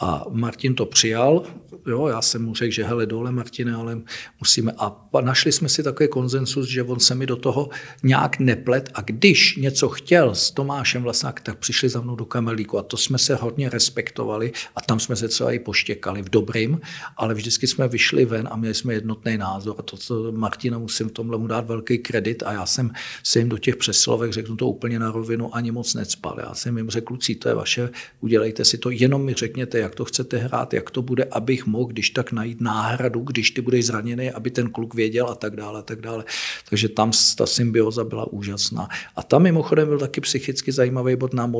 A 0.00 0.24
Martin 0.30 0.74
to 0.74 0.86
přijal, 0.86 1.42
jo, 1.86 2.06
já 2.06 2.22
jsem 2.22 2.44
mu 2.44 2.54
řekl, 2.54 2.72
že 2.72 2.84
hele, 2.84 3.06
dole 3.06 3.32
Martine, 3.32 3.74
ale 3.74 4.00
musíme. 4.40 4.72
A 4.78 5.08
našli 5.20 5.52
jsme 5.52 5.68
si 5.68 5.82
takový 5.82 6.08
konsensus, 6.08 6.68
že 6.68 6.82
on 6.82 7.00
se 7.00 7.14
mi 7.14 7.26
do 7.26 7.36
toho 7.36 7.68
nějak 8.02 8.38
neplet 8.38 8.90
a 8.94 9.00
když 9.00 9.56
něco 9.56 9.88
chtěl 9.88 10.34
s 10.34 10.50
Tomášem 10.50 11.02
Vlasák, 11.02 11.40
tak 11.40 11.58
přišli 11.58 11.88
za 11.88 12.00
mnou 12.00 12.16
do 12.16 12.24
kamelíku 12.24 12.78
a 12.78 12.82
to 12.82 12.96
jsme 12.96 13.18
se 13.18 13.34
hodně 13.34 13.68
respektovali 13.68 14.52
a 14.76 14.80
tam 14.80 15.00
jsme 15.00 15.16
se 15.16 15.28
třeba 15.28 15.52
i 15.52 15.58
poštěkali 15.58 16.22
v 16.22 16.28
dobrým, 16.28 16.80
ale 17.16 17.34
vždycky 17.34 17.66
jsme 17.66 17.88
vyšli 17.88 18.24
ven 18.24 18.48
a 18.50 18.56
měli 18.56 18.74
jsme 18.74 18.94
jednotný 18.94 19.36
názor 19.36 19.74
a 19.78 19.82
to, 19.82 19.96
co 19.96 20.32
Martina 20.32 20.78
musím 20.78 21.08
tomhle 21.08 21.38
mu 21.38 21.46
dát 21.46 21.66
velký 21.66 21.98
kredit 21.98 22.42
a 22.42 22.52
já 22.52 22.66
jsem 22.66 22.90
se 23.22 23.38
jim 23.38 23.48
do 23.48 23.58
těch 23.58 23.76
přeslovek, 23.76 24.32
řeknu 24.32 24.56
to 24.56 24.68
úplně 24.68 24.98
na 24.98 25.10
rovinu, 25.12 25.56
ani 25.56 25.70
moc 25.70 25.94
necpal. 25.94 26.36
Já 26.40 26.54
jsem 26.54 26.78
jim 26.78 26.90
řekl, 26.90 27.06
kluci, 27.06 27.34
to 27.34 27.48
je 27.48 27.54
vaše, 27.54 27.90
udělejte 28.20 28.64
si 28.64 28.78
to, 28.78 28.90
jenom 28.90 29.24
mi 29.24 29.34
řekněte, 29.34 29.78
jak 29.84 29.94
to 29.94 30.04
chcete 30.04 30.38
hrát, 30.38 30.74
jak 30.74 30.90
to 30.90 31.02
bude, 31.02 31.24
abych 31.24 31.66
mohl, 31.66 31.84
když 31.84 32.10
tak 32.10 32.32
najít 32.32 32.60
náhradu, 32.60 33.20
když 33.20 33.50
ty 33.50 33.60
budeš 33.60 33.86
zraněný, 33.86 34.30
aby 34.30 34.50
ten 34.50 34.70
kluk 34.70 34.94
věděl 34.94 35.26
a 35.28 35.34
tak 35.34 35.56
dále, 35.56 35.78
a 35.78 35.82
tak 35.82 36.00
dále. 36.00 36.24
Takže 36.68 36.88
tam 36.88 37.12
ta 37.36 37.46
symbioza 37.46 38.04
byla 38.04 38.32
úžasná. 38.32 38.88
A 39.16 39.22
tam 39.22 39.42
mimochodem 39.42 39.88
byl 39.88 39.98
taky 39.98 40.20
psychicky 40.20 40.72
zajímavý 40.72 41.16
bod. 41.16 41.34
Nám 41.34 41.54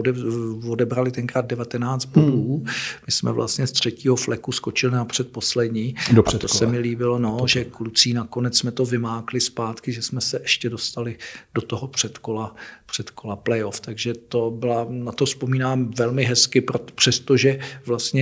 odebrali 0.68 1.10
tenkrát 1.10 1.46
19 1.46 2.04
bodů. 2.04 2.56
Hmm. 2.56 2.66
My 3.06 3.12
jsme 3.12 3.32
vlastně 3.32 3.66
z 3.66 3.72
třetího 3.72 4.16
fleku 4.16 4.52
skočili 4.52 4.92
na 4.92 5.04
předposlední. 5.04 5.94
Do 6.12 6.28
a 6.28 6.38
to 6.38 6.48
se 6.48 6.66
mi 6.66 6.78
líbilo, 6.78 7.18
no, 7.18 7.36
to 7.38 7.46
že 7.46 7.64
kluci 7.64 8.12
nakonec 8.12 8.58
jsme 8.58 8.70
to 8.70 8.84
vymákli 8.84 9.40
zpátky, 9.40 9.92
že 9.92 10.02
jsme 10.02 10.20
se 10.20 10.38
ještě 10.42 10.70
dostali 10.70 11.16
do 11.54 11.62
toho 11.62 11.88
předkola, 11.88 12.54
předkola 12.86 13.36
playoff. 13.36 13.80
Takže 13.80 14.14
to 14.14 14.50
byla, 14.50 14.86
na 14.88 15.12
to 15.12 15.26
vzpomínám 15.26 15.90
velmi 15.90 16.24
hezky, 16.24 16.64
přestože 16.94 17.58
vlastně 17.86 18.13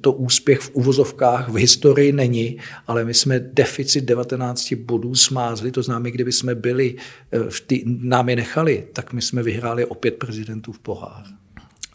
to 0.00 0.12
úspěch 0.12 0.60
v 0.60 0.70
uvozovkách 0.72 1.48
v 1.48 1.54
historii 1.54 2.12
není, 2.12 2.58
ale 2.86 3.04
my 3.04 3.14
jsme 3.14 3.40
deficit 3.40 4.04
19 4.04 4.72
bodů 4.72 5.14
smázli, 5.14 5.70
to 5.70 5.82
znamená, 5.82 6.10
kdyby 6.10 6.32
jsme 6.32 6.54
byli, 6.54 6.96
v 7.48 7.60
tý, 7.60 7.82
nám 7.86 8.26
nechali, 8.26 8.86
tak 8.92 9.12
my 9.12 9.22
jsme 9.22 9.42
vyhráli 9.42 9.84
opět 9.84 10.14
prezidentů 10.14 10.72
v 10.72 10.78
pohár. 10.78 11.24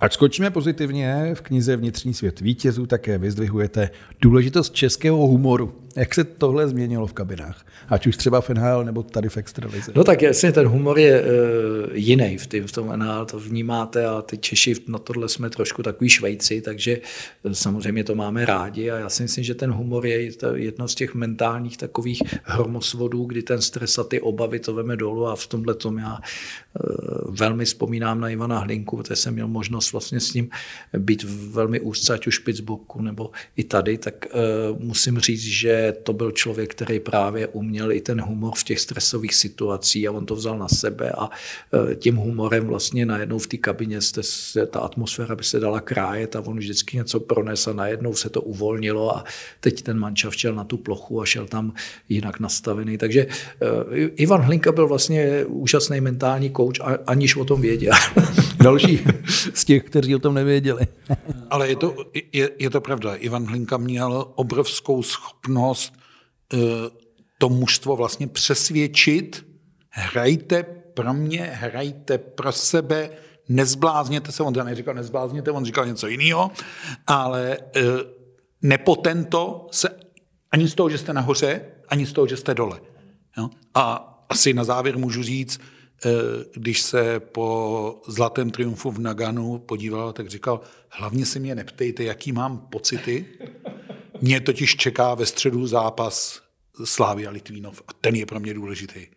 Ať 0.04 0.14
skočíme 0.14 0.52
pozitivně, 0.52 1.32
v 1.34 1.42
knize 1.42 1.76
Vnitřní 1.76 2.14
svět 2.14 2.40
vítězů 2.40 2.86
také 2.86 3.18
vyzdvihujete 3.18 3.90
důležitost 4.22 4.74
českého 4.74 5.18
humoru. 5.18 5.84
Jak 5.96 6.14
se 6.14 6.24
tohle 6.24 6.68
změnilo 6.68 7.08
v 7.08 7.14
kabinách? 7.14 7.66
Ať 7.90 8.08
už 8.08 8.18
třeba 8.18 8.42
v 8.42 8.50
NHL 8.50 8.84
nebo 8.84 9.04
tady 9.04 9.30
v 9.30 9.38
Extralize. 9.38 9.92
No 9.96 10.04
tak 10.04 10.22
jasně, 10.22 10.52
ten 10.52 10.68
humor 10.68 11.00
je 11.00 11.22
uh, 11.22 11.28
jiný 11.94 12.38
v, 12.38 12.48
tý, 12.48 12.60
v 12.60 12.72
tom 12.72 13.00
NHL, 13.00 13.26
to 13.26 13.40
vnímáte 13.40 14.06
a 14.06 14.22
ty 14.22 14.38
Češi 14.38 14.76
na 14.88 15.00
tohle 15.00 15.30
jsme 15.30 15.50
trošku 15.50 15.84
takový 15.84 16.10
Švejci, 16.10 16.62
takže 16.62 17.00
uh, 17.44 17.52
samozřejmě 17.52 18.04
to 18.04 18.16
máme 18.16 18.46
rádi 18.46 18.92
a 18.92 18.98
já 18.98 19.10
si 19.10 19.24
myslím, 19.24 19.44
že 19.44 19.56
ten 19.56 19.72
humor 19.72 20.06
je 20.06 20.32
jedno 20.56 20.88
z 20.88 20.96
těch 20.96 21.16
mentálních 21.16 21.78
takových 21.78 22.22
hromosvodů, 22.44 23.26
kdy 23.26 23.44
ten 23.44 23.62
stres 23.62 23.98
a 23.98 24.04
ty 24.04 24.22
obavy 24.22 24.60
to 24.60 24.74
veme 24.74 24.98
dolů 24.98 25.28
a 25.28 25.36
v 25.36 25.48
tomhle 25.48 25.74
tom 25.74 25.98
já 25.98 26.14
uh, 26.14 27.36
velmi 27.36 27.66
vzpomínám 27.66 28.20
na 28.20 28.30
Ivana 28.30 28.60
Hlinku, 28.60 28.98
protože 28.98 29.16
jsem 29.16 29.34
měl 29.34 29.48
možnost 29.48 29.93
vlastně 29.94 30.20
s 30.20 30.34
ním 30.34 30.50
být 30.98 31.24
velmi 31.50 31.80
úzce, 31.80 32.14
ať 32.14 32.28
už 32.28 32.38
Pittsburghu 32.38 33.02
nebo 33.02 33.32
i 33.56 33.64
tady, 33.64 33.98
tak 33.98 34.26
uh, 34.26 34.80
musím 34.80 35.20
říct, 35.20 35.44
že 35.44 35.94
to 36.04 36.14
byl 36.14 36.32
člověk, 36.32 36.72
který 36.72 37.00
právě 37.00 37.48
uměl 37.48 37.92
i 37.92 38.02
ten 38.02 38.22
humor 38.22 38.54
v 38.58 38.64
těch 38.64 38.80
stresových 38.80 39.36
situacích 39.36 40.08
a 40.08 40.12
on 40.12 40.26
to 40.26 40.36
vzal 40.36 40.58
na 40.58 40.68
sebe 40.68 41.12
a 41.12 41.30
uh, 41.30 41.94
tím 41.94 42.16
humorem 42.16 42.68
vlastně 42.68 43.06
najednou 43.06 43.40
v 43.40 43.48
té 43.48 43.58
kabině 43.58 44.02
jste, 44.02 44.24
se, 44.24 44.66
ta 44.66 44.80
atmosféra 44.80 45.36
by 45.36 45.44
se 45.44 45.60
dala 45.60 45.82
krájet 45.82 46.36
a 46.36 46.42
on 46.46 46.58
vždycky 46.58 46.98
něco 46.98 47.20
pronesl 47.20 47.70
a 47.70 47.74
najednou 47.74 48.14
se 48.14 48.30
to 48.30 48.42
uvolnilo 48.42 49.18
a 49.18 49.24
teď 49.60 49.82
ten 49.82 50.00
mančav 50.00 50.36
šel 50.36 50.56
na 50.56 50.64
tu 50.64 50.78
plochu 50.78 51.22
a 51.22 51.26
šel 51.26 51.48
tam 51.48 51.74
jinak 52.10 52.40
nastavený. 52.40 52.98
Takže 52.98 53.26
uh, 53.26 53.94
Ivan 54.16 54.42
Hlinka 54.42 54.72
byl 54.72 54.88
vlastně 54.88 55.46
úžasný 55.46 56.02
mentální 56.02 56.50
kouč, 56.50 56.80
aniž 57.08 57.36
o 57.36 57.46
tom 57.46 57.62
věděl. 57.62 57.94
Další 58.64 59.00
z 59.54 59.66
těch, 59.66 59.84
kteří 59.84 60.16
o 60.16 60.20
tom 60.20 60.34
nevěděli. 60.34 60.88
Ale 61.50 61.70
je 61.70 61.76
to, 61.76 61.96
je, 62.34 62.50
je 62.60 62.70
to 62.70 62.82
pravda. 62.82 63.16
Ivan 63.16 63.46
Hlinka 63.46 63.78
měl 63.78 64.32
obrovskou 64.36 65.04
schopnost 65.04 65.94
uh, 66.54 66.60
to 67.38 67.50
mužstvo 67.50 67.96
vlastně 67.96 68.28
přesvědčit, 68.28 69.46
hrajte 69.90 70.64
pro 70.94 71.14
mě, 71.14 71.42
hrajte 71.54 72.18
pro 72.18 72.52
sebe, 72.52 73.10
nezblázněte 73.50 74.32
se, 74.32 74.44
on 74.44 74.54
neříkal 74.66 74.94
nezblázněte, 74.94 75.52
on 75.52 75.66
říkal 75.66 75.86
něco 75.86 76.08
jiného, 76.08 76.52
ale 77.08 77.58
uh, 77.58 77.82
nepotento 78.62 79.68
se 79.72 79.90
ani 80.52 80.68
z 80.68 80.76
toho, 80.76 80.90
že 80.90 80.98
jste 80.98 81.14
nahoře, 81.14 81.62
ani 81.88 82.06
z 82.06 82.14
toho, 82.14 82.28
že 82.28 82.38
jste 82.38 82.54
dole. 82.54 82.80
Jo? 83.38 83.50
A 83.74 84.10
asi 84.30 84.54
na 84.54 84.64
závěr 84.64 84.98
můžu 84.98 85.24
říct, 85.24 85.60
když 86.54 86.82
se 86.82 87.20
po 87.20 88.02
zlatém 88.08 88.50
triumfu 88.50 88.92
v 88.92 89.00
Naganu 89.00 89.60
podíval, 89.60 90.14
tak 90.14 90.30
říkal, 90.30 90.62
hlavně 90.90 91.26
se 91.26 91.40
mě 91.40 91.56
neptejte, 91.56 92.04
jaký 92.04 92.32
mám 92.32 92.58
pocity. 92.58 93.26
Mě 94.22 94.42
totiž 94.42 94.76
čeká 94.76 95.16
ve 95.16 95.26
středu 95.26 95.68
zápas 95.68 96.42
Slávy 96.84 97.28
a 97.28 97.32
Litvínov 97.32 97.82
a 97.88 97.94
ten 98.02 98.16
je 98.16 98.26
pro 98.26 98.40
mě 98.40 98.54
důležitý. 98.54 99.08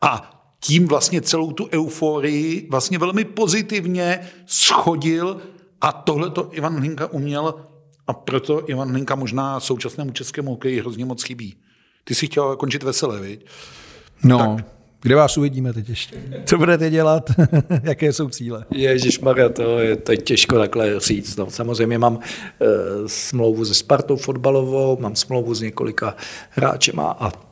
A 0.00 0.34
tím 0.60 0.88
vlastně 0.88 1.20
celou 1.20 1.52
tu 1.52 1.68
euforii 1.72 2.68
vlastně 2.70 2.98
velmi 2.98 3.24
pozitivně 3.24 4.30
schodil 4.46 5.40
a 5.80 5.92
tohle 5.92 6.30
to 6.30 6.48
Ivan 6.52 6.76
Hlinka 6.76 7.06
uměl 7.06 7.66
a 8.06 8.12
proto 8.12 8.70
Ivan 8.70 8.90
Hlinka 8.90 9.14
možná 9.14 9.60
současnému 9.60 10.10
českému 10.10 10.50
hokeji 10.50 10.80
hrozně 10.80 11.04
moc 11.04 11.22
chybí. 11.22 11.56
Ty 12.04 12.14
si 12.14 12.26
chtěl 12.26 12.56
končit 12.56 12.82
veselé, 12.82 13.20
viď? 13.20 13.46
No, 14.24 14.38
tak. 14.38 14.77
Kde 15.02 15.14
vás 15.14 15.36
uvidíme 15.36 15.72
teď 15.72 15.88
ještě? 15.88 16.16
Co 16.44 16.58
budete 16.58 16.90
dělat? 16.90 17.30
Jaké 17.82 18.12
jsou 18.12 18.28
cíle? 18.28 18.64
Ježíš 18.70 19.20
Maria, 19.20 19.48
to 19.48 19.78
je, 19.78 19.98
je 20.10 20.16
těžko 20.16 20.58
takhle 20.58 21.00
říct. 21.00 21.36
No, 21.36 21.50
samozřejmě 21.50 21.98
mám 21.98 22.18
e, 22.18 22.66
smlouvu 23.06 23.64
se 23.64 23.74
Spartou 23.74 24.16
fotbalovou, 24.16 24.98
mám 25.00 25.16
smlouvu 25.16 25.54
s 25.54 25.60
několika 25.60 26.16
hráčema 26.50 27.16
a 27.20 27.47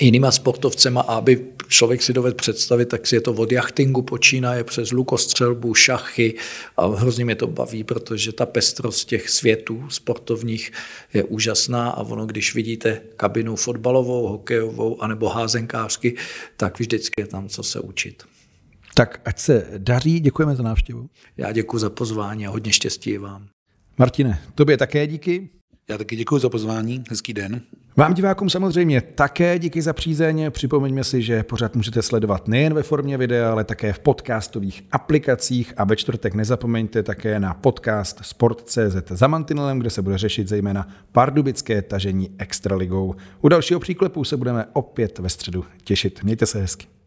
jinýma 0.00 0.30
sportovcema, 0.30 1.00
aby 1.00 1.46
člověk 1.68 2.02
si 2.02 2.12
dovedl 2.12 2.34
představit, 2.34 2.88
tak 2.88 3.06
si 3.06 3.14
je 3.14 3.20
to 3.20 3.32
od 3.32 3.52
jachtingu 3.52 4.02
počínaje 4.02 4.64
přes 4.64 4.90
lukostřelbu, 4.90 5.74
šachy 5.74 6.34
a 6.76 6.86
hrozně 6.86 7.24
mě 7.24 7.34
to 7.34 7.46
baví, 7.46 7.84
protože 7.84 8.32
ta 8.32 8.46
pestrost 8.46 9.08
těch 9.08 9.30
světů 9.30 9.84
sportovních 9.88 10.72
je 11.14 11.24
úžasná 11.24 11.90
a 11.90 12.02
ono, 12.02 12.26
když 12.26 12.54
vidíte 12.54 13.00
kabinu 13.16 13.56
fotbalovou, 13.56 14.28
hokejovou 14.28 15.02
anebo 15.02 15.28
házenkářky, 15.28 16.16
tak 16.56 16.80
vždycky 16.80 17.20
je 17.20 17.26
tam 17.26 17.48
co 17.48 17.62
se 17.62 17.80
učit. 17.80 18.22
Tak 18.94 19.20
ať 19.24 19.38
se 19.38 19.66
daří, 19.78 20.20
děkujeme 20.20 20.56
za 20.56 20.62
návštěvu. 20.62 21.08
Já 21.36 21.52
děkuji 21.52 21.78
za 21.78 21.90
pozvání 21.90 22.46
a 22.46 22.50
hodně 22.50 22.72
štěstí 22.72 23.18
vám. 23.18 23.48
Martine, 23.98 24.42
tobě 24.54 24.76
také 24.76 25.06
díky. 25.06 25.48
Já 25.88 25.98
taky 25.98 26.16
děkuji 26.16 26.38
za 26.38 26.48
pozvání, 26.48 27.04
hezký 27.10 27.32
den. 27.32 27.60
Vám 27.98 28.14
divákům 28.14 28.50
samozřejmě 28.50 29.00
také 29.00 29.58
díky 29.58 29.82
za 29.82 29.92
přízeň. 29.92 30.50
Připomeňme 30.50 31.04
si, 31.04 31.22
že 31.22 31.42
pořád 31.42 31.76
můžete 31.76 32.02
sledovat 32.02 32.48
nejen 32.48 32.74
ve 32.74 32.82
formě 32.82 33.18
videa, 33.18 33.50
ale 33.50 33.64
také 33.64 33.92
v 33.92 33.98
podcastových 33.98 34.84
aplikacích 34.92 35.74
a 35.76 35.84
ve 35.84 35.96
čtvrtek 35.96 36.34
nezapomeňte 36.34 37.02
také 37.02 37.40
na 37.40 37.54
podcast 37.54 38.18
Sport.cz 38.22 39.10
za 39.10 39.26
Mantinelem, 39.26 39.78
kde 39.78 39.90
se 39.90 40.02
bude 40.02 40.18
řešit 40.18 40.48
zejména 40.48 40.88
pardubické 41.12 41.82
tažení 41.82 42.30
extraligou. 42.38 43.14
U 43.40 43.48
dalšího 43.48 43.80
příklepu 43.80 44.24
se 44.24 44.36
budeme 44.36 44.64
opět 44.72 45.18
ve 45.18 45.28
středu 45.28 45.64
těšit. 45.84 46.22
Mějte 46.22 46.46
se 46.46 46.60
hezky. 46.60 46.97